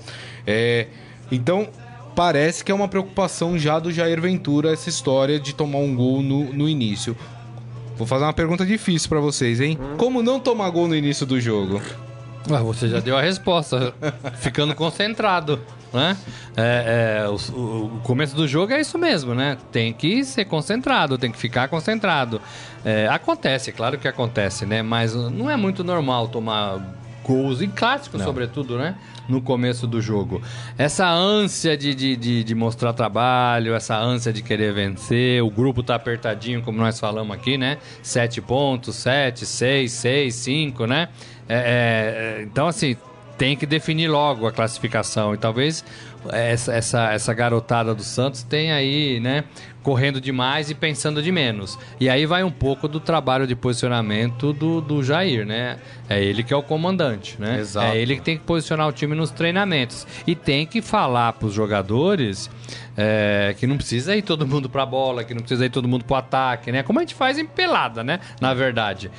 É, 0.46 0.86
então, 1.32 1.66
parece 2.14 2.64
que 2.64 2.70
é 2.70 2.74
uma 2.74 2.86
preocupação 2.88 3.58
já 3.58 3.80
do 3.80 3.90
Jair 3.92 4.20
Ventura 4.20 4.72
essa 4.72 4.88
história 4.88 5.40
de 5.40 5.52
tomar 5.52 5.78
um 5.78 5.94
gol 5.94 6.22
no, 6.22 6.52
no 6.52 6.68
início. 6.68 7.16
Vou 7.98 8.06
fazer 8.06 8.24
uma 8.24 8.32
pergunta 8.32 8.64
difícil 8.64 9.08
pra 9.08 9.18
vocês, 9.18 9.60
hein? 9.60 9.76
Como 9.96 10.22
não 10.22 10.38
tomar 10.38 10.70
gol 10.70 10.86
no 10.86 10.94
início 10.94 11.26
do 11.26 11.40
jogo? 11.40 11.82
Ué, 12.48 12.60
você 12.60 12.88
já 12.88 13.00
deu 13.00 13.16
a 13.16 13.20
resposta. 13.20 13.92
Ficando 14.38 14.72
concentrado, 14.72 15.60
né? 15.92 16.16
É, 16.56 17.24
é, 17.24 17.28
o, 17.28 17.34
o 17.96 18.00
começo 18.04 18.36
do 18.36 18.46
jogo 18.46 18.72
é 18.72 18.80
isso 18.80 18.96
mesmo, 18.96 19.34
né? 19.34 19.58
Tem 19.72 19.92
que 19.92 20.24
ser 20.24 20.44
concentrado, 20.44 21.18
tem 21.18 21.32
que 21.32 21.38
ficar 21.38 21.66
concentrado. 21.66 22.40
É, 22.84 23.08
acontece, 23.08 23.72
claro 23.72 23.98
que 23.98 24.06
acontece, 24.06 24.64
né? 24.64 24.80
Mas 24.80 25.16
não 25.16 25.50
é 25.50 25.56
muito 25.56 25.82
normal 25.82 26.28
tomar 26.28 26.80
gols, 27.28 27.60
em 27.60 27.68
clássicos 27.68 28.22
sobretudo, 28.22 28.78
né? 28.78 28.94
No 29.28 29.42
começo 29.42 29.86
do 29.86 30.00
jogo. 30.00 30.40
Essa 30.78 31.06
ânsia 31.06 31.76
de, 31.76 31.94
de, 31.94 32.16
de, 32.16 32.42
de 32.42 32.54
mostrar 32.54 32.94
trabalho, 32.94 33.74
essa 33.74 33.94
ânsia 33.98 34.32
de 34.32 34.42
querer 34.42 34.72
vencer, 34.72 35.42
o 35.42 35.50
grupo 35.50 35.82
tá 35.82 35.94
apertadinho, 35.94 36.62
como 36.62 36.78
nós 36.78 36.98
falamos 36.98 37.36
aqui, 37.36 37.58
né? 37.58 37.76
Sete 38.02 38.40
pontos, 38.40 38.96
sete, 38.96 39.44
seis, 39.44 39.92
seis, 39.92 40.34
cinco, 40.34 40.86
né? 40.86 41.10
É, 41.46 42.38
é, 42.38 42.42
então, 42.42 42.66
assim, 42.66 42.96
tem 43.36 43.54
que 43.54 43.66
definir 43.66 44.08
logo 44.08 44.46
a 44.46 44.52
classificação. 44.52 45.34
E 45.34 45.36
talvez 45.36 45.84
essa, 46.32 46.72
essa, 46.72 47.12
essa 47.12 47.34
garotada 47.34 47.94
do 47.94 48.02
Santos 48.02 48.42
tenha 48.42 48.74
aí, 48.74 49.20
né, 49.20 49.44
correndo 49.88 50.20
demais 50.20 50.68
e 50.68 50.74
pensando 50.74 51.22
de 51.22 51.32
menos. 51.32 51.78
E 51.98 52.10
aí 52.10 52.26
vai 52.26 52.44
um 52.44 52.50
pouco 52.50 52.86
do 52.86 53.00
trabalho 53.00 53.46
de 53.46 53.56
posicionamento 53.56 54.52
do, 54.52 54.82
do 54.82 55.02
Jair, 55.02 55.46
né? 55.46 55.78
É 56.10 56.22
ele 56.22 56.42
que 56.42 56.52
é 56.52 56.56
o 56.56 56.62
comandante, 56.62 57.40
né? 57.40 57.58
Exato. 57.58 57.86
É 57.86 57.96
ele 57.96 58.16
que 58.16 58.20
tem 58.20 58.36
que 58.36 58.44
posicionar 58.44 58.86
o 58.86 58.92
time 58.92 59.14
nos 59.14 59.30
treinamentos. 59.30 60.06
E 60.26 60.34
tem 60.34 60.66
que 60.66 60.82
falar 60.82 61.32
para 61.32 61.46
os 61.46 61.54
jogadores 61.54 62.50
é, 62.98 63.54
que 63.58 63.66
não 63.66 63.78
precisa 63.78 64.14
ir 64.14 64.20
todo 64.20 64.46
mundo 64.46 64.68
para 64.68 64.82
a 64.82 64.86
bola, 64.86 65.24
que 65.24 65.32
não 65.32 65.40
precisa 65.40 65.64
ir 65.64 65.70
todo 65.70 65.88
mundo 65.88 66.04
para 66.04 66.14
o 66.14 66.18
ataque, 66.18 66.70
né? 66.70 66.82
Como 66.82 66.98
a 66.98 67.02
gente 67.02 67.14
faz 67.14 67.38
em 67.38 67.46
pelada, 67.46 68.04
né? 68.04 68.20
Na 68.42 68.52
verdade. 68.52 69.10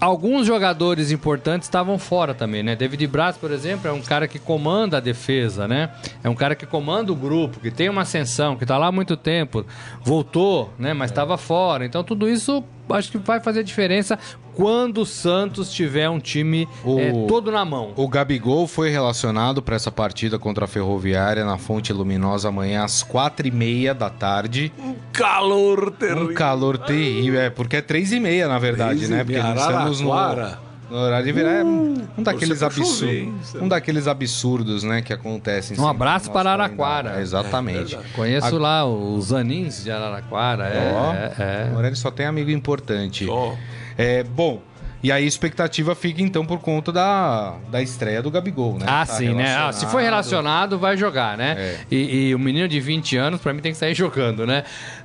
Alguns 0.00 0.46
jogadores 0.46 1.10
importantes 1.10 1.68
estavam 1.68 1.98
fora 1.98 2.32
também, 2.32 2.62
né? 2.62 2.74
David 2.74 3.06
Braz, 3.06 3.36
por 3.36 3.50
exemplo, 3.50 3.86
é 3.86 3.92
um 3.92 4.00
cara 4.00 4.26
que 4.26 4.38
comanda 4.38 4.96
a 4.96 5.00
defesa, 5.00 5.68
né? 5.68 5.90
É 6.24 6.28
um 6.28 6.34
cara 6.34 6.54
que 6.54 6.64
comanda 6.64 7.12
o 7.12 7.14
grupo, 7.14 7.60
que 7.60 7.70
tem 7.70 7.90
uma 7.90 8.00
ascensão, 8.00 8.56
que 8.56 8.64
tá 8.64 8.78
lá 8.78 8.86
há 8.86 8.92
muito 8.92 9.14
tempo, 9.14 9.64
voltou, 10.02 10.72
né? 10.78 10.94
Mas 10.94 11.10
estava 11.10 11.36
fora. 11.36 11.84
Então 11.84 12.02
tudo 12.02 12.26
isso 12.30 12.64
acho 12.92 13.10
que 13.12 13.18
vai 13.18 13.40
fazer 13.40 13.62
diferença 13.64 14.18
quando 14.54 14.98
o 15.02 15.06
Santos 15.06 15.72
tiver 15.72 16.08
um 16.10 16.18
time 16.20 16.68
O- 16.84 16.98
é, 16.98 17.12
todo 17.26 17.50
na 17.50 17.64
mão. 17.64 17.92
O 17.96 18.08
Gabigol 18.08 18.66
foi 18.66 18.90
relacionado 18.90 19.62
para 19.62 19.76
essa 19.76 19.90
partida 19.90 20.38
contra 20.38 20.64
a 20.64 20.68
Ferroviária 20.68 21.44
na 21.44 21.56
Fonte 21.56 21.92
Luminosa 21.92 22.48
amanhã 22.48 22.84
às 22.84 23.02
quatro 23.02 23.46
e 23.46 23.50
meia 23.50 23.94
da 23.94 24.10
tarde. 24.10 24.72
Calor 25.12 25.88
Um 25.88 25.90
terrível. 25.92 26.34
calor 26.34 26.78
terrível, 26.78 27.40
é 27.40 27.50
porque 27.50 27.76
é 27.76 27.80
três 27.82 28.12
e 28.12 28.20
meia 28.20 28.48
na 28.48 28.58
verdade, 28.58 28.96
Três 28.96 29.10
né? 29.10 29.18
Porque 29.24 29.32
meia, 29.40 29.54
nós 29.54 29.60
estamos 29.62 30.00
no. 30.00 30.69
No 30.90 30.96
horário 30.96 31.26
de 31.26 31.32
verão. 31.32 31.50
É 31.50 31.64
um, 31.64 32.08
um 32.18 32.22
daqueles 32.22 32.58
chover, 32.58 32.66
absurdos, 32.66 33.54
um 33.62 33.68
daqueles 33.68 34.06
absurdos, 34.08 34.82
né, 34.82 35.02
que 35.02 35.12
acontecem. 35.12 35.74
Um 35.74 35.80
sempre 35.80 35.90
abraço 35.90 36.30
para 36.30 36.50
Araraquara. 36.52 37.20
Exatamente. 37.20 37.96
Conheço 38.14 38.58
lá 38.58 38.84
os 38.84 39.32
Anins 39.32 39.84
de 39.84 39.90
Araraquara. 39.90 40.64
É, 40.64 40.92
Ó, 40.94 41.12
é, 41.14 41.32
é. 41.38 41.70
O 41.70 41.74
Morelli 41.74 41.96
só 41.96 42.10
tem 42.10 42.26
amigo 42.26 42.50
importante. 42.50 43.26
Ó. 43.28 43.54
É, 43.96 44.22
bom, 44.22 44.60
e 45.02 45.10
aí 45.10 45.24
a 45.24 45.26
expectativa 45.26 45.94
fica 45.94 46.20
então 46.20 46.44
por 46.44 46.58
conta 46.58 46.92
da, 46.92 47.54
da 47.70 47.80
estreia 47.80 48.22
do 48.22 48.30
Gabigol, 48.30 48.78
né? 48.78 48.84
Ah, 48.86 49.06
Tá 49.06 49.14
sim, 49.14 49.32
né? 49.34 49.56
Ah, 49.56 49.72
se 49.72 49.86
for 49.86 50.02
relacionado, 50.02 50.78
vai 50.78 50.94
jogar, 50.96 51.38
né? 51.38 51.54
É. 51.58 51.80
E, 51.90 52.28
e 52.28 52.34
o 52.34 52.38
menino 52.38 52.68
de 52.68 52.78
20 52.80 53.16
anos, 53.16 53.40
pra 53.40 53.54
mim, 53.54 53.62
tem 53.62 53.72
que 53.72 53.78
sair 53.78 53.94
jogando, 53.94 54.46
né? 54.46 54.62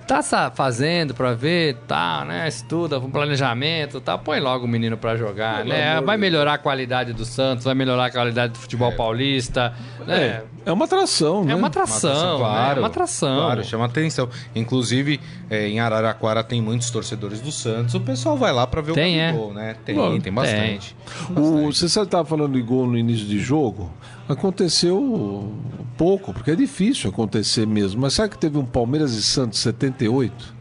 Tá 0.07 0.51
fazendo 0.53 1.15
pra 1.15 1.33
ver, 1.33 1.77
tá, 1.87 2.23
né? 2.25 2.47
Estuda, 2.47 2.99
um 2.99 3.09
planejamento, 3.09 3.99
tá? 3.99 4.17
Põe 4.17 4.39
logo 4.39 4.65
o 4.65 4.67
menino 4.67 4.97
pra 4.97 5.15
jogar, 5.15 5.65
né? 5.65 5.99
Vai 6.01 6.15
melhorar 6.15 6.53
a 6.53 6.57
qualidade 6.57 7.11
do 7.11 7.25
Santos, 7.25 7.65
vai 7.65 7.73
melhorar 7.73 8.05
a 8.05 8.11
qualidade 8.11 8.53
do 8.53 8.59
futebol 8.59 8.91
paulista, 8.91 9.73
né? 10.05 10.15
É, 10.15 10.43
é 10.67 10.71
uma 10.71 10.85
atração, 10.85 11.43
né? 11.43 11.53
É 11.53 11.55
uma 11.55 11.67
atração, 11.67 12.39
né? 12.39 12.73
É 12.75 12.79
uma 12.79 12.87
atração. 12.87 13.37
Claro, 13.37 13.63
chama 13.63 13.85
atenção. 13.85 14.29
Inclusive, 14.55 15.19
é, 15.49 15.67
em 15.67 15.79
Araraquara 15.79 16.43
tem 16.43 16.61
muitos 16.61 16.91
torcedores 16.91 17.41
do 17.41 17.51
Santos. 17.51 17.95
O 17.95 17.99
pessoal 17.99 18.37
vai 18.37 18.53
lá 18.53 18.67
pra 18.67 18.81
ver 18.81 18.93
Tem, 18.93 19.17
o 19.17 19.19
é? 19.19 19.27
Gabigol, 19.27 19.53
né? 19.53 19.75
Tem, 19.83 19.95
Bom, 19.95 20.19
tem 20.19 20.31
bastante. 20.31 20.95
O, 21.35 21.73
você 21.73 21.89
sabe, 21.89 22.07
estava 22.07 22.25
falando 22.25 22.53
de 22.53 22.61
gol 22.61 22.85
no 22.85 22.97
início 22.97 23.25
de 23.25 23.39
jogo. 23.39 23.91
Aconteceu 24.27 25.51
pouco, 25.97 26.33
porque 26.33 26.51
é 26.51 26.55
difícil 26.55 27.09
acontecer 27.09 27.65
mesmo. 27.67 28.01
Mas 28.01 28.13
sabe 28.13 28.29
que 28.29 28.37
teve 28.37 28.57
um 28.57 28.65
Palmeiras 28.65 29.13
e 29.13 29.21
Santos 29.23 29.59
78? 29.59 30.55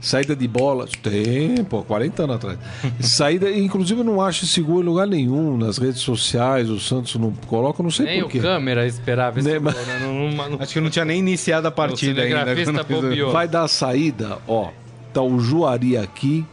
Saída 0.00 0.34
de 0.34 0.48
bola. 0.48 0.88
Tem, 1.02 1.62
pô, 1.64 1.82
40 1.82 2.22
anos 2.24 2.36
atrás. 2.36 2.58
Saída, 3.00 3.50
inclusive, 3.50 4.00
eu 4.00 4.04
não 4.04 4.20
acho 4.22 4.46
gol 4.62 4.80
em 4.80 4.84
lugar 4.84 5.06
nenhum. 5.06 5.56
Nas 5.58 5.76
redes 5.78 6.00
sociais, 6.00 6.70
o 6.70 6.80
Santos 6.80 7.14
não 7.16 7.30
coloca, 7.46 7.82
não 7.82 7.90
sei 7.90 8.06
Nem 8.06 8.18
o 8.20 8.22
porquê. 8.22 8.40
câmera 8.40 8.86
esperava 8.86 9.38
esse 9.38 9.48
Nem- 9.48 9.60
gol, 9.60 9.72
né? 9.72 9.98
Não- 10.00 10.30
não- 10.30 10.50
não- 10.52 10.60
Acho 10.62 10.72
que 10.72 10.80
não 10.80 10.88
tinha 10.90 11.04
nem 11.04 11.18
iniciado 11.18 11.68
a 11.68 11.70
partida 11.70 12.22
ainda. 12.22 12.44
o- 12.96 13.02
bobeou. 13.02 13.30
Vai 13.32 13.46
dar 13.46 13.64
a 13.64 13.68
saída, 13.68 14.38
ó. 14.48 14.70
Tá 15.12 15.20
o 15.22 15.38
Juari 15.38 15.96
aqui, 15.96 16.46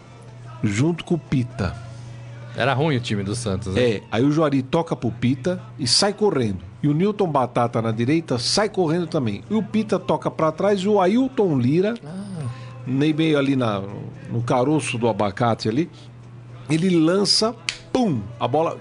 junto 0.63 1.03
com 1.05 1.15
o 1.15 1.17
Pita. 1.19 1.73
Era 2.57 2.73
ruim 2.73 2.97
o 2.97 2.99
time 2.99 3.21
do 3.23 3.35
Santos, 3.35 3.73
né? 3.73 3.81
É, 3.81 4.01
aí 4.11 4.23
o 4.23 4.31
Juari 4.31 4.63
toca 4.63 4.95
pro 4.95 5.11
Pita 5.11 5.61
e 5.77 5.87
sai 5.87 6.11
correndo. 6.11 6.57
E 6.81 6.87
o 6.87 6.93
Newton 6.93 7.27
Batata 7.27 7.81
na 7.81 7.91
direita 7.91 8.37
sai 8.39 8.67
correndo 8.67 9.05
também. 9.07 9.43
E 9.49 9.53
o 9.53 9.61
Pita 9.61 9.99
toca 9.99 10.29
pra 10.31 10.51
trás 10.51 10.79
e 10.81 10.87
o 10.87 10.99
Ailton 10.99 11.57
Lira, 11.59 11.93
nem 12.85 13.13
meio 13.13 13.37
ali 13.37 13.55
na, 13.55 13.81
no 14.31 14.41
caroço 14.41 14.97
do 14.97 15.07
abacate 15.07 15.69
ali, 15.69 15.87
ele 16.69 16.89
lança, 16.89 17.55
pum, 17.93 18.21
a 18.39 18.47
bola. 18.47 18.77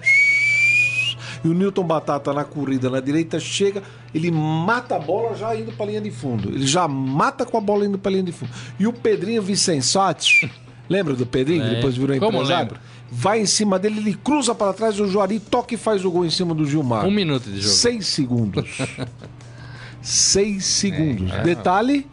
E 1.43 1.47
o 1.47 1.53
Newton 1.53 1.83
Batata 1.83 2.33
na 2.33 2.43
corrida 2.43 2.89
na 2.89 2.99
direita 2.99 3.39
chega, 3.39 3.83
ele 4.13 4.31
mata 4.31 4.95
a 4.95 4.99
bola 4.99 5.35
já 5.35 5.55
indo 5.55 5.71
pra 5.71 5.85
linha 5.85 6.01
de 6.01 6.09
fundo. 6.09 6.49
Ele 6.49 6.65
já 6.65 6.87
mata 6.87 7.45
com 7.45 7.57
a 7.57 7.61
bola 7.61 7.85
indo 7.85 7.99
pra 7.99 8.11
linha 8.11 8.23
de 8.23 8.31
fundo. 8.31 8.51
E 8.79 8.87
o 8.87 8.91
Pedrinho 8.93 9.41
Vicensati, 9.41 10.51
lembra 10.89 11.13
do 11.13 11.25
Pedrinho 11.27 11.61
que 11.63 11.69
É. 11.69 11.75
depois 11.75 11.95
virou 11.95 12.17
Como 12.19 12.37
empresário? 12.37 12.71
lembro. 12.73 12.79
Vai 13.09 13.39
em 13.41 13.45
cima 13.45 13.79
dele, 13.79 13.99
ele 13.99 14.13
cruza 14.13 14.53
para 14.53 14.73
trás, 14.73 14.99
o 14.99 15.07
Juari 15.07 15.39
toca 15.39 15.73
e 15.73 15.77
faz 15.77 16.03
o 16.03 16.11
gol 16.11 16.25
em 16.25 16.29
cima 16.29 16.53
do 16.53 16.65
Gilmar. 16.65 17.05
Um 17.05 17.11
minuto 17.11 17.49
de 17.49 17.61
jogo. 17.61 17.73
Seis 17.73 18.07
segundos. 18.07 18.77
Seis 20.01 20.65
segundos. 20.65 21.31
É, 21.31 21.37
é. 21.39 21.43
Detalhe: 21.43 22.07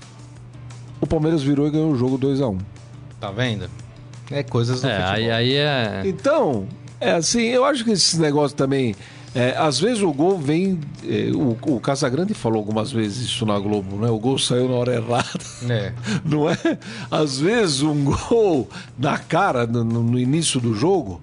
o 1.01 1.07
Palmeiras 1.07 1.43
virou 1.43 1.67
e 1.67 1.71
ganhou 1.71 1.91
o 1.93 1.97
jogo 1.97 2.17
2 2.19 2.41
a 2.41 2.49
1 2.49 2.59
Tá 3.21 3.31
vendo? 3.31 3.69
É 4.31 4.43
coisas 4.43 4.81
do 4.81 4.87
É, 4.89 4.91
futebol. 4.97 5.15
aí, 5.15 5.31
aí 5.31 5.55
é. 5.55 6.03
Então, 6.05 6.67
é 7.01 7.13
assim, 7.13 7.43
eu 7.43 7.65
acho 7.65 7.85
que 7.85 7.91
esse 7.93 8.19
negócio 8.19 8.57
também. 8.57 8.95
É, 9.35 9.57
às 9.59 9.81
vezes 9.81 10.03
o 10.03 10.13
gol 10.13 10.39
vem. 10.39 10.79
é, 11.05 11.31
o, 11.35 11.57
o 11.75 11.81
Casagrande 11.81 12.35
falou 12.35 12.59
algumas 12.59 12.93
vezes 12.93 13.27
isso 13.27 13.45
na 13.45 13.59
Globo, 13.59 13.97
né? 13.97 14.09
O 14.09 14.19
gol 14.19 14.39
saiu 14.39 14.69
na 14.69 14.75
hora 14.75 14.95
errada. 14.95 15.29
É. 15.69 15.93
Não 16.25 16.49
é? 16.49 16.57
Às 17.11 17.41
vezes 17.41 17.83
um 17.83 18.05
gol 18.05 18.69
na 18.99 19.19
cara, 19.19 19.67
no, 19.67 19.85
no 19.85 20.19
início 20.19 20.61
do 20.61 20.75
jogo, 20.75 21.21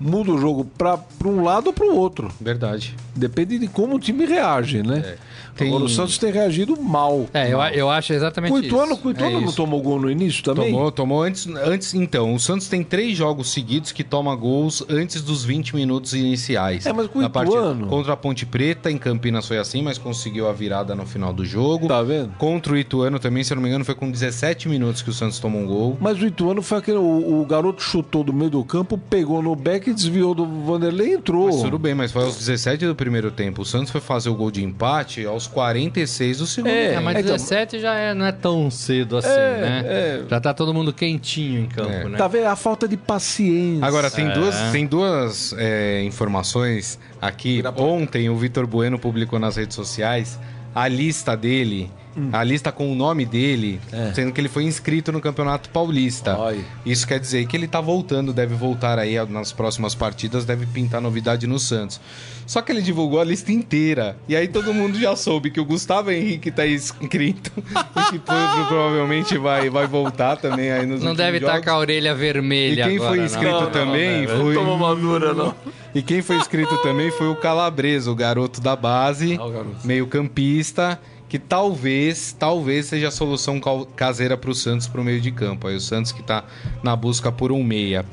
muda 0.00 0.32
o 0.32 0.38
jogo 0.38 0.64
para 0.64 0.98
um 1.24 1.42
lado 1.44 1.68
ou 1.68 1.72
para 1.72 1.86
o 1.86 1.96
outro. 1.96 2.32
Verdade. 2.40 2.96
Depende 3.14 3.58
de 3.58 3.68
como 3.68 3.96
o 3.96 4.00
time 4.00 4.26
reage, 4.26 4.82
né? 4.82 4.98
É. 4.98 5.18
Tem- 5.56 5.68
Agora 5.68 5.84
o 5.84 5.88
Santos 5.88 6.18
tem 6.18 6.32
reagido 6.32 6.80
mal. 6.80 7.26
É, 7.34 7.52
eu, 7.52 7.60
eu 7.60 7.90
acho 7.90 8.12
exatamente 8.12 8.52
O 8.52 8.58
isso. 8.58 8.66
Ituano, 8.66 8.98
o 9.02 9.10
Ituano 9.10 9.36
É 9.36 9.40
não 9.40 9.44
isso. 9.48 9.56
tomou 9.56 9.80
gol 9.82 10.00
no 10.00 10.10
início 10.10 10.42
também? 10.42 10.72
Tomou, 10.72 10.90
tomou 10.92 11.22
antes, 11.22 11.46
antes. 11.46 11.94
Então, 11.94 12.34
o 12.34 12.40
Santos 12.40 12.68
tem 12.68 12.82
três 12.82 13.16
jogos 13.16 13.50
seguidos 13.52 13.92
que 13.92 14.02
toma 14.02 14.34
gols 14.34 14.82
antes 14.88 15.20
dos 15.22 15.44
20 15.44 15.74
minutos 15.74 16.14
iniciais. 16.14 16.86
É, 16.86 16.92
mas 16.92 17.06
o 17.06 17.30
partida 17.30 17.56
Ituano- 17.56 17.86
Contra 17.86 18.12
a 18.14 18.16
Ponte 18.16 18.46
Preta, 18.46 18.90
em 18.90 18.98
Campinas 18.98 19.46
foi 19.46 19.58
assim, 19.58 19.82
mas 19.82 19.98
conseguiu 19.98 20.48
a 20.48 20.52
virada 20.52 20.94
no 20.94 21.04
final 21.06 21.32
do 21.32 21.44
jogo. 21.44 21.88
Tá 21.88 22.02
vendo? 22.02 22.32
Contra 22.38 22.72
o 22.72 22.76
Ituano 22.76 23.18
também, 23.18 23.44
se 23.44 23.52
eu 23.52 23.56
não 23.56 23.62
me 23.62 23.68
engano, 23.68 23.84
foi 23.84 23.94
com 23.94 24.10
17 24.10 24.68
minutos 24.68 25.02
que 25.02 25.10
o 25.10 25.12
Santos 25.12 25.38
tomou 25.38 25.60
um 25.62 25.66
gol. 25.66 25.96
Mas 26.00 26.20
o 26.20 26.26
Ituano 26.26 26.62
foi 26.62 26.78
aquele. 26.78 26.98
O, 26.98 27.40
o 27.42 27.46
garoto 27.46 27.82
chutou 27.82 28.24
do 28.24 28.32
meio 28.32 28.50
do 28.50 28.64
campo, 28.64 28.96
pegou 28.98 29.42
no 29.42 29.54
back, 29.54 29.92
desviou 29.92 30.34
do 30.34 30.46
Vanderlei 30.46 31.10
e 31.10 31.14
entrou. 31.14 31.46
Mas 31.46 31.62
tudo 31.62 31.78
bem, 31.78 31.94
mas 31.94 32.10
foi 32.12 32.24
aos 32.24 32.36
17 32.36 32.86
do 32.86 32.94
primeiro 32.94 33.30
tempo. 33.30 33.62
O 33.62 33.64
Santos 33.64 33.90
foi 33.90 34.00
fazer 34.00 34.28
o 34.30 34.34
gol 34.34 34.50
de 34.50 34.62
empate 34.64 35.24
aos 35.26 35.41
46 35.46 36.38
do 36.38 36.46
segundo. 36.46 36.70
É, 36.70 36.94
É, 36.94 37.00
mas 37.00 37.16
Então- 37.18 37.32
17 37.36 37.78
já 37.80 37.94
é, 37.94 38.14
não 38.14 38.24
é 38.26 38.32
tão 38.32 38.70
cedo 38.70 39.16
assim, 39.16 39.28
É, 39.28 39.60
né? 39.60 39.82
é. 39.86 40.22
Já 40.28 40.40
tá 40.40 40.52
todo 40.54 40.72
mundo 40.74 40.92
quentinho 40.92 41.60
em 41.60 41.66
campo, 41.66 41.90
É. 41.90 42.08
né? 42.08 42.18
Tá 42.18 42.28
vendo? 42.28 42.46
A 42.46 42.56
falta 42.56 42.86
de 42.88 42.96
paciência. 42.96 43.84
Agora, 43.86 44.10
tem 44.10 44.26
É. 44.28 44.32
duas, 44.32 44.56
tem 44.72 44.86
duas 44.86 45.54
é, 45.58 46.02
informações 46.04 46.98
aqui. 47.20 47.62
Ontem 47.76 48.28
o 48.30 48.36
Vitor 48.36 48.66
Bueno 48.66 48.98
publicou 48.98 49.38
nas 49.38 49.56
redes 49.56 49.74
sociais 49.74 50.38
a 50.74 50.88
lista 50.88 51.36
dele, 51.36 51.90
a 52.32 52.42
lista 52.44 52.70
com 52.70 52.90
o 52.90 52.94
nome 52.94 53.24
dele, 53.24 53.80
É. 53.92 54.12
sendo 54.14 54.32
que 54.32 54.40
ele 54.40 54.48
foi 54.48 54.64
inscrito 54.64 55.10
no 55.12 55.20
Campeonato 55.20 55.68
Paulista. 55.70 56.36
Ai. 56.40 56.64
Isso 56.84 57.06
quer 57.06 57.18
dizer 57.18 57.46
que 57.46 57.56
ele 57.56 57.66
tá 57.66 57.80
voltando, 57.80 58.32
deve 58.32 58.54
voltar 58.54 58.98
aí 58.98 59.14
nas 59.28 59.52
próximas 59.52 59.94
partidas, 59.94 60.44
deve 60.44 60.66
pintar 60.66 61.00
novidade 61.00 61.46
no 61.46 61.58
Santos. 61.58 62.00
Só 62.46 62.60
que 62.60 62.72
ele 62.72 62.82
divulgou 62.82 63.20
a 63.20 63.24
lista 63.24 63.52
inteira. 63.52 64.16
E 64.28 64.34
aí 64.36 64.48
todo 64.48 64.74
mundo 64.74 64.98
já 64.98 65.14
soube 65.16 65.50
que 65.50 65.60
o 65.60 65.64
Gustavo 65.64 66.10
Henrique 66.10 66.50
tá 66.50 66.66
inscrito 66.66 67.52
e 67.96 68.10
que 68.10 68.18
pro- 68.18 68.66
provavelmente 68.68 69.38
vai, 69.38 69.70
vai 69.70 69.86
voltar 69.86 70.36
também 70.36 70.70
aí 70.72 70.84
nos 70.84 71.02
Não 71.02 71.14
deve 71.14 71.38
estar 71.38 71.52
jogos. 71.52 71.64
com 71.64 71.70
a 71.70 71.78
orelha 71.78 72.14
vermelha 72.14 72.82
E 72.82 72.88
quem 72.88 72.96
agora, 72.96 73.08
foi 73.10 73.18
não. 73.18 73.24
inscrito 73.24 73.52
Não, 73.52 73.60
não, 73.62 73.70
também 73.70 74.26
não, 74.26 74.40
foi. 74.40 74.54
Toma 74.54 74.76
madura, 74.76 75.32
não. 75.32 75.54
E 75.94 76.02
quem 76.02 76.20
foi 76.20 76.36
inscrito 76.36 76.76
também 76.78 77.10
foi 77.12 77.28
o 77.28 77.36
Calabresa, 77.36 78.10
o 78.10 78.14
garoto 78.14 78.60
da 78.60 78.74
base, 78.74 79.36
Ah, 79.40 79.44
o 79.46 79.50
garoto. 79.50 79.76
meio 79.86 80.06
campista, 80.06 80.98
que 81.32 81.38
talvez, 81.38 82.36
talvez 82.38 82.84
seja 82.84 83.08
a 83.08 83.10
solução 83.10 83.58
caseira 83.96 84.36
pro 84.36 84.54
Santos 84.54 84.86
pro 84.86 85.02
meio 85.02 85.18
de 85.18 85.30
campo. 85.32 85.66
Aí 85.66 85.74
o 85.74 85.80
Santos 85.80 86.12
que 86.12 86.22
tá 86.22 86.44
na 86.82 86.94
busca 86.94 87.32
por 87.32 87.50
um 87.50 87.64
meia. 87.64 88.04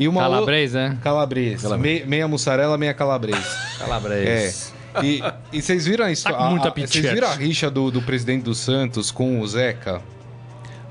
E 0.00 0.08
uma 0.08 0.22
Calabresa, 0.22 0.78
o- 0.78 0.82
né? 0.88 0.98
Calabresa. 1.00 1.78
Meia, 1.78 2.04
meia 2.04 2.26
mussarela, 2.26 2.76
meia 2.76 2.92
calabresa. 2.92 3.38
É. 3.38 3.78
Calabresa. 3.78 4.72
E, 5.00 5.22
e 5.52 5.62
vocês 5.62 5.86
viram 5.86 6.06
a 6.06 6.10
história? 6.10 6.38
Tá 6.38 6.44
com 6.44 6.50
muita 6.50 6.70
Vocês 6.70 7.08
viram 7.08 7.28
a 7.28 7.34
rixa 7.34 7.70
do, 7.70 7.88
do 7.88 8.02
presidente 8.02 8.42
do 8.42 8.52
Santos 8.52 9.12
com 9.12 9.40
o 9.40 9.46
Zeca? 9.46 10.02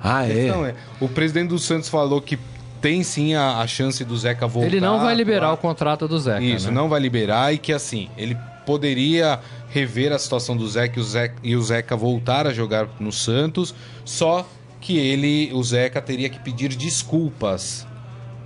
Ah, 0.02 0.26
é? 0.26 0.46
Não, 0.48 0.66
é. 0.66 0.76
O 1.02 1.10
presidente 1.10 1.50
do 1.50 1.60
Santos 1.60 1.90
falou 1.90 2.22
que 2.22 2.40
tem 2.80 3.04
sim 3.04 3.36
a, 3.36 3.58
a 3.58 3.68
chance 3.68 4.02
do 4.06 4.16
Zeca 4.18 4.48
voltar. 4.48 4.68
Ele 4.70 4.80
não 4.80 5.02
vai 5.02 5.14
liberar 5.14 5.48
atuar. 5.48 5.54
o 5.56 5.58
contrato 5.58 6.08
do 6.08 6.18
Zeca, 6.18 6.40
Isso, 6.42 6.68
né? 6.68 6.74
não 6.74 6.88
vai 6.88 7.02
liberar 7.02 7.54
e 7.54 7.58
que 7.58 7.74
assim, 7.74 8.08
ele 8.18 8.38
poderia 8.66 9.42
rever 9.76 10.14
a 10.14 10.18
situação 10.18 10.56
do 10.56 10.66
Zeca 10.70 10.98
e 10.98 11.02
o 11.02 11.04
Zeca, 11.04 11.36
e 11.44 11.54
o 11.54 11.62
Zeca 11.62 11.98
voltar 11.98 12.48
a 12.48 12.54
jogar 12.54 12.88
no 12.98 13.12
Santos, 13.12 13.76
só 14.06 14.48
que 14.80 14.98
ele, 14.98 15.52
o 15.54 15.62
Zeca, 15.62 16.02
teria 16.02 16.30
que 16.30 16.40
pedir 16.40 16.70
desculpas 16.76 17.86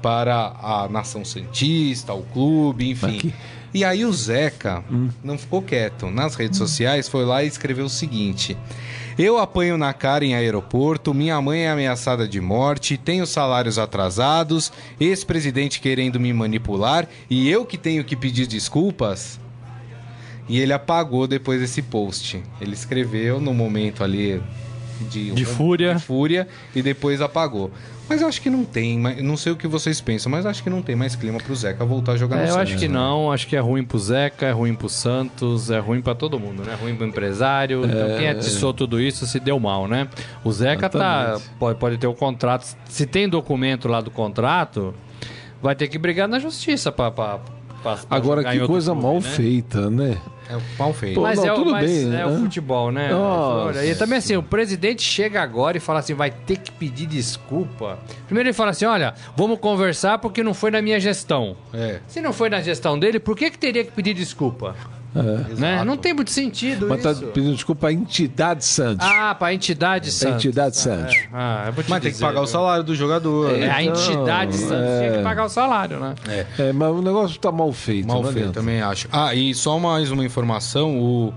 para 0.02 0.56
a 0.60 0.88
nação 0.90 1.24
santista, 1.24 2.14
o 2.16 2.24
clube, 2.24 2.90
enfim. 2.90 3.06
Mas 3.12 3.22
que- 3.22 3.34
E 3.72 3.84
aí 3.86 4.04
o 4.04 4.12
Zeca 4.12 4.84
não 5.24 5.38
ficou 5.38 5.62
quieto. 5.62 6.10
Nas 6.10 6.34
redes 6.34 6.58
sociais 6.58 7.08
foi 7.08 7.24
lá 7.24 7.44
e 7.44 7.48
escreveu 7.48 7.86
o 7.86 7.90
seguinte: 7.90 8.58
Eu 9.16 9.38
apanho 9.38 9.78
na 9.78 9.94
cara 9.94 10.26
em 10.26 10.34
aeroporto, 10.34 11.14
minha 11.14 11.40
mãe 11.40 11.66
é 11.66 11.70
ameaçada 11.70 12.28
de 12.28 12.42
morte, 12.42 12.98
tenho 12.98 13.28
salários 13.28 13.78
atrasados, 13.78 14.72
ex-presidente 15.00 15.80
querendo 15.80 16.20
me 16.20 16.34
manipular 16.34 17.08
e 17.30 17.48
eu 17.48 17.64
que 17.64 17.78
tenho 17.78 18.04
que 18.04 18.16
pedir 18.16 18.48
desculpas. 18.48 19.40
E 20.50 20.60
ele 20.60 20.74
apagou 20.74 21.28
depois 21.28 21.62
desse 21.62 21.82
post. 21.82 22.44
Ele 22.60 22.74
escreveu 22.74 23.40
no 23.40 23.54
momento 23.54 24.04
ali 24.04 24.42
de, 25.10 25.32
De 25.32 25.46
fúria. 25.46 25.94
de 25.94 26.02
fúria 26.04 26.48
e 26.76 26.82
depois 26.82 27.22
apagou. 27.22 27.72
Mas 28.10 28.24
eu 28.24 28.28
acho 28.28 28.42
que 28.42 28.50
não 28.50 28.66
tem, 28.66 28.98
não 29.22 29.38
sei 29.38 29.52
o 29.52 29.56
que 29.56 29.68
vocês 29.68 30.02
pensam, 30.02 30.32
mas 30.32 30.44
acho 30.44 30.64
que 30.64 30.70
não 30.72 30.82
tem 30.82 30.96
mais 30.96 31.16
clima 31.16 31.38
pro 31.38 31.56
Zeca 31.56 31.86
voltar 31.86 32.14
a 32.14 32.18
jogar 32.18 32.38
no 32.38 32.42
É, 32.42 32.46
eu 32.46 32.54
Santos. 32.54 32.72
acho 32.72 32.78
que 32.80 32.88
né? 32.88 32.94
não, 32.96 33.32
acho 33.32 33.46
que 33.48 33.56
é 33.56 33.60
ruim 33.60 33.84
pro 33.84 34.00
Zeca, 34.00 34.48
é 34.48 34.52
ruim 34.52 34.74
pro 34.74 34.90
Santos, 34.90 35.70
é 35.70 35.78
ruim 35.78 36.02
pra 36.02 36.16
todo 36.16 36.40
mundo, 36.40 36.64
né? 36.66 36.74
É 36.74 36.76
ruim 36.84 36.96
pro 36.96 37.06
empresário. 37.06 37.86
Então 37.86 38.18
quem 38.18 38.28
atiçou 38.28 38.74
tudo 38.74 39.00
isso 39.00 39.28
se 39.28 39.40
deu 39.40 39.60
mal, 39.60 39.88
né? 39.88 40.08
O 40.44 40.52
Zeca 40.52 40.90
tá, 40.90 41.40
pode, 41.60 41.78
pode 41.78 41.98
ter 42.00 42.08
o 42.08 42.16
contrato. 42.16 42.76
Se 42.86 43.06
tem 43.06 43.30
documento 43.30 43.88
lá 43.88 44.02
do 44.02 44.10
contrato, 44.10 44.92
vai 45.62 45.76
ter 45.76 45.88
que 45.88 46.00
brigar 46.00 46.28
na 46.28 46.40
justiça 46.40 46.92
pra. 46.92 47.40
Pra, 47.82 47.96
pra- 47.96 48.06
pra 48.06 48.18
Agora, 48.18 48.44
que 48.44 48.60
coisa 48.68 48.92
clube, 48.92 49.06
mal 49.08 49.16
né? 49.16 49.22
feita, 49.22 49.90
né? 49.90 50.18
É 50.50 50.58
mal 50.80 50.92
feito. 50.94 51.16
Pô, 51.16 51.22
Mas, 51.22 51.38
não, 51.38 51.46
é, 51.46 51.54
tudo 51.54 51.72
mas 51.72 51.90
bem, 51.90 52.06
é 52.06 52.10
né? 52.10 52.26
o 52.26 52.40
futebol, 52.40 52.92
né? 52.92 53.10
Nossa. 53.10 53.86
E 53.86 53.94
também 53.96 54.18
assim, 54.18 54.36
o 54.36 54.42
presidente 54.42 55.04
chega 55.04 55.42
agora 55.44 55.78
e 55.78 55.80
fala 55.80 56.00
assim, 56.00 56.16
vai 56.16 56.32
ter 56.32 56.58
que 56.58 56.72
pedir 56.72 57.06
desculpa. 57.06 58.00
Primeiro 58.26 58.50
ele 58.50 58.54
fala 58.54 58.72
assim, 58.72 58.86
olha, 58.86 59.14
vamos 59.38 59.60
conversar 59.60 60.18
porque 60.18 60.42
não 60.42 60.54
foi 60.56 60.72
na 60.72 60.82
minha 60.82 61.00
gestão. 61.00 61.56
É. 61.74 62.00
Se 62.08 62.20
não 62.20 62.34
foi 62.34 62.50
na 62.50 62.62
gestão 62.62 62.98
dele, 62.98 63.20
por 63.20 63.36
que, 63.38 63.52
que 63.52 63.60
teria 63.60 63.84
que 63.86 63.92
pedir 63.92 64.14
desculpa? 64.16 64.76
É. 65.16 65.56
Né? 65.56 65.84
Não 65.84 65.98
tem 65.98 66.14
muito 66.14 66.30
sentido 66.30 66.88
Mas 66.88 67.02
tá 67.02 67.12
isso. 67.12 67.26
pedindo 67.28 67.54
desculpa 67.56 67.88
à 67.88 67.94
entidade 67.94 68.64
Santos. 68.64 69.08
Ah, 69.08 69.34
pra 69.34 69.54
entidade 69.54 70.10
a 70.10 70.12
Santos. 70.12 70.46
entidade 70.46 70.78
Santos. 70.78 71.16
Ah, 71.34 71.64
eu 71.68 71.74
vou 71.74 71.84
te 71.84 71.90
Mas 71.90 72.02
tem 72.02 72.12
que 72.12 72.16
dizer, 72.16 72.26
pagar 72.26 72.42
o 72.42 72.48
salário 72.48 72.84
do 72.84 72.96
jogador. 72.96 73.52
É, 73.52 73.58
né? 73.58 73.70
a 73.72 73.84
entidade 73.84 74.56
Então, 74.56 74.70
Santos 74.70 74.98
tinha 75.00 75.10
é. 75.10 75.18
que 75.18 75.24
pagar 75.24 75.46
o 75.46 75.50
salário, 75.50 76.00
né? 76.00 76.16
É, 76.60 76.72
mas 76.72 76.90
o 76.90 77.02
negócio 77.02 77.40
tá 77.40 77.52
mal 77.52 77.72
feito. 77.74 78.08
Mal 78.08 78.24
feito, 78.26 78.52
também 78.52 78.82
acho. 78.82 79.08
Ah, 79.12 79.34
e 79.34 79.54
só 79.56 79.80
mais 79.80 80.12
uma 80.12 80.24
informação: 80.24 81.00
o, 81.00 81.34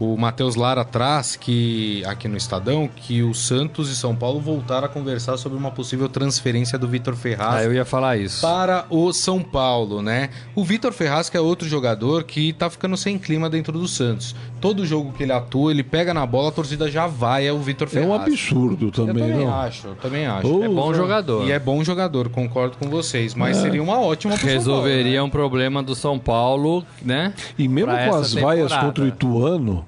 o 0.00 0.16
Matheus 0.16 0.56
Lara 0.56 0.84
traz 0.84 1.36
que, 1.36 2.02
aqui 2.06 2.26
no 2.28 2.36
Estadão, 2.36 2.88
que 2.94 3.22
o 3.22 3.32
Santos 3.34 3.88
e 3.90 3.96
São 3.96 4.14
Paulo 4.16 4.40
voltaram 4.40 4.86
a 4.86 4.88
conversar 4.88 5.36
sobre 5.36 5.56
uma 5.56 5.70
possível 5.70 6.08
transferência 6.08 6.78
do 6.78 6.88
Vitor 6.88 7.14
Ferraz. 7.14 7.54
Ah, 7.56 7.62
eu 7.64 7.72
ia 7.72 7.84
falar 7.84 8.16
isso. 8.16 8.40
Para 8.40 8.84
o 8.90 9.12
São 9.12 9.40
Paulo, 9.40 10.02
né? 10.02 10.30
O 10.54 10.64
Vitor 10.64 10.92
Ferraz, 10.92 11.28
que 11.30 11.36
é 11.36 11.40
outro 11.40 11.68
jogador 11.68 12.24
que 12.24 12.52
tá 12.52 12.68
ficando 12.68 12.96
sem 12.96 13.18
clima 13.18 13.48
dentro 13.48 13.72
do 13.78 13.86
Santos. 13.86 14.34
Todo 14.60 14.84
jogo 14.86 15.12
que 15.12 15.22
ele 15.22 15.32
atua, 15.32 15.70
ele 15.70 15.82
pega 15.82 16.12
na 16.14 16.24
bola, 16.26 16.48
a 16.48 16.52
torcida 16.52 16.90
já 16.90 17.06
vai, 17.06 17.46
é 17.46 17.52
o 17.52 17.58
Vitor 17.58 17.86
É 17.88 17.90
Ferraz. 17.90 18.08
um 18.10 18.14
absurdo 18.14 18.86
Eu 18.86 18.90
também, 18.92 19.28
também 19.30 19.46
não? 19.46 19.54
acho, 19.60 19.86
eu 19.88 19.94
também 19.96 20.26
acho. 20.26 20.62
É 20.62 20.68
bom 20.68 20.94
jogador. 20.94 21.46
E 21.46 21.52
é 21.52 21.58
bom 21.58 21.82
jogador, 21.84 22.28
concordo 22.28 22.76
com 22.76 22.88
vocês. 22.88 23.34
Mas 23.34 23.56
seria 23.58 23.82
uma 23.82 23.98
ótima 24.00 24.34
pro 24.34 24.42
Paulo, 24.42 24.52
Resolveria 24.58 25.18
né? 25.18 25.22
um 25.22 25.30
problema 25.30 25.82
do 25.82 25.94
São 25.94 26.18
Paulo, 26.18 26.84
né? 27.02 27.34
E 27.58 27.68
mesmo 27.68 27.90
Pra 27.92 28.08
com 28.08 28.14
as 28.16 28.34
vaias 28.34 28.62
temporada. 28.68 28.86
contra 28.86 29.04
o 29.04 29.08
Ituano, 29.08 29.84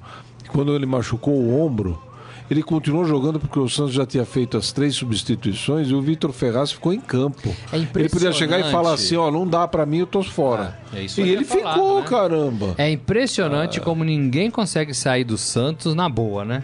quando 0.55 0.73
ele 0.73 0.87
machucou 0.87 1.35
o 1.35 1.61
ombro, 1.61 2.01
ele 2.49 2.63
continuou 2.63 3.05
jogando 3.05 3.41
porque 3.41 3.59
o 3.59 3.69
Santos 3.69 3.93
já 3.93 4.07
tinha 4.07 4.25
feito 4.25 4.57
as 4.57 4.71
três 4.71 4.95
substituições 4.95 5.89
e 5.89 5.95
o 5.95 6.01
Vitor 6.01 6.33
Ferraz 6.33 6.71
ficou 6.71 6.93
em 6.93 7.01
campo. 7.01 7.53
É 7.73 7.77
ele 7.77 8.09
podia 8.09 8.31
chegar 8.33 8.61
e 8.61 8.71
falar 8.71 8.93
assim, 8.93 9.17
ó, 9.17 9.31
não 9.33 9.47
dá 9.47 9.67
pra 9.67 9.85
mim, 9.85 9.99
eu 9.99 10.07
tô 10.07 10.23
fora. 10.23 10.79
É 10.93 11.03
isso 11.03 11.21
e 11.21 11.25
aí. 11.25 11.31
ele 11.31 11.45
falado, 11.45 11.75
ficou, 11.75 12.01
né? 12.01 12.07
caramba. 12.07 12.75
É 12.79 12.89
impressionante 12.89 13.81
como 13.81 14.05
ninguém 14.05 14.49
consegue 14.49 14.95
sair 14.95 15.25
do 15.25 15.37
Santos 15.37 15.93
na 15.95 16.09
boa, 16.09 16.45
né? 16.45 16.63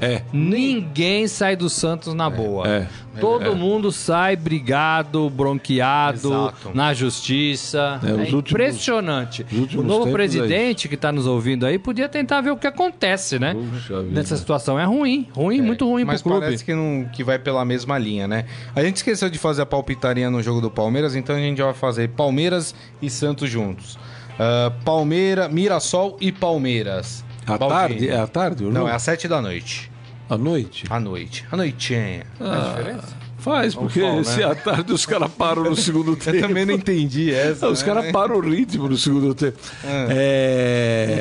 É. 0.00 0.22
Ninguém 0.32 1.26
sai 1.28 1.56
do 1.56 1.68
Santos 1.68 2.14
na 2.14 2.28
boa. 2.30 2.66
é. 2.68 2.88
Todo 3.20 3.54
mundo 3.54 3.92
sai 3.92 4.36
brigado, 4.36 5.28
bronqueado, 5.28 6.28
Exato. 6.28 6.70
na 6.72 6.94
justiça. 6.94 8.00
É, 8.02 8.22
É, 8.22 8.30
impressionante. 8.30 9.44
os 9.52 9.58
últimos 9.58 9.84
o 9.84 9.86
novo 9.86 10.08
é 10.08 10.12
presidente 10.12 10.88
que 10.88 10.94
está 10.94 11.12
nos 11.12 11.26
ouvindo 11.26 11.66
aí 11.66 11.78
podia 11.78 12.08
tentar 12.08 12.40
ver 12.40 12.52
o 12.52 12.56
que 12.56 12.66
acontece, 12.66 13.38
né? 13.38 13.52
Puxa 13.54 14.02
vida. 14.02 14.14
Nessa 14.14 14.36
situação 14.36 14.80
é 14.80 14.84
ruim, 14.84 15.28
ruim, 15.34 15.60
muito 15.60 15.86
ruim 15.86 16.04
Mas 16.04 16.22
pro 16.22 16.30
clube. 16.30 16.46
parece 16.46 16.64
que, 16.64 16.74
não, 16.74 17.04
que 17.12 17.22
vai 17.22 17.38
pela 17.38 17.64
mesma 17.66 17.98
linha, 17.98 18.26
né? 18.26 18.46
A 18.74 18.82
gente 18.82 18.96
esqueceu 18.96 19.28
de 19.28 19.38
fazer 19.38 19.60
a 19.62 19.66
palpitaria 19.66 20.30
no 20.30 20.42
jogo 20.42 20.62
do 20.62 20.70
Palmeiras, 20.70 21.14
então 21.14 21.36
a 21.36 21.38
gente 21.38 21.60
vai 21.60 21.74
fazer 21.74 22.08
Palmeiras 22.08 22.74
e 23.02 23.10
Santos 23.10 23.50
juntos. 23.50 23.98
Ah, 24.38 24.72
Palmeira, 24.86 25.48
Mirassol 25.50 26.16
e 26.18 26.32
Palmeiras. 26.32 27.22
À 27.46 27.58
Baldini. 27.58 27.78
tarde? 27.80 28.08
É 28.08 28.20
à 28.20 28.26
tarde? 28.26 28.64
ou 28.64 28.72
Não, 28.72 28.88
é 28.88 28.92
às 28.94 29.02
sete 29.02 29.26
da 29.28 29.40
noite. 29.42 29.90
à 30.30 30.36
noite? 30.38 30.84
À 30.88 30.98
noite. 31.00 31.44
À 31.50 31.56
noitinha. 31.56 32.24
Faz, 33.38 33.74
porque 33.74 33.98
sol, 34.00 34.16
né? 34.18 34.22
se 34.24 34.40
à 34.44 34.54
tarde 34.54 34.92
os 34.92 35.04
caras 35.04 35.28
param 35.32 35.64
no 35.64 35.74
segundo 35.74 36.14
tempo. 36.16 36.36
Eu 36.36 36.42
também 36.46 36.64
não 36.64 36.74
entendi 36.74 37.34
essa. 37.34 37.66
Não, 37.66 37.72
os 37.72 37.80
né? 37.82 37.86
caras 37.92 38.12
param 38.12 38.36
o 38.36 38.40
ritmo 38.40 38.88
no 38.88 38.96
segundo 38.96 39.34
tempo. 39.34 39.58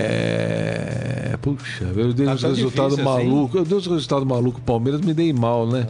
É. 0.04 1.38
Puxa, 1.42 1.86
meu 1.86 2.14
Deus, 2.14 2.40
Tá 2.42 2.50
difícil 2.50 2.86
assim? 2.86 3.02
maluco. 3.02 3.56
Meu 3.56 3.66
Deus, 3.66 3.88
o 3.88 3.94
resultado 3.94 4.24
maluco. 4.26 4.62
Palmeiras 4.62 5.02
me 5.02 5.14
dei 5.16 5.34
mal, 5.34 5.66
né? 5.66 5.88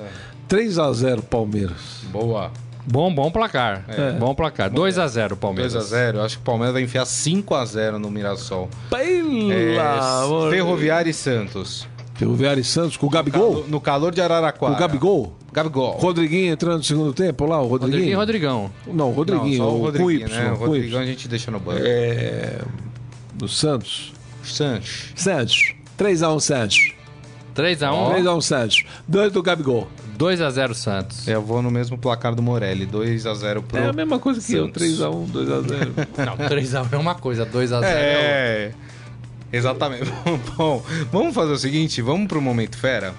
3 0.47 0.79
a 0.79 0.91
0 0.93 1.21
Palmeiras. 1.23 2.03
Boa. 2.11 2.49
Bom, 2.85 3.13
bom 3.13 3.31
placar. 3.31 3.85
Bom 4.19 4.33
placar. 4.33 4.71
2x0 4.71 5.35
Palmeiras. 5.35 5.73
2x0. 5.73 6.19
Acho 6.23 6.37
que 6.37 6.41
o 6.41 6.45
Palmeiras 6.45 6.73
vai 6.73 6.83
enfiar 6.83 7.05
5x0 7.05 7.97
no 7.97 8.09
Mirassol. 8.09 8.69
Pelo 8.89 9.51
É, 9.51 9.75
Ferroviária 10.49 11.09
e 11.09 11.13
Santos. 11.13 11.87
Ferroviário 12.15 12.61
e 12.61 12.63
Santos 12.63 12.97
com 12.97 13.07
o 13.07 13.09
Gabigol. 13.09 13.65
No 13.67 13.81
calor 13.81 14.13
de 14.13 14.21
Araraquara. 14.21 14.73
Com 14.73 14.77
o 14.77 14.79
Gabigol. 14.79 15.37
Gabigol. 15.51 15.91
Rodriguinho 15.97 16.53
entrando 16.53 16.77
no 16.77 16.83
segundo 16.83 17.13
tempo 17.13 17.45
lá, 17.45 17.59
o 17.61 17.67
Rodriguinho. 17.67 17.81
Rodriguinho 17.91 18.11
e 18.11 18.15
Rodrigão. 18.15 18.71
Não, 18.87 19.09
o 19.09 19.11
Rodriguinho, 19.11 19.57
Não, 19.59 19.65
só 19.65 19.71
o 19.71 19.79
o 19.79 19.81
Rodriguinho, 19.81 20.19
com 20.19 20.25
Y, 20.27 20.29
né? 20.29 20.51
O 20.51 20.57
com 20.57 20.65
Rodrigão 20.67 20.99
a 21.01 21.05
gente 21.05 21.27
deixa 21.27 21.51
no 21.51 21.59
banco. 21.59 21.81
É, 21.83 22.61
do 23.33 23.47
Santos. 23.47 24.13
Santos. 24.43 25.11
Santos. 25.15 25.73
3x1 25.99 26.39
Santos. 26.39 26.93
3x1. 27.55 28.15
3x1 28.15 28.41
Santos. 28.41 28.83
2 29.07 29.33
do 29.33 29.43
Gabigol. 29.43 29.87
2x0 30.21 30.73
Santos. 30.75 31.27
Eu 31.27 31.41
vou 31.41 31.61
no 31.61 31.71
mesmo 31.71 31.97
placar 31.97 32.35
do 32.35 32.43
Morelli. 32.43 32.85
2x0 32.85 33.63
pro... 33.63 33.79
É 33.79 33.87
a 33.87 33.93
mesma 33.93 34.19
coisa 34.19 34.39
que 34.39 34.53
eu. 34.53 34.65
Santos. 34.65 34.83
3x1, 34.83 35.31
2x0. 35.31 36.07
Não, 36.25 36.37
3x1 36.37 36.93
é 36.93 36.97
uma 36.97 37.15
coisa, 37.15 37.45
2x0 37.45 37.83
É. 37.83 38.71
Exatamente. 39.51 40.11
Bom, 40.55 40.83
vamos 41.11 41.33
fazer 41.33 41.51
o 41.51 41.57
seguinte, 41.57 42.01
vamos 42.01 42.27
pro 42.27 42.41
Momento 42.41 42.77
Fera? 42.77 43.13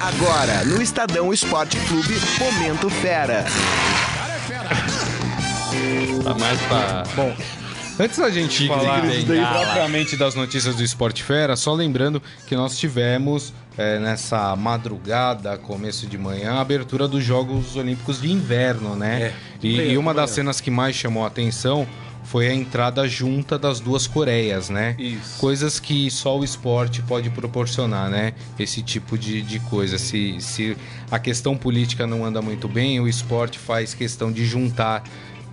Agora, 0.00 0.64
no 0.64 0.80
Estadão 0.80 1.32
Esporte 1.32 1.76
Clube, 1.88 2.14
Momento 2.38 2.88
Fera. 2.88 3.44
Tá 6.22 6.34
mais 6.34 6.60
pra... 6.62 7.02
Bom, 7.16 7.34
antes 7.98 8.18
da 8.18 8.30
gente 8.30 8.66
falar 8.66 9.02
bengala. 9.02 9.64
propriamente 9.64 10.16
das 10.16 10.34
notícias 10.34 10.76
do 10.76 10.82
Esporte 10.82 11.22
Fera, 11.22 11.56
só 11.56 11.74
lembrando 11.74 12.22
que 12.46 12.54
nós 12.54 12.78
tivemos 12.78 13.52
é, 13.76 13.98
nessa 13.98 14.54
madrugada, 14.56 15.56
começo 15.58 16.06
de 16.06 16.16
manhã, 16.16 16.54
a 16.54 16.60
abertura 16.60 17.08
dos 17.08 17.24
Jogos 17.24 17.76
Olímpicos 17.76 18.20
de 18.20 18.30
Inverno, 18.30 18.96
né? 18.96 19.32
e, 19.62 19.76
e 19.92 19.98
uma 19.98 20.14
das 20.14 20.30
cenas 20.30 20.60
que 20.60 20.70
mais 20.70 20.96
chamou 20.96 21.24
a 21.24 21.28
atenção 21.28 21.86
foi 22.28 22.46
a 22.46 22.54
entrada 22.54 23.08
junta 23.08 23.58
das 23.58 23.80
duas 23.80 24.06
Coreias, 24.06 24.68
né? 24.68 24.94
Isso. 24.98 25.38
Coisas 25.38 25.80
que 25.80 26.10
só 26.10 26.38
o 26.38 26.44
esporte 26.44 27.00
pode 27.00 27.30
proporcionar, 27.30 28.10
né? 28.10 28.34
Esse 28.58 28.82
tipo 28.82 29.16
de, 29.16 29.40
de 29.40 29.58
coisa. 29.60 29.96
Se, 29.96 30.38
se 30.38 30.76
a 31.10 31.18
questão 31.18 31.56
política 31.56 32.06
não 32.06 32.26
anda 32.26 32.42
muito 32.42 32.68
bem, 32.68 33.00
o 33.00 33.08
esporte 33.08 33.58
faz 33.58 33.94
questão 33.94 34.30
de 34.30 34.44
juntar 34.44 35.02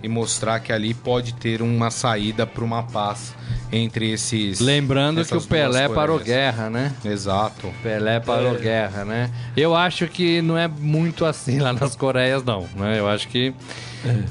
e 0.02 0.08
mostrar 0.08 0.60
que 0.60 0.72
ali 0.72 0.92
pode 0.94 1.32
ter 1.34 1.62
uma 1.62 1.90
saída 1.90 2.46
para 2.46 2.62
uma 2.64 2.82
paz 2.82 3.34
entre 3.72 4.10
esses. 4.12 4.60
Lembrando 4.60 5.24
que 5.24 5.36
o 5.36 5.40
Pelé 5.42 5.88
parou 5.88 6.18
guerra, 6.18 6.70
né? 6.70 6.92
Exato. 7.04 7.72
Pelé 7.82 8.20
parou 8.20 8.54
guerra, 8.54 9.04
né? 9.04 9.30
Eu 9.56 9.74
acho 9.74 10.06
que 10.06 10.40
não 10.42 10.56
é 10.56 10.68
muito 10.68 11.24
assim 11.24 11.58
lá 11.58 11.72
nas 11.72 11.96
Coreias, 11.96 12.44
não. 12.44 12.66
Né? 12.76 12.98
Eu 12.98 13.08
acho 13.08 13.26
que 13.28 13.52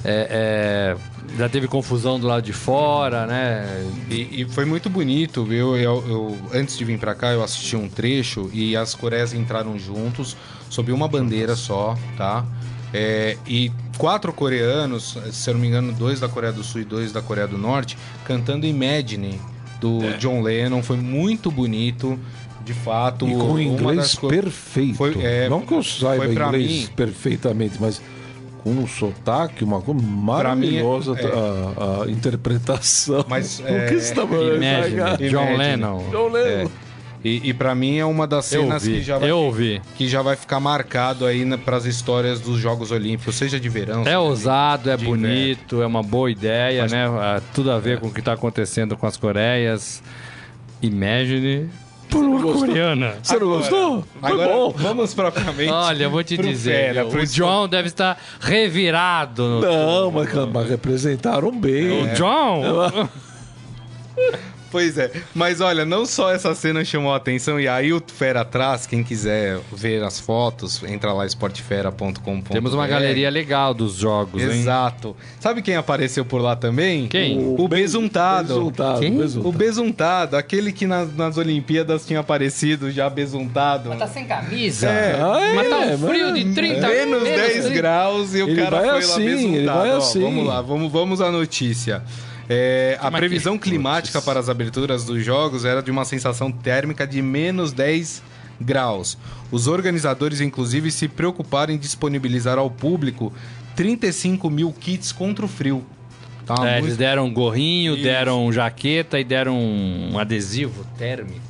é, 0.05 0.95
é, 0.95 0.97
já 1.37 1.49
teve 1.49 1.67
confusão 1.67 2.17
do 2.19 2.27
lado 2.27 2.43
de 2.43 2.53
fora, 2.53 3.25
né? 3.25 3.65
E, 4.09 4.41
e 4.41 4.45
foi 4.45 4.63
muito 4.65 4.89
bonito, 4.89 5.43
viu? 5.43 5.75
Eu, 5.75 6.03
eu- 6.07 6.37
antes 6.53 6.77
de 6.77 6.85
vir 6.85 6.97
pra 6.99 7.13
cá, 7.13 7.31
eu 7.33 7.43
assisti 7.43 7.75
um 7.75 7.89
trecho 7.89 8.49
e 8.53 8.75
as 8.77 8.95
Coreias 8.95 9.33
entraram 9.33 9.77
juntos 9.77 10.37
sob 10.69 10.91
uma 10.91 11.07
bandeira 11.07 11.55
só, 11.55 11.97
tá? 12.17 12.45
É, 12.93 13.37
e 13.47 13.71
quatro 13.97 14.31
coreanos, 14.31 15.17
se 15.31 15.49
eu 15.49 15.53
não 15.55 15.61
me 15.61 15.67
engano, 15.67 15.91
dois 15.93 16.19
da 16.19 16.27
Coreia 16.29 16.53
do 16.53 16.63
Sul 16.63 16.81
e 16.81 16.85
dois 16.85 17.11
da 17.11 17.21
Coreia 17.21 17.47
do 17.47 17.57
Norte, 17.57 17.97
cantando 18.23 18.65
Imagine 18.65 19.39
do 19.81 20.03
É. 20.03 20.17
John 20.17 20.41
Lennon. 20.41 20.81
Foi 20.81 20.97
muito 20.97 21.51
bonito, 21.51 22.17
de 22.63 22.73
fato. 22.73 23.27
E 23.27 23.35
com 23.35 23.59
inglês 23.59 24.15
perfeito. 24.15 24.95
Foi- 24.95 25.15
é, 25.21 25.49
não 25.49 25.61
que 25.61 25.73
eu 25.73 25.83
saiba 25.83 26.25
inglês 26.27 26.71
mim- 26.71 26.87
perfeitamente, 26.95 27.75
mas 27.79 28.01
com 28.63 28.71
um 28.71 28.87
sotaque, 28.87 29.63
uma 29.63 29.79
coisa 29.81 30.01
mim, 30.01 30.07
maravilhosa 30.07 31.13
é. 31.19 31.25
a, 31.25 32.03
a 32.03 32.09
interpretação. 32.09 33.23
Mas, 33.27 33.59
o 33.63 33.67
é, 33.67 33.87
que 33.87 33.99
você 33.99 34.13
tá 34.13 34.25
falando? 34.25 34.55
Imagine, 34.55 34.99
Saga? 35.01 35.29
John. 35.29 35.57
Lennon. 35.57 36.09
John 36.11 36.29
Lennon. 36.29 36.71
E, 37.25 37.41
e 37.49 37.53
para 37.55 37.73
mim 37.73 37.97
é 37.97 38.05
uma 38.05 38.27
das 38.27 38.53
Eu 38.53 38.61
cenas 38.61 38.83
ouvi, 38.83 38.97
que 38.97 39.03
já 39.03 39.17
vai 39.17 39.31
eu 39.31 39.39
ouvi. 39.39 39.81
que 39.97 40.07
já 40.07 40.21
vai 40.21 40.35
ficar 40.35 40.59
marcado 40.59 41.25
aí 41.25 41.43
para 41.57 41.75
as 41.75 41.85
histórias 41.85 42.39
dos 42.39 42.59
Jogos 42.59 42.91
Olímpicos, 42.91 43.33
seja 43.33 43.59
de 43.59 43.67
verão. 43.67 44.03
É 44.05 44.15
ousado, 44.15 44.91
é 44.91 44.95
bonito, 44.95 45.81
é 45.81 45.87
uma 45.87 46.03
boa 46.03 46.29
ideia, 46.29 46.85
né? 46.85 47.07
Ah, 47.07 47.41
Tudo 47.51 47.71
a 47.71 47.79
ver 47.79 47.99
com 47.99 48.09
o 48.09 48.13
que 48.13 48.21
tá 48.21 48.33
acontecendo 48.33 48.95
com 48.95 49.07
as 49.07 49.17
Coreias. 49.17 50.03
Imagine 50.83 51.67
por 52.11 52.23
uma 52.23 52.39
gostou? 52.39 52.67
coreana. 52.67 53.15
Você 53.23 53.39
não 53.39 53.47
gostou? 53.47 54.03
Foi 54.21 54.31
Agora, 54.31 54.53
bom. 54.53 54.73
vamos 54.77 55.13
propriamente. 55.15 55.71
Olha, 55.71 56.03
eu 56.03 56.11
vou 56.11 56.23
te 56.23 56.37
pro 56.37 56.47
dizer, 56.47 56.93
fera, 56.93 57.05
o 57.05 57.07
esporte. 57.07 57.33
John 57.33 57.67
deve 57.67 57.87
estar 57.87 58.21
revirado. 58.39 59.41
No... 59.41 59.61
Não, 59.61 60.11
mas, 60.11 60.29
mas 60.53 60.69
representaram 60.69 61.49
bem. 61.51 62.03
O 62.03 62.13
John? 62.13 63.09
Pois 64.75 64.97
é. 64.97 65.09
Mas 65.33 65.61
olha, 65.61 65.85
não 65.85 66.05
só 66.05 66.33
essa 66.33 66.53
cena 66.53 66.83
chamou 66.83 67.13
a 67.13 67.15
atenção, 67.15 67.57
e 67.57 67.65
aí 67.65 67.93
o 67.93 68.03
Fera 68.05 68.41
atrás, 68.41 68.85
quem 68.85 69.05
quiser 69.05 69.57
ver 69.71 70.03
as 70.03 70.19
fotos, 70.19 70.83
entra 70.83 71.13
lá 71.13 71.25
esportefera.com.br. 71.25 72.49
Temos 72.51 72.73
uma 72.73 72.85
galeria 72.85 73.29
legal 73.29 73.73
dos 73.73 73.95
jogos, 73.95 74.41
hein? 74.43 74.49
Exato. 74.49 75.15
Sabe 75.39 75.61
quem 75.61 75.77
apareceu 75.77 76.25
por 76.25 76.41
lá 76.41 76.57
também? 76.57 77.07
Quem? 77.07 77.55
O, 77.57 77.69
Besuntado. 77.69 78.47
Besuntado, 78.49 78.99
Quem? 78.99 79.17
besuntado. 79.17 79.47
O 79.47 79.51
Besuntado, 79.53 80.35
aquele 80.35 80.73
que 80.73 80.85
nas, 80.85 81.15
nas 81.15 81.37
Olimpíadas 81.37 82.05
tinha 82.05 82.19
aparecido 82.19 82.91
já 82.91 83.09
besuntado. 83.09 83.87
Mas 83.87 83.99
tá 83.99 84.07
sem 84.07 84.25
camisa. 84.25 84.89
É. 84.89 85.15
Ah, 85.21 85.53
Mas 85.55 85.69
tá 85.69 85.77
um 85.77 85.83
é, 85.83 85.97
frio 85.97 86.33
de 86.33 86.53
30 86.53 86.85
Menos 86.85 87.23
10 87.23 87.51
30. 87.63 87.69
graus 87.69 88.35
e 88.35 88.43
o 88.43 88.49
Ele 88.49 88.61
cara 88.61 88.81
vai 88.81 88.89
foi 88.89 88.97
assim, 88.99 89.05
lá 89.05 89.23
besuntado. 89.23 89.55
ele 89.55 89.65
vai 89.65 89.91
Ó, 89.93 89.97
assim. 89.97 90.21
Vamos 90.21 90.45
lá, 90.45 90.61
vamos, 90.61 90.91
vamos 90.91 91.21
à 91.21 91.31
notícia. 91.31 92.03
É, 92.47 92.97
a 93.01 93.09
previsão 93.11 93.57
climática 93.57 94.21
para 94.21 94.39
as 94.39 94.49
aberturas 94.49 95.03
dos 95.03 95.23
jogos 95.23 95.65
era 95.65 95.81
de 95.81 95.89
uma 95.89 96.05
sensação 96.05 96.51
térmica 96.51 97.05
de 97.07 97.21
menos 97.21 97.71
10 97.73 98.21
graus. 98.61 99.17
Os 99.51 99.67
organizadores, 99.67 100.41
inclusive, 100.41 100.91
se 100.91 101.07
preocuparam 101.07 101.73
em 101.73 101.77
disponibilizar 101.77 102.57
ao 102.57 102.69
público 102.69 103.33
35 103.75 104.49
mil 104.49 104.71
kits 104.71 105.11
contra 105.11 105.43
o 105.43 105.47
frio. 105.47 105.83
Tá 106.45 106.53
É, 106.59 106.73
muito- 106.73 106.85
eles 106.85 106.97
deram 106.97 107.33
gorrinho, 107.33 107.95
Isso. 107.95 108.03
deram 108.03 108.51
jaqueta 108.53 109.19
e 109.19 109.23
deram 109.23 109.57
um 109.59 110.19
adesivo 110.19 110.85
térmico. 110.97 111.41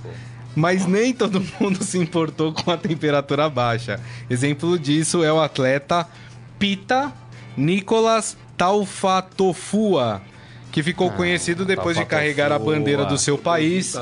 Mas 0.55 0.85
nem 0.85 1.13
todo 1.13 1.43
mundo 1.59 1.83
se 1.83 1.97
importou 1.97 2.53
com 2.53 2.71
a 2.71 2.77
temperatura 2.77 3.49
baixa. 3.49 3.99
Exemplo 4.29 4.79
disso 4.79 5.21
é 5.21 5.31
o 5.33 5.41
atleta 5.41 6.07
Pita 6.57 7.11
Nicolas 7.57 8.37
Taufatofua, 8.57 10.21
que 10.75 10.83
ficou 10.83 11.09
conhecido 11.09 11.63
depois 11.63 11.95
de 11.95 12.03
carregar 12.03 12.51
a 12.51 12.59
bandeira 12.59 13.05
do 13.05 13.17
seu 13.17 13.37
país, 13.37 13.95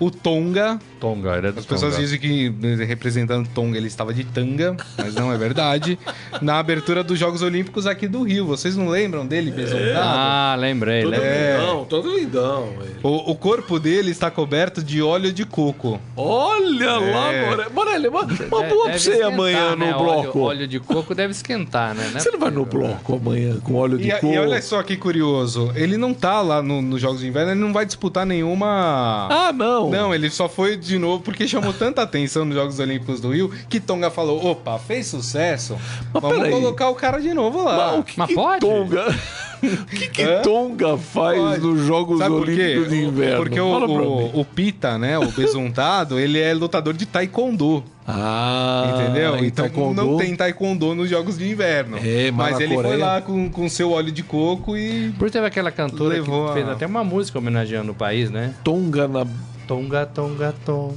o 0.00 0.10
Tonga. 0.10 0.78
Tonga, 1.00 1.34
é 1.36 1.52
do 1.52 1.60
As 1.60 1.66
pessoas 1.66 1.92
Tonga. 1.94 2.04
dizem 2.04 2.18
que 2.18 2.52
eh, 2.62 2.84
representando 2.84 3.48
Tonga 3.54 3.76
ele 3.76 3.86
estava 3.88 4.12
de 4.14 4.24
tanga, 4.24 4.76
mas 4.96 5.14
não 5.14 5.32
é 5.32 5.36
verdade. 5.36 5.98
Na 6.40 6.58
abertura 6.58 7.02
dos 7.04 7.18
Jogos 7.18 7.42
Olímpicos 7.42 7.86
aqui 7.86 8.08
do 8.08 8.22
Rio, 8.22 8.46
vocês 8.46 8.76
não 8.76 8.88
lembram 8.88 9.26
dele 9.26 9.50
besuntado? 9.50 9.92
Ah, 9.96 10.56
lembrei, 10.58 11.02
Todo 11.02 11.10
lembrei. 11.12 11.30
É. 11.30 11.56
lindão, 11.60 11.84
todo 11.84 12.16
lindão. 12.18 12.68
O, 13.02 13.32
o 13.32 13.34
corpo 13.36 13.78
dele 13.78 14.10
está 14.10 14.30
coberto 14.30 14.82
de 14.82 15.02
óleo 15.02 15.32
de 15.32 15.44
coco. 15.44 16.00
Olha 16.16 16.98
lá, 16.98 17.32
É. 17.32 17.46
Morelli. 17.46 17.70
Morelli, 17.74 18.08
uma, 18.08 18.22
uma 18.22 18.62
boa 18.62 18.84
pra 18.88 18.98
você 18.98 19.22
amanhã 19.22 19.76
né? 19.76 19.90
no 19.92 19.98
bloco. 19.98 20.38
Óleo, 20.38 20.42
óleo 20.60 20.68
de 20.68 20.80
coco 20.80 21.14
deve 21.14 21.32
esquentar, 21.32 21.94
né? 21.94 22.10
Você 22.14 22.30
não 22.30 22.38
vai 22.38 22.50
no 22.50 22.64
bloco 22.64 23.16
amanhã 23.16 23.56
com 23.62 23.74
óleo 23.74 23.98
de 23.98 24.08
E, 24.08 24.12
coco? 24.12 24.26
e 24.26 24.38
olha 24.38 24.60
só 24.62 24.82
que 24.82 24.96
curioso, 24.96 25.70
ele 25.74 25.96
não 25.98 26.14
tá 26.14 26.40
lá 26.40 26.62
no- 26.62 26.80
nos 26.82 27.00
Jogos 27.00 27.20
de 27.20 27.26
Inverno, 27.28 27.52
ele 27.52 27.60
não 27.60 27.72
vai 27.72 27.84
disputar 27.84 28.24
nenhuma. 28.24 29.28
Ah, 29.30 29.52
não. 29.52 29.83
Não, 29.90 30.14
ele 30.14 30.30
só 30.30 30.48
foi 30.48 30.76
de 30.76 30.98
novo 30.98 31.22
porque 31.22 31.46
chamou 31.48 31.72
tanta 31.72 32.02
atenção 32.02 32.44
nos 32.44 32.54
Jogos 32.54 32.78
Olímpicos 32.78 33.20
do 33.20 33.32
Rio 33.32 33.50
que 33.68 33.80
Tonga 33.80 34.10
falou: 34.10 34.44
opa, 34.44 34.78
fez 34.78 35.06
sucesso, 35.06 35.76
Mas 36.12 36.22
vamos 36.22 36.38
peraí. 36.38 36.52
colocar 36.52 36.88
o 36.90 36.94
cara 36.94 37.20
de 37.20 37.32
novo 37.34 37.62
lá. 37.62 37.90
Mas 37.92 38.00
o 38.00 38.02
que, 38.04 38.18
Mas 38.18 38.28
que 38.28 38.34
pode? 38.34 38.60
Tonga... 38.60 39.06
o 39.64 39.86
que, 39.86 40.08
que 40.08 40.22
Hã? 40.22 40.42
Tonga 40.42 40.96
faz 40.98 41.38
Pode. 41.38 41.60
nos 41.60 41.80
Jogos 41.86 42.18
Sabe 42.18 42.34
por 42.36 42.44
quê? 42.46 42.52
Olímpicos 42.52 42.88
de 42.90 43.04
Inverno? 43.04 43.36
Porque 43.38 43.60
o, 43.60 43.70
Fala 43.72 43.86
o, 43.86 44.40
o 44.40 44.44
Pita, 44.44 44.98
né, 44.98 45.18
o 45.18 45.30
besuntado, 45.32 46.18
ele 46.18 46.38
é 46.38 46.52
lutador 46.52 46.92
de 46.94 47.06
taekwondo, 47.06 47.82
Ah, 48.06 48.94
entendeu? 48.94 49.36
Então 49.44 49.64
taekwondo? 49.66 50.04
não 50.04 50.16
tem 50.18 50.36
taekwondo 50.36 50.94
nos 50.94 51.08
Jogos 51.08 51.38
de 51.38 51.48
Inverno. 51.50 51.96
É, 52.02 52.30
mas 52.30 52.60
ele 52.60 52.74
foi 52.74 52.82
Coreia- 52.84 53.04
lá 53.04 53.20
com, 53.22 53.48
com 53.50 53.68
seu 53.68 53.92
óleo 53.92 54.12
de 54.12 54.22
coco 54.22 54.76
e 54.76 55.12
Por 55.18 55.30
teve 55.30 55.46
aquela 55.46 55.70
cantora 55.70 56.14
Levou 56.14 56.44
que 56.46 56.50
a- 56.50 56.54
fez 56.54 56.68
até 56.68 56.86
uma 56.86 57.02
música 57.02 57.38
homenageando 57.38 57.92
o 57.92 57.94
país, 57.94 58.30
né? 58.30 58.54
Tonga 58.62 59.08
na... 59.08 59.26
Tonga, 59.66 60.06
tonga, 60.06 60.54
tonga. 60.64 60.94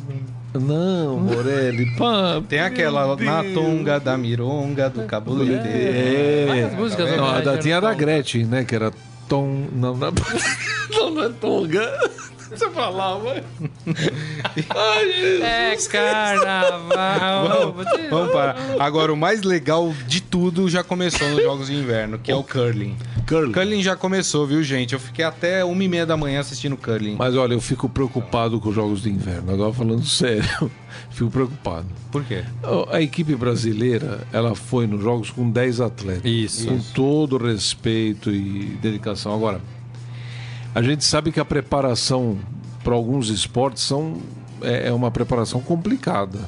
Não, 0.53 1.19
Morelli, 1.19 1.85
pá. 1.97 2.41
tem 2.47 2.59
aquela 2.59 3.15
na 3.15 3.43
tonga 3.53 3.99
da 3.99 4.17
mironga 4.17 4.89
do 4.89 5.03
cabulete. 5.03 5.67
É. 5.67 6.45
Várias 6.47 6.73
músicas 6.73 7.05
Não, 7.05 7.15
a 7.15 7.17
da, 7.17 7.23
homenageando 7.25 7.61
tinha 7.61 7.77
a 7.77 7.81
da. 7.81 7.93
Gretchen, 7.93 8.45
né? 8.45 8.63
Que 8.63 8.75
era 8.75 8.91
Tom... 9.29 9.67
Não, 9.73 9.95
não, 9.95 10.11
não, 10.91 11.09
não 11.11 11.23
é 11.23 11.29
Tonga. 11.29 12.11
Você 12.49 12.69
falava. 12.69 13.43
É 15.41 15.75
carnaval. 15.89 17.75
Vamos 18.09 18.31
parar. 18.31 18.57
Agora, 18.79 19.13
o 19.13 19.17
mais 19.17 19.43
legal 19.43 19.93
de 20.07 20.21
tudo 20.21 20.69
já 20.69 20.83
começou 20.83 21.27
nos 21.29 21.43
Jogos 21.43 21.67
de 21.67 21.75
Inverno, 21.75 22.17
que 22.17 22.31
é 22.31 22.35
o 22.35 22.43
curling. 22.43 22.95
Curling. 23.27 23.51
Curling 23.51 23.83
já 23.83 23.95
começou, 23.95 24.47
viu, 24.47 24.63
gente? 24.63 24.93
Eu 24.93 24.99
fiquei 24.99 25.23
até 25.23 25.63
uma 25.63 25.83
e 25.83 25.87
meia 25.87 26.05
da 26.05 26.17
manhã 26.17 26.39
assistindo 26.39 26.77
curling. 26.77 27.15
Mas 27.17 27.35
olha, 27.35 27.53
eu 27.53 27.61
fico 27.61 27.87
preocupado 27.89 28.59
com 28.59 28.69
os 28.69 28.75
jogos 28.75 29.01
de 29.03 29.09
inverno. 29.09 29.53
Agora 29.53 29.73
falando 29.73 30.05
sério, 30.07 30.71
fico 31.11 31.29
preocupado. 31.29 31.87
Por 32.11 32.23
quê? 32.23 32.43
A 32.91 33.01
equipe 33.01 33.35
brasileira, 33.35 34.21
ela 34.31 34.55
foi 34.55 34.87
nos 34.87 35.03
jogos 35.03 35.29
com 35.29 35.49
10 35.49 35.81
atletas. 35.81 36.25
Isso. 36.25 36.67
Com 36.67 36.79
todo 36.93 37.37
respeito 37.37 38.31
e 38.31 38.77
dedicação. 38.81 39.33
Agora, 39.33 39.61
a 40.77 40.81
gente 40.83 41.03
sabe 41.03 41.31
que 41.31 41.39
a 41.39 41.45
preparação 41.45 42.37
para 42.83 42.93
alguns 42.93 43.29
esportes 43.29 43.83
são 43.83 44.17
é, 44.61 44.87
é 44.89 44.91
uma 44.93 45.11
preparação 45.11 45.61
complicada. 45.61 46.39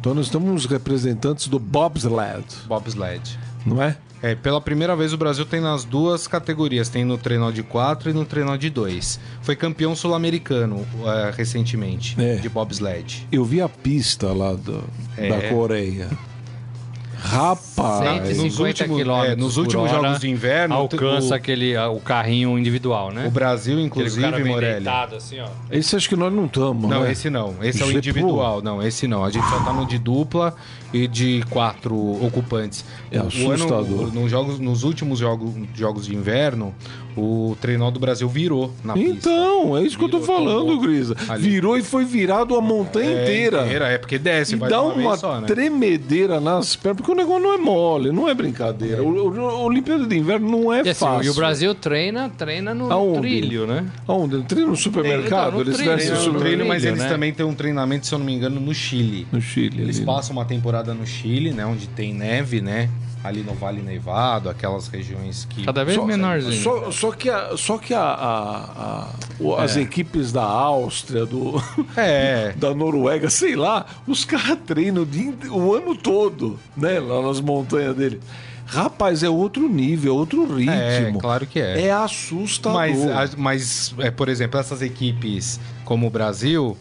Então 0.00 0.14
nós 0.14 0.26
estamos 0.26 0.66
representantes 0.66 1.48
do 1.48 1.58
bobsled, 1.58 2.44
Bobsled. 2.66 3.38
não 3.64 3.82
é? 3.82 3.96
É, 4.22 4.34
pela 4.36 4.60
primeira 4.60 4.94
vez 4.94 5.12
o 5.12 5.16
Brasil 5.16 5.44
tem 5.44 5.60
nas 5.60 5.82
duas 5.84 6.28
categorias, 6.28 6.88
tem 6.88 7.04
no 7.04 7.18
trenó 7.18 7.50
de 7.50 7.62
4 7.64 8.10
e 8.10 8.12
no 8.12 8.24
trenó 8.24 8.54
de 8.56 8.70
2. 8.70 9.18
Foi 9.42 9.56
campeão 9.56 9.96
sul-americano 9.96 10.86
é, 11.04 11.32
recentemente, 11.36 12.14
É. 12.20 12.36
de 12.36 12.48
bobsled. 12.48 13.26
Eu 13.32 13.44
vi 13.44 13.60
a 13.60 13.68
pista 13.68 14.32
lá 14.32 14.52
do- 14.54 14.84
É. 15.16 15.28
da 15.28 15.48
Coreia. 15.48 16.08
Rapaz, 17.24 18.26
150 18.28 18.42
nos 18.42 18.58
últimos- 18.58 18.96
quilômetros 18.98 19.32
é, 19.32 19.36
nos 19.36 19.54
por 19.54 19.60
últimos 19.60 19.90
hora, 19.92 20.02
Jogos 20.02 20.20
de 20.20 20.28
Inverno, 20.30 20.74
alcança 20.74 21.32
o- 21.32 21.34
aquele 21.34 21.76
ah, 21.76 21.88
o 21.88 22.00
carrinho 22.00 22.58
individual, 22.58 23.12
né? 23.12 23.26
O 23.26 23.30
Brasil, 23.30 23.74
Aquele 23.74 23.86
inclusive, 23.86 24.22
cara 24.22 24.44
Morelli. 24.44 24.74
deitado 24.84 25.16
assim, 25.16 25.38
ó. 25.40 25.46
esse 25.70 25.94
acho 25.94 26.08
que 26.08 26.16
nós 26.16 26.32
não 26.32 26.46
estamos, 26.46 26.90
Não, 26.90 27.02
né? 27.02 27.12
esse 27.12 27.30
não. 27.30 27.54
Esse 27.62 27.80
é 27.80 27.84
o 27.84 27.88
Gepô. 27.88 27.98
individual. 27.98 28.60
Não, 28.62 28.82
esse 28.82 29.06
não. 29.06 29.24
A 29.24 29.30
gente 29.30 29.48
só 29.48 29.60
tá 29.60 29.72
no 29.72 29.86
de 29.86 29.98
dupla 29.98 30.54
e 30.92 31.06
de 31.06 31.42
quatro 31.48 31.94
ocupantes. 32.24 32.84
É 33.10 33.20
o 33.20 33.26
assustador. 33.28 34.08
o- 34.08 34.12
nos, 34.12 34.30
jogos, 34.30 34.58
nos 34.58 34.82
últimos 34.82 35.18
jogos, 35.20 35.54
jogos 35.74 36.06
de 36.06 36.14
inverno, 36.14 36.74
o 37.16 37.56
trenó 37.60 37.90
do 37.90 37.98
Brasil 38.00 38.28
virou 38.28 38.72
na 38.84 38.94
pista. 38.94 39.10
Então, 39.30 39.76
é 39.76 39.82
isso 39.82 39.98
que 39.98 40.04
eu 40.04 40.08
tô 40.08 40.18
Virou, 40.20 40.36
falando, 40.36 40.66
tomou 40.66 40.80
Grisa. 40.80 41.16
ali. 41.28 41.42
Virou 41.50 41.76
e 41.76 41.82
foi 41.82 42.04
virado 42.04 42.54
a 42.56 42.60
montanha 42.60 43.10
É, 43.10 43.22
inteira. 43.22 43.62
inteira, 43.64 43.88
É 43.88 43.98
porque 43.98 44.18
desce, 44.18 44.54
E 44.54 44.56
vai 44.58 44.70
dá 44.70 44.82
uma, 44.82 44.94
uma 44.94 45.16
só, 45.16 45.40
né? 45.40 45.46
tremedeira 45.46 46.40
nas 46.40 46.76
pernas, 46.76 46.96
porque 46.98 47.12
o 47.12 47.14
negócio 47.14 47.42
não 47.42 47.52
é 47.54 47.58
mole, 47.58 48.12
não 48.12 48.28
é 48.28 48.34
brincadeira. 48.34 49.02
O, 49.02 49.08
o, 49.08 49.38
o 49.38 49.64
Olimpíada 49.64 50.06
de 50.06 50.16
Inverno 50.16 50.50
não 50.50 50.72
é 50.72 50.78
E, 50.84 50.88
assim, 50.90 51.00
fácil. 51.00 51.26
e 51.26 51.30
o 51.30 51.34
Brasil 51.34 51.74
treina, 51.74 52.28
treina 52.30 52.74
no 52.74 52.92
Aonde? 52.92 53.20
trilho, 53.20 53.66
né? 53.66 53.84
Aonde? 54.06 54.42
Treina 54.44 54.68
no 54.70 54.76
supermercado? 54.76 55.48
Então, 55.48 55.58
no 55.58 55.60
Eles 55.62 55.76
trilho, 55.76 55.96
Tem 55.96 56.32
no 56.32 56.38
trilho, 56.40 56.66
mas 56.66 56.82
trilho, 56.82 56.92
eles 56.94 57.02
né? 57.04 57.08
também 57.08 57.32
têm 57.32 57.44
um 57.46 57.54
treinamento, 57.54 58.06
se 58.06 58.14
eu 58.14 58.18
não 58.18 58.26
me 58.26 58.32
engano, 58.34 58.60
no 58.60 58.74
Chile. 58.74 59.26
no 59.32 59.40
Chile. 59.40 59.82
Eles 59.82 59.98
ali. 59.98 60.06
passam 60.06 60.34
uma 60.36 60.44
temporada 60.44 60.92
no 60.94 61.06
Chile, 61.06 61.50
né? 61.52 61.64
Onde 61.66 61.86
tem 61.88 62.12
neve, 62.14 62.60
né? 62.60 62.88
Ali 63.24 63.42
no 63.42 63.54
Vale 63.54 63.80
Nevado, 63.80 64.48
aquelas 64.50 64.88
regiões 64.88 65.46
que. 65.48 65.64
Cada 65.64 65.84
vez 65.84 65.96
Só- 65.96 66.04
menorzinho. 66.04 66.60
Só, 66.62 66.90
só 66.90 67.12
que, 67.12 67.30
a, 67.30 67.56
só 67.56 67.78
que 67.78 67.94
a, 67.94 68.00
a- 68.02 68.64
a- 68.76 69.08
o- 69.38 69.54
as 69.54 69.76
É. 69.76 69.80
equipes 69.80 70.32
da 70.32 70.42
Áustria, 70.42 71.24
do, 71.24 71.62
É. 71.96 72.52
da 72.58 72.74
Noruega, 72.74 73.30
sei 73.30 73.54
lá, 73.54 73.86
os 74.08 74.24
caras 74.24 74.58
treinam 74.66 75.06
o, 75.50 75.56
o 75.56 75.74
ano 75.74 75.94
todo, 75.96 76.58
né? 76.76 76.98
Lá 76.98 77.22
nas 77.22 77.40
montanhas 77.40 77.94
dele. 77.96 78.20
Rapaz, 78.66 79.22
é 79.22 79.28
outro 79.28 79.68
nível, 79.68 80.14
é 80.14 80.18
outro 80.18 80.46
ritmo. 80.56 80.72
É, 80.72 81.12
claro 81.20 81.46
que 81.46 81.60
é. 81.60 81.82
É 81.82 81.92
assustador. 81.92 82.78
Mas, 82.80 83.34
mas 83.36 83.94
é, 83.98 84.10
por 84.10 84.28
exemplo, 84.28 84.58
essas 84.58 84.80
equipes 84.82 85.60
como 85.84 86.06
o 86.06 86.10
Brasil, 86.10 86.76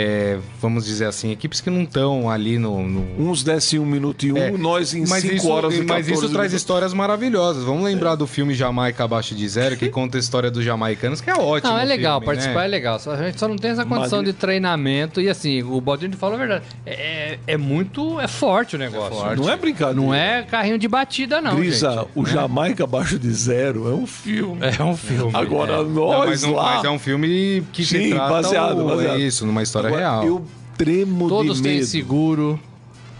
é, 0.00 0.38
vamos 0.60 0.84
dizer 0.86 1.04
assim, 1.06 1.30
equipes 1.30 1.60
que 1.60 1.68
não 1.70 1.82
estão 1.82 2.30
ali 2.30 2.58
no. 2.58 2.82
no- 2.88 3.06
Uns 3.30 3.42
descem 3.42 3.78
um 3.78 3.84
minuto 3.86 4.24
e 4.24 4.32
um, 4.32 4.36
É, 4.36 4.50
nós 4.50 4.94
em 4.94 5.06
mas 5.06 5.22
cinco 5.22 5.34
isso, 5.34 5.48
horas 5.50 5.74
e 5.74 5.78
Mas 5.78 5.86
14 6.06 6.10
isso 6.12 6.20
traz 6.22 6.32
minutos. 6.34 6.54
histórias 6.54 6.94
maravilhosas. 6.94 7.64
Vamos 7.64 7.84
lembrar 7.84 8.14
do 8.14 8.26
filme 8.26 8.54
Jamaica 8.54 9.04
Abaixo 9.04 9.34
de 9.34 9.46
Zero, 9.48 9.76
que 9.76 9.88
conta 9.88 10.16
a 10.16 10.20
história 10.20 10.50
dos 10.50 10.64
jamaicanos, 10.64 11.20
que 11.20 11.28
é 11.28 11.34
ótimo. 11.34 11.72
Não, 11.72 11.78
é 11.78 11.84
legal, 11.84 12.20
filme, 12.20 12.26
participar 12.34 12.60
né? 12.60 12.64
é 12.64 12.68
legal. 12.68 12.98
Só- 12.98 13.12
A 13.12 13.16
gente 13.26 13.38
só 13.38 13.46
não 13.48 13.56
tem 13.56 13.70
essa 13.72 13.84
condição 13.84 14.18
Mas- 14.20 14.28
de 14.28 14.32
treinamento. 14.32 15.20
E 15.20 15.28
assim, 15.28 15.62
o 15.62 15.80
Baldini 15.80 16.16
falou 16.16 16.36
a 16.36 16.38
verdade. 16.38 16.64
É, 16.86 16.92
é- 17.34 17.38
é 17.46 17.56
muito. 17.56 18.18
É 18.20 18.28
forte 18.28 18.76
o 18.76 18.78
negócio. 18.78 19.14
forte. 19.20 19.40
Não 19.40 19.50
é 19.50 19.56
brincadeira. 19.56 20.00
Não 20.00 20.14
é 20.14 20.42
carrinho 20.42 20.78
de 20.78 20.88
batida, 20.88 21.40
não. 21.40 21.56
Grisa, 21.56 21.90
gente. 21.92 22.06
o 22.14 22.24
Jamaica 22.24 22.84
abaixo 22.84 23.18
de 23.18 23.30
zero 23.32 23.88
é 23.90 23.94
um 23.94 24.06
filme. 24.06 24.60
É 24.78 24.82
um 24.82 24.96
filme. 24.96 25.30
Agora 25.34 25.72
é. 25.72 25.76
Não, 25.76 25.84
nós 25.92 26.28
mas, 26.28 26.42
não- 26.42 26.52
lá. 26.54 26.76
mas 26.76 26.84
é 26.84 26.90
um 26.90 26.98
filme 26.98 27.62
que 27.72 27.84
se 27.84 27.98
Sim, 27.98 28.10
trata 28.10 28.28
baseado, 28.30 28.80
o- 28.80 28.88
baseado. 28.88 29.16
é 29.16 29.18
isso, 29.18 29.44
numa 29.44 29.62
história 29.62 29.89
Agora, 29.90 30.00
real. 30.00 30.24
Eu 30.26 30.46
tremo 30.76 31.28
Todos 31.28 31.58
de 31.58 31.62
têm 31.62 31.74
medo. 31.76 31.86
seguro. 31.86 32.60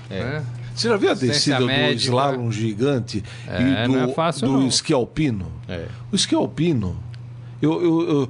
né? 0.09 0.43
Você 0.75 0.89
já 0.89 0.97
viu 0.97 1.11
a 1.11 1.15
descida 1.15 1.59
do 1.59 1.67
médica. 1.67 1.97
slalom 2.11 2.51
gigante 2.51 3.23
É, 3.47 3.61
e 3.61 3.87
do, 3.87 3.93
não 3.93 4.05
é 4.11 4.15
fácil, 4.15 4.47
do 4.49 4.67
esqui 4.67 4.93
alpino? 4.95 5.53
É. 5.69 5.85
O 6.11 6.17
esqui 6.17 6.35
alpino, 6.35 6.97
eu, 7.61 7.83
eu- 7.83 8.09
eu- 8.09 8.29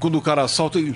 quando 0.00 0.18
o 0.18 0.20
cara 0.22 0.48
salta, 0.48 0.78
ele, 0.78 0.94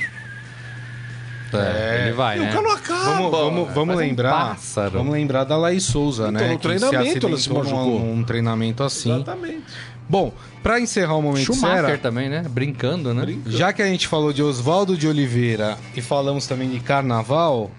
É, 1.53 2.03
ele 2.07 2.13
vai, 2.17 2.37
e 2.37 2.41
né? 2.41 2.49
o 2.49 2.53
cara 2.53 2.63
não 2.63 2.73
acaba. 2.73 3.05
Vamos, 3.05 3.31
vamos, 3.31 3.75
vamos 3.75 3.95
é 3.95 3.97
um 3.97 4.01
lembrar. 4.01 4.31
pássaro. 4.49 4.99
Vamos 4.99 5.13
lembrar 5.13 5.45
da 5.45 5.57
Laís 5.57 5.85
Souza, 5.85 6.23
Então, 6.25 6.33
né? 6.33 6.41
no 6.53 6.59
que 6.59 6.69
se 6.69 6.79
treinamento 6.81 7.27
ela 7.29 7.37
se 7.39 7.53
machucou. 7.53 8.01
num, 8.01 8.17
num 8.17 8.25
treinamento 8.25 8.83
assim. 8.83 9.13
Exatamente. 9.15 9.63
Bom, 10.09 10.33
pra 10.65 10.81
encerrar 10.81 11.15
o 11.15 11.23
momento 11.23 11.45
Schumacher 11.45 11.85
sério, 11.85 11.99
também, 11.99 12.31
né? 12.31 12.43
Brincando, 12.49 13.13
né? 13.13 13.37
já 13.47 13.71
que 13.71 13.83
a 13.83 13.87
gente 13.87 14.09
falou 14.09 14.33
de 14.33 14.43
Oswaldo 14.43 14.97
de 14.97 15.07
Oliveira 15.07 15.77
e 15.95 16.01
falamos 16.01 16.47
também 16.47 16.71
de 16.71 16.81
carnaval, 16.81 17.71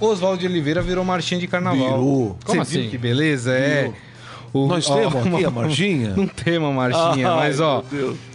Oswaldo 0.00 0.38
de 0.38 0.46
Oliveira 0.46 0.80
virou 0.80 1.04
marchinha 1.04 1.40
de 1.40 1.48
carnaval. 1.48 1.98
Virou. 1.98 2.38
Como 2.44 2.62
assim? 2.62 2.88
que 2.88 2.96
beleza? 2.96 3.52
É. 3.52 3.90
O- 4.52 4.66
Nós 4.66 4.88
ó, 4.88 4.94
temos 4.96 5.26
aqui 5.26 5.44
a 5.44 5.50
marchinha? 5.50 6.14
Não 6.16 6.26
temos 6.26 6.74
marchinha, 6.74 7.28
Ai, 7.30 7.36
mas 7.36 7.60
ó, 7.60 7.84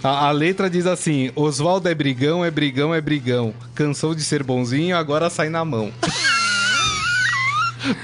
a, 0.03 0.27
a 0.27 0.31
letra 0.31 0.69
diz 0.69 0.85
assim: 0.85 1.31
Oswaldo 1.35 1.87
é 1.89 1.95
brigão, 1.95 2.43
é 2.43 2.51
brigão, 2.51 2.93
é 2.93 2.99
brigão. 3.01 3.53
Cansou 3.73 4.13
de 4.13 4.23
ser 4.23 4.43
bonzinho, 4.43 4.95
agora 4.95 5.29
sai 5.29 5.49
na 5.49 5.63
mão. 5.65 5.89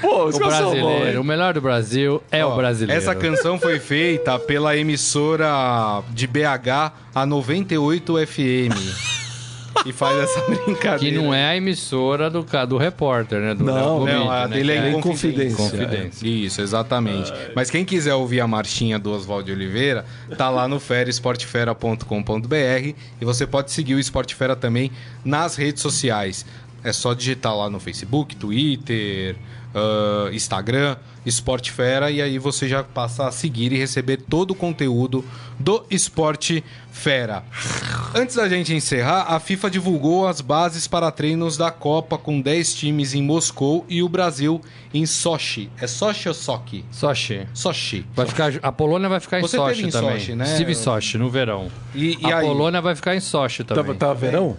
Pô, 0.00 0.24
os 0.26 0.36
O 0.36 0.38
brasileiro, 0.38 1.20
o 1.20 1.24
melhor 1.24 1.54
do 1.54 1.60
Brasil 1.60 2.22
é 2.30 2.44
Ó, 2.44 2.52
o 2.52 2.56
brasileiro. 2.56 3.00
Essa 3.00 3.14
canção 3.14 3.58
foi 3.58 3.78
feita 3.78 4.38
pela 4.38 4.76
emissora 4.76 6.02
de 6.10 6.26
BH, 6.26 6.92
a 7.14 7.26
98 7.26 8.14
FM. 8.26 8.72
e 9.86 9.92
faz 9.92 10.16
essa 10.18 10.40
brincadeira. 10.46 10.98
Que 10.98 11.10
não 11.10 11.32
é 11.34 11.46
a 11.46 11.56
emissora 11.56 12.28
do, 12.30 12.44
do 12.68 12.76
repórter, 12.76 13.40
né? 13.40 13.54
Do 13.54 13.64
Não, 13.64 14.04
Léo 14.04 14.18
Não, 14.18 14.30
a 14.30 14.46
né? 14.46 14.56
dele 14.56 14.72
é 14.72 14.90
em 14.90 15.00
confidência. 15.00 15.56
confidência. 15.56 16.26
É. 16.26 16.28
Isso, 16.28 16.60
exatamente. 16.60 17.32
Mas 17.56 17.70
quem 17.70 17.84
quiser 17.84 18.14
ouvir 18.14 18.40
a 18.40 18.46
marchinha 18.46 18.98
do 18.98 19.10
Oswaldo 19.12 19.46
de 19.46 19.52
Oliveira, 19.52 20.04
tá 20.36 20.50
lá 20.50 20.68
no 20.68 20.78
feraesportefera.com.br 20.78 22.94
e 23.20 23.24
você 23.24 23.46
pode 23.46 23.72
seguir 23.72 23.94
o 23.94 23.98
Esportefera 23.98 24.54
também 24.54 24.92
nas 25.24 25.56
redes 25.56 25.82
sociais. 25.82 26.44
É 26.84 26.92
só 26.92 27.14
digitar 27.14 27.56
lá 27.56 27.70
no 27.70 27.78
Facebook, 27.78 28.36
Twitter, 28.36 29.36
ah, 29.74 30.30
Instagram, 30.32 30.96
Esportefera 31.24 32.10
e 32.10 32.20
aí 32.20 32.38
você 32.38 32.68
já 32.68 32.82
passa 32.82 33.28
a 33.28 33.32
seguir 33.32 33.72
e 33.72 33.78
receber 33.78 34.18
todo 34.18 34.50
o 34.50 34.54
conteúdo 34.54 35.24
do 35.58 35.84
Esporte 35.90 36.62
Fera. 36.90 37.42
Antes 38.14 38.36
da 38.36 38.48
gente 38.48 38.74
encerrar, 38.74 39.22
a 39.28 39.40
FIFA 39.40 39.70
divulgou 39.70 40.26
as 40.26 40.40
bases 40.40 40.86
para 40.86 41.10
treinos 41.10 41.56
da 41.56 41.70
Copa 41.70 42.18
com 42.18 42.40
10 42.40 42.74
times 42.74 43.14
em 43.14 43.22
Moscou 43.22 43.86
e 43.88 44.02
o 44.02 44.08
Brasil 44.08 44.60
em 44.92 45.06
Sochi. 45.06 45.70
É 45.80 45.86
Sochi 45.86 46.28
ou 46.28 46.34
Sochi? 46.34 46.84
Sochi. 46.90 47.46
Sochi. 47.54 48.04
Vai 48.14 48.26
ficar, 48.26 48.52
a 48.62 48.72
Polônia 48.72 49.08
vai 49.08 49.20
ficar 49.20 49.38
em 49.38 49.42
Você 49.42 49.56
Sochi 49.56 49.86
em 49.86 49.90
também. 49.90 50.18
Sochi, 50.18 50.34
né? 50.34 50.44
Estive 50.44 50.72
em 50.72 50.74
Sochi, 50.74 51.16
no 51.16 51.30
verão. 51.30 51.70
E, 51.94 52.18
e 52.20 52.32
a 52.32 52.38
aí? 52.38 52.46
Polônia 52.46 52.82
vai 52.82 52.94
ficar 52.94 53.14
em 53.14 53.20
Sochi 53.20 53.64
também. 53.64 53.84
Tava, 53.84 53.94
tava 53.96 54.14
verão? 54.14 54.56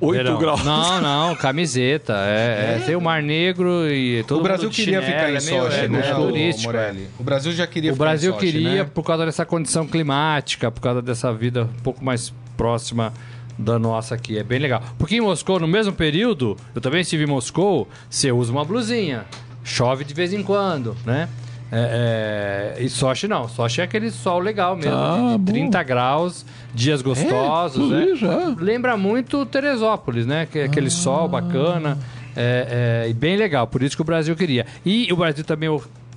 8 0.00 0.16
Verão. 0.16 0.38
graus. 0.38 0.62
Não, 0.64 1.00
não, 1.00 1.34
camiseta. 1.36 2.14
É, 2.26 2.76
é, 2.78 2.82
tem 2.84 2.94
o 2.96 3.00
Mar 3.00 3.22
Negro 3.22 3.88
e 3.90 4.22
todo 4.24 4.40
o 4.40 4.42
Brasil 4.42 4.68
queria 4.70 5.00
chinelo, 5.00 5.04
ficar 5.06 5.30
em 5.30 5.36
é 5.36 5.40
meio- 5.40 5.62
Sochi, 5.64 5.76
é 5.78 5.88
né, 5.88 6.00
meio 6.00 6.16
o 6.18 6.26
turístico. 6.28 6.72
Morelli? 6.72 7.08
O 7.18 7.22
Brasil 7.24 7.52
já 7.52 7.66
queria 7.66 7.90
O 7.92 7.94
ficar 7.94 8.04
em 8.04 8.08
Brasil 8.08 8.32
Sochi, 8.34 8.46
queria 8.52 8.84
né? 8.84 8.90
por 8.92 9.02
causa 9.02 9.24
dessa 9.24 9.44
condição 9.46 9.86
climática, 9.86 10.70
por 10.70 10.80
causa 10.80 11.00
dessa 11.00 11.32
vida 11.32 11.64
um 11.64 11.82
pouco 11.82 12.04
mais 12.04 12.32
próxima 12.56 13.12
da 13.58 13.78
nossa 13.78 14.14
aqui. 14.14 14.38
É 14.38 14.42
bem 14.42 14.58
legal. 14.58 14.82
Porque 14.98 15.16
em 15.16 15.20
Moscou, 15.20 15.58
no 15.58 15.66
mesmo 15.66 15.92
período, 15.92 16.56
eu 16.74 16.80
também 16.80 17.00
estive 17.00 17.24
em 17.24 17.26
Moscou, 17.26 17.88
você 18.10 18.30
usa 18.30 18.52
uma 18.52 18.64
blusinha. 18.64 19.24
Chove 19.64 20.04
de 20.04 20.12
vez 20.14 20.32
em 20.32 20.42
quando, 20.42 20.94
né? 21.06 21.28
É, 21.70 22.74
é, 22.78 22.82
e 22.82 22.88
Sochi 22.88 23.26
não. 23.26 23.48
Sochi 23.48 23.80
é 23.80 23.84
aquele 23.84 24.10
sol 24.10 24.38
legal 24.38 24.76
mesmo, 24.76 24.92
Ah, 24.94 25.16
de, 25.32 25.32
de 25.32 25.38
bom. 25.38 25.52
30 25.52 25.82
graus, 25.82 26.46
dias 26.74 27.02
gostosos, 27.02 27.90
eu 27.90 27.98
né? 27.98 28.06
vi 28.06 28.16
já. 28.16 28.54
Lembra 28.58 28.96
muito 28.96 29.44
Teresópolis, 29.46 30.26
né? 30.26 30.46
Que 30.50 30.60
é 30.60 30.64
aquele 30.64 30.90
sol 30.90 31.28
bacana. 31.28 31.98
É, 32.36 33.04
é, 33.06 33.10
e 33.10 33.14
bem 33.14 33.36
legal, 33.36 33.66
por 33.66 33.82
isso 33.82 33.96
que 33.96 34.02
o 34.02 34.04
Brasil 34.04 34.36
queria. 34.36 34.66
E 34.84 35.10
o 35.12 35.16
Brasil 35.16 35.42
também 35.42 35.68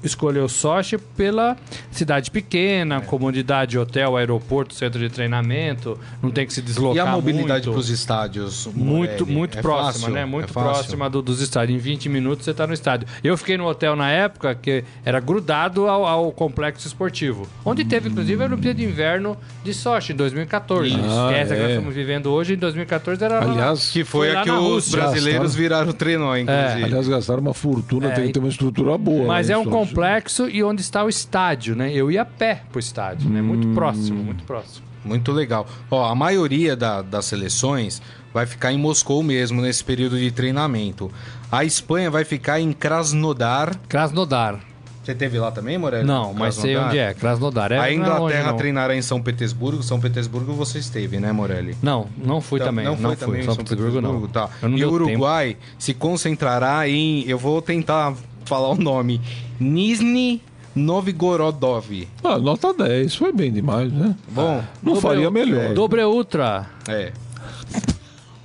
escolheu 0.03 0.47
Sochi 0.47 0.97
pela 0.97 1.57
cidade 1.91 2.31
pequena, 2.31 3.01
comodidade, 3.01 3.77
hotel, 3.77 4.15
aeroporto, 4.17 4.73
centro 4.73 4.99
de 4.99 5.09
treinamento, 5.09 5.99
não 6.21 6.31
tem 6.31 6.45
que 6.47 6.53
se 6.53 6.61
deslocar 6.61 6.95
E 6.95 6.99
a 6.99 7.11
mobilidade 7.11 7.69
para 7.69 7.77
os 7.79 7.89
estádios? 7.89 8.67
Muito, 8.73 9.11
Morelli? 9.25 9.31
muito 9.31 9.57
É 9.57 9.61
próxima, 9.61 9.91
fácil? 9.93 10.09
né? 10.13 10.21
É 10.21 10.25
Muito 10.25 10.53
fácil? 10.53 10.71
próxima 10.73 11.09
do- 11.09 11.21
dos 11.21 11.41
estádios. 11.41 11.75
Em 11.77 11.81
20 11.81 12.07
minutos 12.09 12.45
você 12.45 12.51
está 12.51 12.65
no 12.65 12.73
estádio. 12.73 13.07
Eu 13.23 13.37
fiquei 13.37 13.57
no 13.57 13.65
hotel 13.67 13.95
na 13.95 14.09
época 14.09 14.53
que 14.55 14.83
era 15.03 15.19
grudado 15.19 15.87
ao, 15.87 16.05
ao 16.05 16.31
complexo 16.31 16.87
esportivo, 16.87 17.47
onde 17.65 17.83
teve 17.83 18.09
inclusive 18.09 18.41
a 18.41 18.45
Olimpíada 18.45 18.77
de 18.77 18.85
Inverno 18.85 19.37
de 19.63 19.73
Sochi 19.73 20.13
em 20.13 20.15
2014. 20.15 20.95
Ah, 20.95 21.31
é 21.33 21.39
essa 21.41 21.53
que 21.55 21.61
nós 21.61 21.69
é. 21.69 21.73
estamos 21.75 21.95
vivendo 21.95 22.27
hoje, 22.31 22.53
em 22.53 22.57
2014 22.57 23.23
era 23.23 23.39
lá- 23.39 23.51
Aliás, 23.51 23.89
Que 23.91 24.03
foi, 24.03 24.27
Foi 24.27 24.35
lá 24.35 24.41
a 24.41 24.43
que 24.43 24.51
os 24.51 24.89
brasileiros 24.89 25.41
Gastaram. 25.41 25.49
viraram 25.61 25.91
trenó, 25.93 26.35
inclusive. 26.37 26.83
aliás, 26.83 27.07
gastaram 27.07 27.41
uma 27.41 27.53
fortuna, 27.53 28.07
É, 28.07 28.11
tem 28.11 28.27
que 28.27 28.33
ter 28.33 28.39
uma 28.39 28.49
estrutura 28.49 28.97
boa. 28.97 29.25
Mas 29.27 29.47
né, 29.47 29.53
é 29.53 29.57
um 29.57 29.63
Sochi? 29.63 29.71
Complexo 29.89 30.49
e 30.49 30.63
onde 30.63 30.81
está 30.81 31.03
o 31.03 31.09
estádio, 31.09 31.75
né? 31.75 31.91
Eu 31.93 32.09
ia 32.11 32.21
a 32.21 32.25
pé 32.25 32.63
pro 32.71 32.79
estádio, 32.79 33.29
né? 33.29 33.41
Muito 33.41 33.67
próximo, 33.69 34.23
muito 34.23 34.43
próximo. 34.43 34.85
Muito 35.03 35.31
legal. 35.31 35.65
Ó, 35.89 36.05
a 36.05 36.13
maioria 36.15 36.75
da- 36.75 37.01
das 37.01 37.25
seleções 37.25 38.01
vai 38.33 38.45
ficar 38.45 38.71
em 38.73 38.77
Moscou 38.77 39.23
mesmo 39.23 39.61
nesse 39.61 39.83
período 39.83 40.17
de 40.19 40.29
treinamento. 40.31 41.09
A 41.51 41.63
Espanha 41.63 42.11
vai 42.11 42.25
ficar 42.25 42.59
em 42.59 42.71
Krasnodar. 42.73 43.75
Krasnodar. 43.87 44.59
Você 45.01 45.15
teve 45.15 45.39
lá 45.39 45.49
também, 45.49 45.75
Morelli? 45.77 46.05
Não, 46.05 46.33
mas 46.33 46.53
sei 46.55 46.77
onde 46.77 46.99
é. 46.99 47.13
Krasnodar. 47.15 47.71
É, 47.71 47.79
A 47.79 47.87
é 47.91 47.95
longe, 47.95 47.95
Inglaterra 47.99 48.53
treinará 48.53 48.95
em 48.95 49.01
São 49.01 49.19
Petersburgo. 49.19 49.81
São 49.81 49.99
Petersburgo 49.99 50.53
você 50.53 50.77
esteve, 50.77 51.19
né, 51.19 51.31
Morelli? 51.31 51.75
Não, 51.81 52.07
não 52.15 52.39
fui 52.41 52.59
Então, 52.59 52.67
também. 52.67 52.85
Não 52.85 52.95
Não, 52.97 53.09
fui. 53.11 53.15
também 53.15 53.41
em 53.41 53.45
São 53.45 53.55
Petersburgo, 53.55 54.01
não. 54.01 54.27
Tá. 54.27 54.49
Não 54.61 54.77
e 54.77 54.85
o 54.85 54.91
Uruguai 54.91 55.57
se 55.79 55.93
concentrará 55.95 56.87
em... 56.87 57.23
Eu 57.27 57.39
vou 57.39 57.59
tentar 57.61 58.13
falar 58.49 58.69
o 58.69 58.75
nome. 58.75 59.21
Nizhny 59.59 60.41
Novgorodov. 60.75 62.07
Ah, 62.23 62.37
nota 62.37 62.73
10, 62.73 63.15
foi 63.15 63.31
bem 63.31 63.51
demais, 63.51 63.91
né? 63.91 64.15
Bom, 64.29 64.63
Não 64.83 64.93
Dobre- 64.93 65.01
faria 65.01 65.31
melhor. 65.31 65.73
Dobre 65.73 66.03
Ultra. 66.03 66.67
é. 66.87 67.11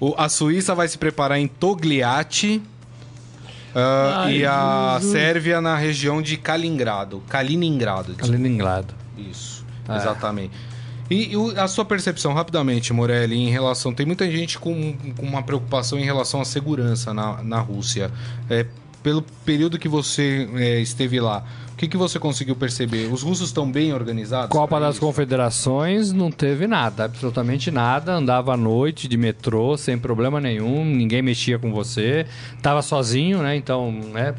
O- 0.01 0.15
a 0.19 0.29
Suíça 0.29 0.75
vai 0.75 0.87
se 0.89 0.99
preparar 0.99 1.39
em 1.39 1.47
Togliatti. 1.49 2.61
ah, 3.75 4.23
Ai, 4.27 4.39
e 4.39 4.47
a 4.47 4.97
Jesus. 5.01 5.13
Sérvia 5.13 5.61
na 5.61 5.77
região 5.77 6.21
de 6.23 6.37
Kaliningrado. 6.37 7.23
Kaliningrado. 7.29 8.15
Kaliningrado. 8.15 8.95
Isso, 9.17 9.65
É. 9.89 9.97
exatamente. 9.97 10.53
E, 11.11 11.35
e 11.35 11.59
a 11.59 11.69
sua 11.69 11.85
percepção, 11.85 12.33
rapidamente, 12.33 12.93
Morelli, 12.93 13.37
em 13.37 13.51
relação. 13.51 13.93
Tem 13.93 14.07
muita 14.07 14.31
gente 14.31 14.59
com, 14.59 14.95
com 15.17 15.27
uma 15.27 15.43
preocupação 15.43 15.99
em 15.99 16.05
relação 16.05 16.41
à 16.41 16.45
segurança 16.45 17.13
na, 17.13 17.43
na 17.43 17.61
Rússia. 17.61 18.11
É, 18.49 18.67
pelo 19.05 19.23
período 19.45 19.79
que 19.79 19.87
você 19.87 20.49
é, 20.55 20.81
esteve 20.81 21.21
lá, 21.21 21.45
o 21.75 21.77
que, 21.77 21.87
que 21.87 21.97
você 21.97 22.19
conseguiu 22.19 22.57
perceber? 22.57 23.13
Os 23.13 23.23
russos 23.23 23.49
estão 23.49 23.71
bem 23.71 23.93
organizados? 23.93 24.49
Copa 24.49 24.81
das 24.81 24.95
isso? 24.95 25.05
Confederações 25.05 26.11
não 26.11 26.31
teve 26.31 26.67
nada, 26.67 27.05
absolutamente 27.05 27.71
nada. 27.71 28.15
Andava 28.15 28.55
à 28.55 28.57
noite 28.57 29.07
de 29.07 29.17
metrô 29.19 29.77
sem 29.77 29.99
problema 29.99 30.41
nenhum, 30.41 30.85
ninguém 30.85 31.21
mexia 31.21 31.59
com 31.59 31.71
você. 31.71 32.27
Tava 32.63 32.81
sozinho, 32.81 33.43
né? 33.43 33.55
Então, 33.57 33.93
né? 33.93 34.35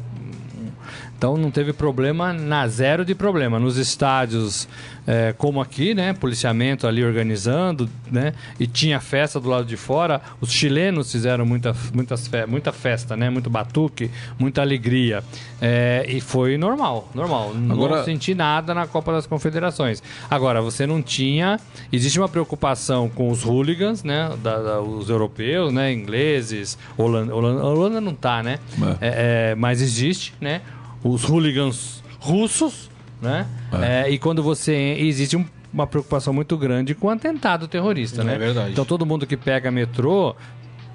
Então 1.16 1.36
não 1.36 1.50
teve 1.50 1.72
problema, 1.72 2.32
na 2.32 2.66
zero 2.66 3.04
de 3.04 3.14
problema. 3.14 3.60
Nos 3.60 3.76
estádios, 3.76 4.68
é, 5.06 5.32
como 5.36 5.60
aqui, 5.60 5.94
né? 5.94 6.12
Policiamento 6.12 6.86
ali 6.86 7.04
organizando, 7.04 7.88
né? 8.10 8.32
E 8.58 8.66
tinha 8.66 8.98
festa 9.00 9.38
do 9.38 9.48
lado 9.48 9.64
de 9.64 9.76
fora. 9.76 10.20
Os 10.40 10.50
chilenos 10.50 11.12
fizeram 11.12 11.46
muita, 11.46 11.74
muitas 11.94 12.28
muita 12.48 12.72
festa, 12.72 13.16
né? 13.16 13.30
Muito 13.30 13.48
batuque, 13.48 14.10
muita 14.38 14.60
alegria. 14.62 15.22
É, 15.60 16.04
e 16.08 16.20
foi 16.20 16.56
normal, 16.56 17.08
normal. 17.14 17.54
Não 17.54 17.74
Agora- 17.74 18.04
senti 18.04 18.34
nada 18.34 18.74
na 18.74 18.86
Copa 18.86 19.12
das 19.12 19.26
Confederações. 19.26 20.02
Agora, 20.30 20.60
você 20.60 20.86
não 20.86 21.00
tinha. 21.02 21.58
Existe 21.92 22.18
uma 22.18 22.28
preocupação 22.28 23.08
com 23.08 23.30
os 23.30 23.44
hooligans, 23.44 24.02
né? 24.02 24.30
Da, 24.42 24.58
da- 24.60 24.80
os 24.80 25.08
europeus, 25.08 25.72
né? 25.72 25.92
Ingleses, 25.92 26.76
Holanda, 26.96 27.34
Holanda, 27.34 27.64
Holanda 27.64 28.00
não 28.00 28.14
tá, 28.14 28.42
né? 28.42 28.58
É, 29.00 29.50
é, 29.52 29.54
mas 29.54 29.80
existe, 29.80 30.34
né? 30.40 30.60
Os 31.04 31.22
hooligans 31.24 32.02
russos, 32.18 32.90
né? 33.26 33.46
É, 33.82 34.08
e 34.10 34.18
quando 34.18 34.42
você. 34.42 34.96
Existe 34.98 35.36
um- 35.36 35.44
uma 35.72 35.86
preocupação 35.86 36.32
muito 36.32 36.56
grande 36.56 36.94
com 36.94 37.08
o 37.08 37.10
atentado 37.10 37.68
terrorista, 37.68 38.22
É 38.22 38.24
né? 38.24 38.38
verdade. 38.38 38.70
Então 38.72 38.84
todo 38.84 39.04
mundo 39.04 39.26
que 39.26 39.36
pega 39.36 39.70
metrô. 39.70 40.34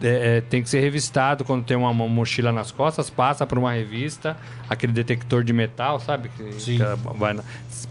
é, 0.04 0.38
é, 0.38 0.42
tem 0.42 0.64
que 0.64 0.68
ser 0.72 0.80
revistado 0.80 1.44
quando 1.46 1.64
tem 1.64 1.78
uma 1.78 1.94
mo- 1.94 2.10
mochila 2.10 2.52
nas 2.52 2.72
costas, 2.72 3.08
passa 3.08 3.46
por 3.46 3.60
uma 3.60 3.72
revista, 3.72 4.36
aquele 4.68 4.92
detector 4.92 5.44
de 5.44 5.54
metal, 5.54 6.00
sabe? 6.00 6.28
Que, 6.36 6.54
Sim. 6.60 6.78
que 6.80 6.84
vai 7.20 7.34
na- 7.34 7.44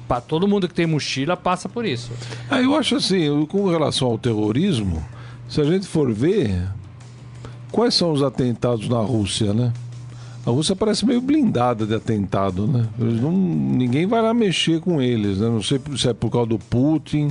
pa- 0.09 0.20
todo 0.20 0.49
mundo 0.49 0.66
que 0.66 0.74
tem 0.74 0.86
mochila 0.88 1.36
passa 1.36 1.68
por 1.68 1.84
isso. 1.84 2.11
Ah, 2.51 2.61
eu 2.61 2.74
acho 2.74 2.97
assim, 2.97 3.47
com 3.47 3.68
relação 3.70 4.09
ao 4.09 4.18
terrorismo, 4.18 5.01
se 5.49 5.61
a 5.61 5.64
gente 5.64 5.86
for 5.86 6.12
ver, 6.12 6.66
quais 7.70 7.95
são 7.95 8.11
os 8.11 8.24
atentados 8.24 8.88
na 8.88 8.99
Rússia, 8.99 9.55
né? 9.55 9.72
A 10.45 10.51
Rússia 10.51 10.74
parece 10.74 11.05
meio 11.05 11.20
blindada 11.20 11.86
de 11.86 11.95
atentado, 11.95 12.66
né? 12.66 12.86
Não, 12.99 13.30
ninguém 13.30 14.07
vai 14.07 14.22
lá 14.22 14.32
mexer 14.32 14.80
com 14.80 15.01
eles, 15.01 15.38
né? 15.38 15.49
Não 15.49 15.62
sei 15.62 15.80
se 15.97 16.09
é 16.09 16.14
por 16.14 16.30
causa 16.30 16.49
do 16.49 16.59
Putin, 16.59 17.30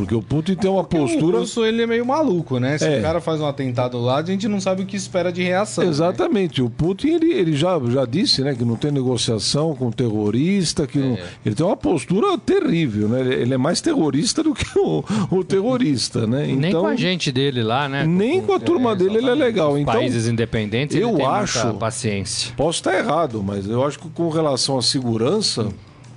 porque 0.00 0.14
o 0.14 0.22
Putin 0.22 0.54
tem 0.54 0.70
uma 0.70 0.84
postura... 0.84 1.36
O 1.36 1.40
russo, 1.40 1.64
ele 1.64 1.82
é 1.82 1.86
meio 1.86 2.04
maluco, 2.04 2.58
né? 2.58 2.76
Se 2.78 2.84
É. 2.84 2.98
o 2.98 3.02
cara 3.02 3.20
faz 3.20 3.40
um 3.40 3.46
atentado 3.46 3.98
lá, 3.98 4.18
a 4.18 4.22
gente 4.24 4.46
não 4.48 4.60
sabe 4.60 4.82
o 4.82 4.86
que 4.86 4.96
espera 4.96 5.32
de 5.32 5.42
reação. 5.42 5.84
né? 5.84 5.90
Exatamente. 5.90 6.62
O 6.62 6.68
Putin 6.70 7.08
ele, 7.08 7.32
ele 7.32 7.56
já, 7.56 7.78
já 7.88 8.04
disse 8.04 8.42
né, 8.42 8.54
que 8.54 8.64
não 8.64 8.76
tem 8.76 8.90
negociação 8.90 9.74
com 9.74 9.90
terrorista, 9.90 10.86
que 10.86 10.98
não- 10.98 11.18
ele 11.44 11.54
tem 11.54 11.64
uma 11.64 11.76
postura 11.76 12.36
terrível, 12.38 13.08
né? 13.08 13.20
Ele, 13.20 13.54
é 13.54 13.58
mais 13.58 13.80
terrorista 13.80 14.42
do 14.42 14.54
que 14.54 14.66
o, 14.78 15.04
o 15.30 15.44
terrorista, 15.44 16.26
né? 16.26 16.46
Nem 16.46 16.68
Então, 16.70 16.82
com 16.82 16.86
a 16.88 16.96
gente 16.96 17.30
dele 17.32 17.62
lá, 17.62 17.88
né? 17.88 18.04
Nem 18.06 18.40
com 18.40 18.52
a 18.52 18.60
turma 18.60 18.94
dele 18.94 19.18
ele 19.18 19.28
é 19.30 19.34
legal. 19.34 19.78
Então, 19.78 19.92
países 19.94 20.26
independentes, 20.28 20.96
ele 20.96 21.04
eu 21.04 21.16
tem 21.16 21.26
acho- 21.26 21.62
muita 21.64 21.78
paciência. 21.78 22.52
posso 22.56 22.78
estar 22.78 22.96
errado, 22.96 23.42
mas 23.42 23.66
eu 23.68 23.84
acho 23.84 23.98
que 23.98 24.08
com 24.10 24.28
relação 24.28 24.78
à 24.78 24.82
segurança, 24.82 25.68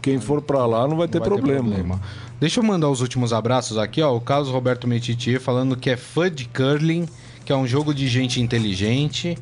quem 0.01 0.19
for 0.19 0.41
pra 0.41 0.65
lá 0.65 0.87
não 0.87 0.97
vai 0.97 1.07
ter 1.07 1.19
Vai 1.19 1.29
ter 1.29 1.35
problema. 1.35 1.99
Deixa 2.43 2.59
eu 2.59 2.63
mandar 2.65 2.89
os 2.89 2.99
últimos 2.99 3.31
abraços 3.31 3.77
aqui, 3.77 4.01
ó. 4.01 4.13
O 4.13 4.19
Carlos 4.19 4.49
Roberto 4.49 4.85
Metitier 4.85 5.39
falando 5.39 5.77
que 5.77 5.89
é 5.89 5.95
fã 5.95 6.29
de 6.29 6.43
curling, 6.43 7.05
que 7.45 7.53
é 7.53 7.55
um 7.55 7.65
jogo 7.65 7.93
de 7.93 8.05
gente 8.09 8.41
inteligente. 8.41 9.37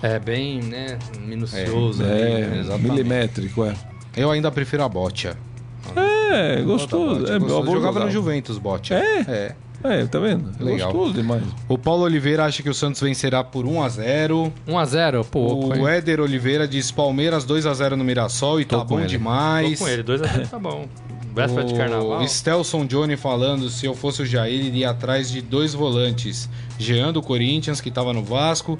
É 0.00 0.20
bem, 0.20 0.62
né, 0.62 1.00
minucioso. 1.20 2.00
ali, 2.00 2.12
É, 2.12 2.46
né? 2.46 2.58
exatamente. 2.60 2.90
milimétrico, 2.92 3.64
é. 3.64 3.74
Eu 4.16 4.30
ainda 4.30 4.52
prefiro 4.52 4.84
a 4.84 4.88
Botia. 4.88 5.36
É, 5.96 6.62
gostoso. 6.62 7.26
É, 7.26 7.40
gostoso. 7.40 7.72
jogava 7.72 7.98
no 8.04 8.08
Juventus, 8.08 8.56
Botia. 8.56 8.98
É? 8.98 9.20
É. 9.22 9.56
É, 9.84 10.04
tá 10.06 10.18
vendo? 10.18 10.50
É 10.58 10.64
Legal. 10.64 10.92
Gostoso 10.92 11.14
demais. 11.14 11.42
O 11.68 11.78
Paulo 11.78 12.02
Oliveira 12.02 12.44
acha 12.44 12.62
que 12.62 12.68
o 12.68 12.74
Santos 12.74 13.00
vencerá 13.00 13.44
por 13.44 13.64
1 13.64 13.82
a 13.82 13.88
0 13.88 14.52
1x0, 14.66 15.24
pouco, 15.24 15.74
hein? 15.74 15.82
O 15.82 15.88
Éder 15.88 16.20
Oliveira 16.20 16.66
diz 16.66 16.90
Palmeiras 16.90 17.44
2 17.44 17.64
a 17.66 17.74
0 17.74 17.96
no 17.96 18.04
Mirassol 18.04 18.60
e 18.60 18.64
Tô 18.64 18.78
tá 18.78 18.84
bom 18.84 18.98
ele. 18.98 19.08
demais. 19.08 19.78
Tô 19.78 19.84
com 19.84 19.90
ele, 19.90 20.02
2x0 20.02 20.48
tá 20.48 20.58
bom. 20.58 20.86
Véspera 21.34 21.64
de 21.64 21.74
carnaval. 21.74 22.20
O 22.20 22.26
Stelson 22.28 22.84
Johnny 22.84 23.16
falando, 23.16 23.68
se 23.68 23.86
eu 23.86 23.94
fosse 23.94 24.22
o 24.22 24.26
Jair, 24.26 24.64
iria 24.66 24.90
atrás 24.90 25.30
de 25.30 25.40
dois 25.40 25.72
volantes. 25.72 26.48
Jean 26.76 27.12
do 27.12 27.22
Corinthians, 27.22 27.80
que 27.80 27.88
estava 27.90 28.12
no 28.12 28.24
Vasco, 28.24 28.76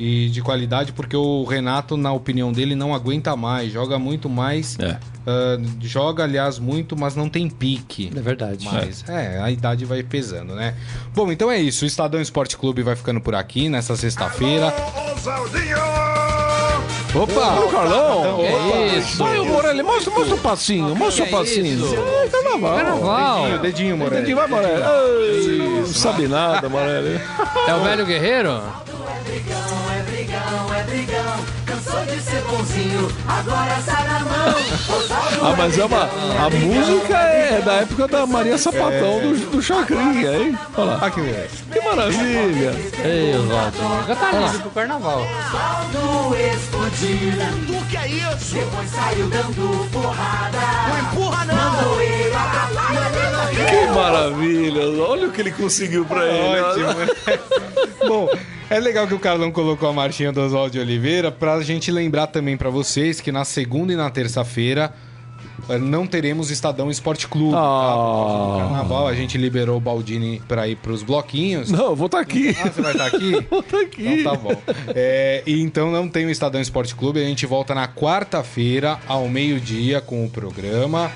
e 0.00 0.30
de 0.30 0.40
qualidade, 0.40 0.92
porque 0.92 1.14
o 1.14 1.44
Renato, 1.44 1.94
na 1.94 2.10
opinião 2.10 2.50
dele, 2.50 2.74
não 2.74 2.94
aguenta 2.94 3.36
mais. 3.36 3.70
Joga 3.70 3.98
muito 3.98 4.30
mais. 4.30 4.78
É. 4.78 4.96
ah, 5.26 5.58
joga, 5.82 6.24
aliás, 6.24 6.58
muito, 6.58 6.96
mas 6.96 7.14
não 7.14 7.28
tem 7.28 7.50
pique. 7.50 8.10
É 8.16 8.20
verdade. 8.20 8.66
Mas, 8.72 9.04
é, 9.06 9.38
a 9.42 9.50
idade 9.50 9.84
vai 9.84 10.02
pesando, 10.02 10.54
né? 10.54 10.74
Bom, 11.14 11.30
então 11.30 11.50
é 11.50 11.60
isso. 11.60 11.84
O 11.84 11.86
Estadão 11.86 12.18
Esporte 12.18 12.56
Clube 12.56 12.82
vai 12.82 12.96
ficando 12.96 13.20
por 13.20 13.34
aqui 13.34 13.68
nessa 13.68 13.94
sexta-feira. 13.94 14.74
Opa! 17.14 17.60
o 17.60 17.68
Carlão! 17.70 18.40
Opa! 18.40 18.96
isso? 18.96 19.18
Vai, 19.18 19.38
o 19.38 19.44
Morelli, 19.44 19.82
mostra, 19.82 20.14
mostra 20.14 20.34
o 20.34 20.38
passinho, 20.38 20.96
mostra 20.96 21.24
o 21.24 21.28
é 21.28 21.30
passinho. 21.30 21.84
isso? 21.84 21.94
É, 21.94 22.28
carnaval. 22.28 22.76
Carnaval. 22.76 23.42
Dedinho, 23.42 23.62
dedinho, 23.62 23.96
Morelli. 23.98 24.20
Dedinho, 24.20 24.36
vai, 24.38 24.46
Morelli. 24.46 24.82
Ai, 24.82 25.80
Não 25.80 25.86
sabe 25.86 26.26
nada, 26.26 26.70
Morelli. 26.70 27.20
É 27.68 27.74
o 27.74 27.82
velho 27.82 28.06
guerreiro? 28.06 28.62
Cansou 31.90 32.06
de 32.06 32.20
ser 32.22 32.40
bonzinho, 32.42 33.12
agora 33.26 33.82
sai 33.84 34.06
na 34.06 34.20
mão. 34.20 34.96
Oswaldo 34.96 35.38
Ah, 35.42 35.54
mas 35.58 35.76
é 35.76 35.84
uma. 35.84 36.02
A 36.04 36.50
música 36.50 37.16
é 37.16 37.60
da 37.60 37.72
época 37.74 38.06
da 38.06 38.26
Maria 38.26 38.56
Sapatão 38.56 39.20
do, 39.20 39.50
do 39.50 39.62
Chacrinha, 39.62 40.36
hein? 40.36 40.58
Olha 40.76 40.92
lá. 40.92 41.10
Que. 41.10 41.20
Que 41.72 41.80
maravilha! 41.80 42.74
Ei, 43.04 43.34
Oswaldo. 43.36 44.06
Já 44.06 44.16
tá 44.16 44.58
pro 44.60 44.70
carnaval. 44.70 45.26
Explodiu. 46.54 47.76
O 47.76 47.86
que 47.86 47.96
é 47.96 48.08
isso? 48.08 48.54
Depois 48.54 48.90
saiu 48.90 49.28
dando 49.28 49.90
porrada. 49.90 50.58
Não 50.88 50.98
empurra 51.00 51.44
não! 51.44 51.56
Mandou 51.56 52.00
ele 52.00 52.34
acabar. 52.34 53.39
Que 53.50 53.86
maravilha! 53.94 54.88
Olha 55.02 55.28
o 55.28 55.32
que 55.32 55.40
ele 55.40 55.50
conseguiu 55.52 56.04
pra 56.04 56.24
ele. 56.26 56.60
Ótimo. 56.60 56.88
Bom, 58.08 58.28
é 58.68 58.78
legal 58.80 59.06
que 59.06 59.14
o 59.14 59.18
Carlão 59.18 59.50
colocou 59.50 59.88
a 59.88 59.92
marchinha 59.92 60.32
do 60.32 60.40
Oswaldo 60.40 60.70
de 60.72 60.78
Oliveira 60.78 61.30
pra 61.30 61.60
gente 61.62 61.90
lembrar 61.90 62.26
também 62.28 62.56
pra 62.56 62.70
vocês 62.70 63.20
que 63.20 63.30
na 63.32 63.44
segunda 63.44 63.92
e 63.92 63.96
na 63.96 64.08
terça-feira 64.10 64.92
eh, 65.68 65.78
não 65.78 66.06
teremos 66.06 66.50
Estadão 66.50 66.90
Esporte 66.90 67.28
Clube. 67.28 67.52
tá? 67.52 67.58
Por 67.60 67.64
causa 67.66 68.38
do 68.46 68.52
Ah. 68.54 68.58
carnaval, 68.68 69.06
a 69.08 69.14
gente 69.14 69.36
liberou 69.36 69.76
o 69.76 69.80
Baldini 69.80 70.40
pra 70.48 70.66
ir 70.66 70.76
pros 70.76 71.02
bloquinhos. 71.02 71.70
Não, 71.70 71.86
eu 71.90 71.96
vou 71.96 72.06
estar 72.06 72.20
aqui. 72.20 72.56
Ah, 72.64 72.70
você 72.70 72.80
vai 72.82 72.92
estar 72.92 73.06
aqui? 73.06 73.46
Vou 73.50 73.60
estar 73.60 73.80
aqui. 73.80 74.06
Então 74.20 74.32
tá 74.36 74.38
bom. 74.40 74.62
É, 74.94 75.42
e 75.46 75.60
então 75.60 75.90
não 75.90 76.08
tem 76.08 76.26
o 76.26 76.30
Estadão 76.30 76.60
Esporte 76.60 76.94
Clube. 76.94 77.20
A 77.20 77.24
gente 77.24 77.44
volta 77.46 77.74
na 77.74 77.86
quarta-feira, 77.88 78.98
ao 79.06 79.28
meio-dia, 79.28 80.00
com 80.00 80.24
o 80.24 80.30
programa. 80.30 81.10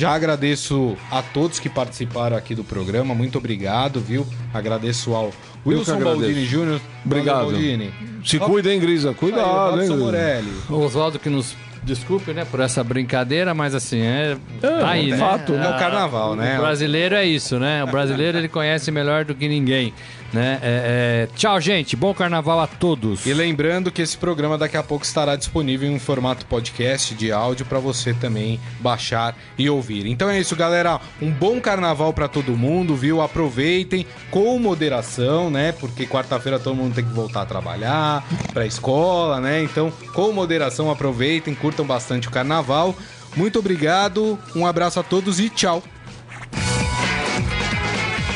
Já 0.00 0.14
agradeço 0.14 0.96
a 1.10 1.20
todos 1.20 1.58
que 1.60 1.68
participaram 1.68 2.34
aqui 2.34 2.54
do 2.54 2.64
programa. 2.64 3.14
Muito 3.14 3.36
obrigado, 3.36 4.00
viu? 4.00 4.26
Agradeço 4.54 5.12
ao 5.14 5.30
Wilson. 5.66 6.00
Baldini 6.00 6.46
Júnior. 6.46 6.80
Obrigado. 7.04 7.50
Baldini. 7.50 7.92
Se 8.24 8.38
cuida, 8.38 8.72
hein, 8.72 8.80
Grisa? 8.80 9.10
Aí, 9.10 9.14
Cuidado, 9.14 9.82
hein? 9.82 9.90
Morelli. 9.90 10.50
O 10.70 10.76
Oswaldo 10.76 11.18
que 11.18 11.28
nos 11.28 11.54
desculpe, 11.82 12.32
né, 12.32 12.46
por 12.46 12.60
essa 12.60 12.82
brincadeira, 12.82 13.52
mas 13.52 13.74
assim, 13.74 14.00
é, 14.00 14.38
É, 14.62 14.68
tá 14.68 14.88
aí, 14.88 15.08
é 15.10 15.12
né? 15.12 15.18
fato, 15.18 15.52
né? 15.52 15.66
É 15.66 15.68
o 15.68 15.78
carnaval, 15.78 16.34
né? 16.34 16.56
O 16.58 16.62
brasileiro 16.62 17.14
é 17.14 17.26
isso, 17.26 17.58
né? 17.58 17.84
O 17.84 17.86
brasileiro 17.86 18.38
ele 18.38 18.48
conhece 18.48 18.90
melhor 18.90 19.26
do 19.26 19.34
que 19.34 19.48
ninguém, 19.48 19.92
né? 20.32 20.58
É, 20.62 21.28
é, 21.32 21.36
Tchau, 21.36 21.60
gente. 21.60 21.96
Bom 21.96 22.14
carnaval 22.14 22.60
a 22.60 22.66
todos. 22.66 23.26
E 23.26 23.34
lembrando 23.34 23.90
que 23.90 24.02
esse 24.02 24.16
programa 24.16 24.56
daqui 24.56 24.76
a 24.76 24.82
pouco 24.82 25.04
estará 25.04 25.36
disponível 25.36 25.88
em 25.88 25.94
um 25.94 26.00
formato 26.00 26.46
podcast 26.46 27.14
de 27.14 27.32
áudio 27.32 27.66
para 27.66 27.78
você 27.78 28.14
também 28.14 28.60
baixar 28.80 29.36
e 29.58 29.68
ouvir. 29.68 30.06
Então 30.06 30.28
é 30.28 30.38
isso, 30.38 30.54
galera. 30.56 31.00
Um 31.20 31.30
bom 31.30 31.60
carnaval 31.60 32.12
para 32.12 32.28
todo 32.28 32.56
mundo, 32.56 32.94
viu? 32.94 33.20
Aproveitem 33.20 34.06
com 34.30 34.58
moderação, 34.58 35.50
né? 35.50 35.72
Porque 35.72 36.06
quarta-feira 36.06 36.58
todo 36.58 36.76
mundo 36.76 36.94
tem 36.94 37.04
que 37.04 37.12
voltar 37.12 37.42
a 37.42 37.46
trabalhar, 37.46 38.24
para 38.52 38.66
escola, 38.66 39.40
né? 39.40 39.62
Então, 39.62 39.92
com 40.14 40.32
moderação, 40.32 40.90
aproveitem, 40.90 41.54
curtam 41.54 41.84
bastante 41.84 42.28
o 42.28 42.30
carnaval. 42.30 42.94
Muito 43.36 43.58
obrigado, 43.58 44.38
um 44.56 44.66
abraço 44.66 44.98
a 44.98 45.02
todos 45.02 45.38
e 45.38 45.48
tchau. 45.48 45.82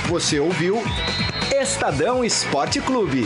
Você 0.08 0.38
ouviu 0.38 0.80
Estadão 1.60 2.24
Esporte 2.24 2.80
Clube. 2.80 3.24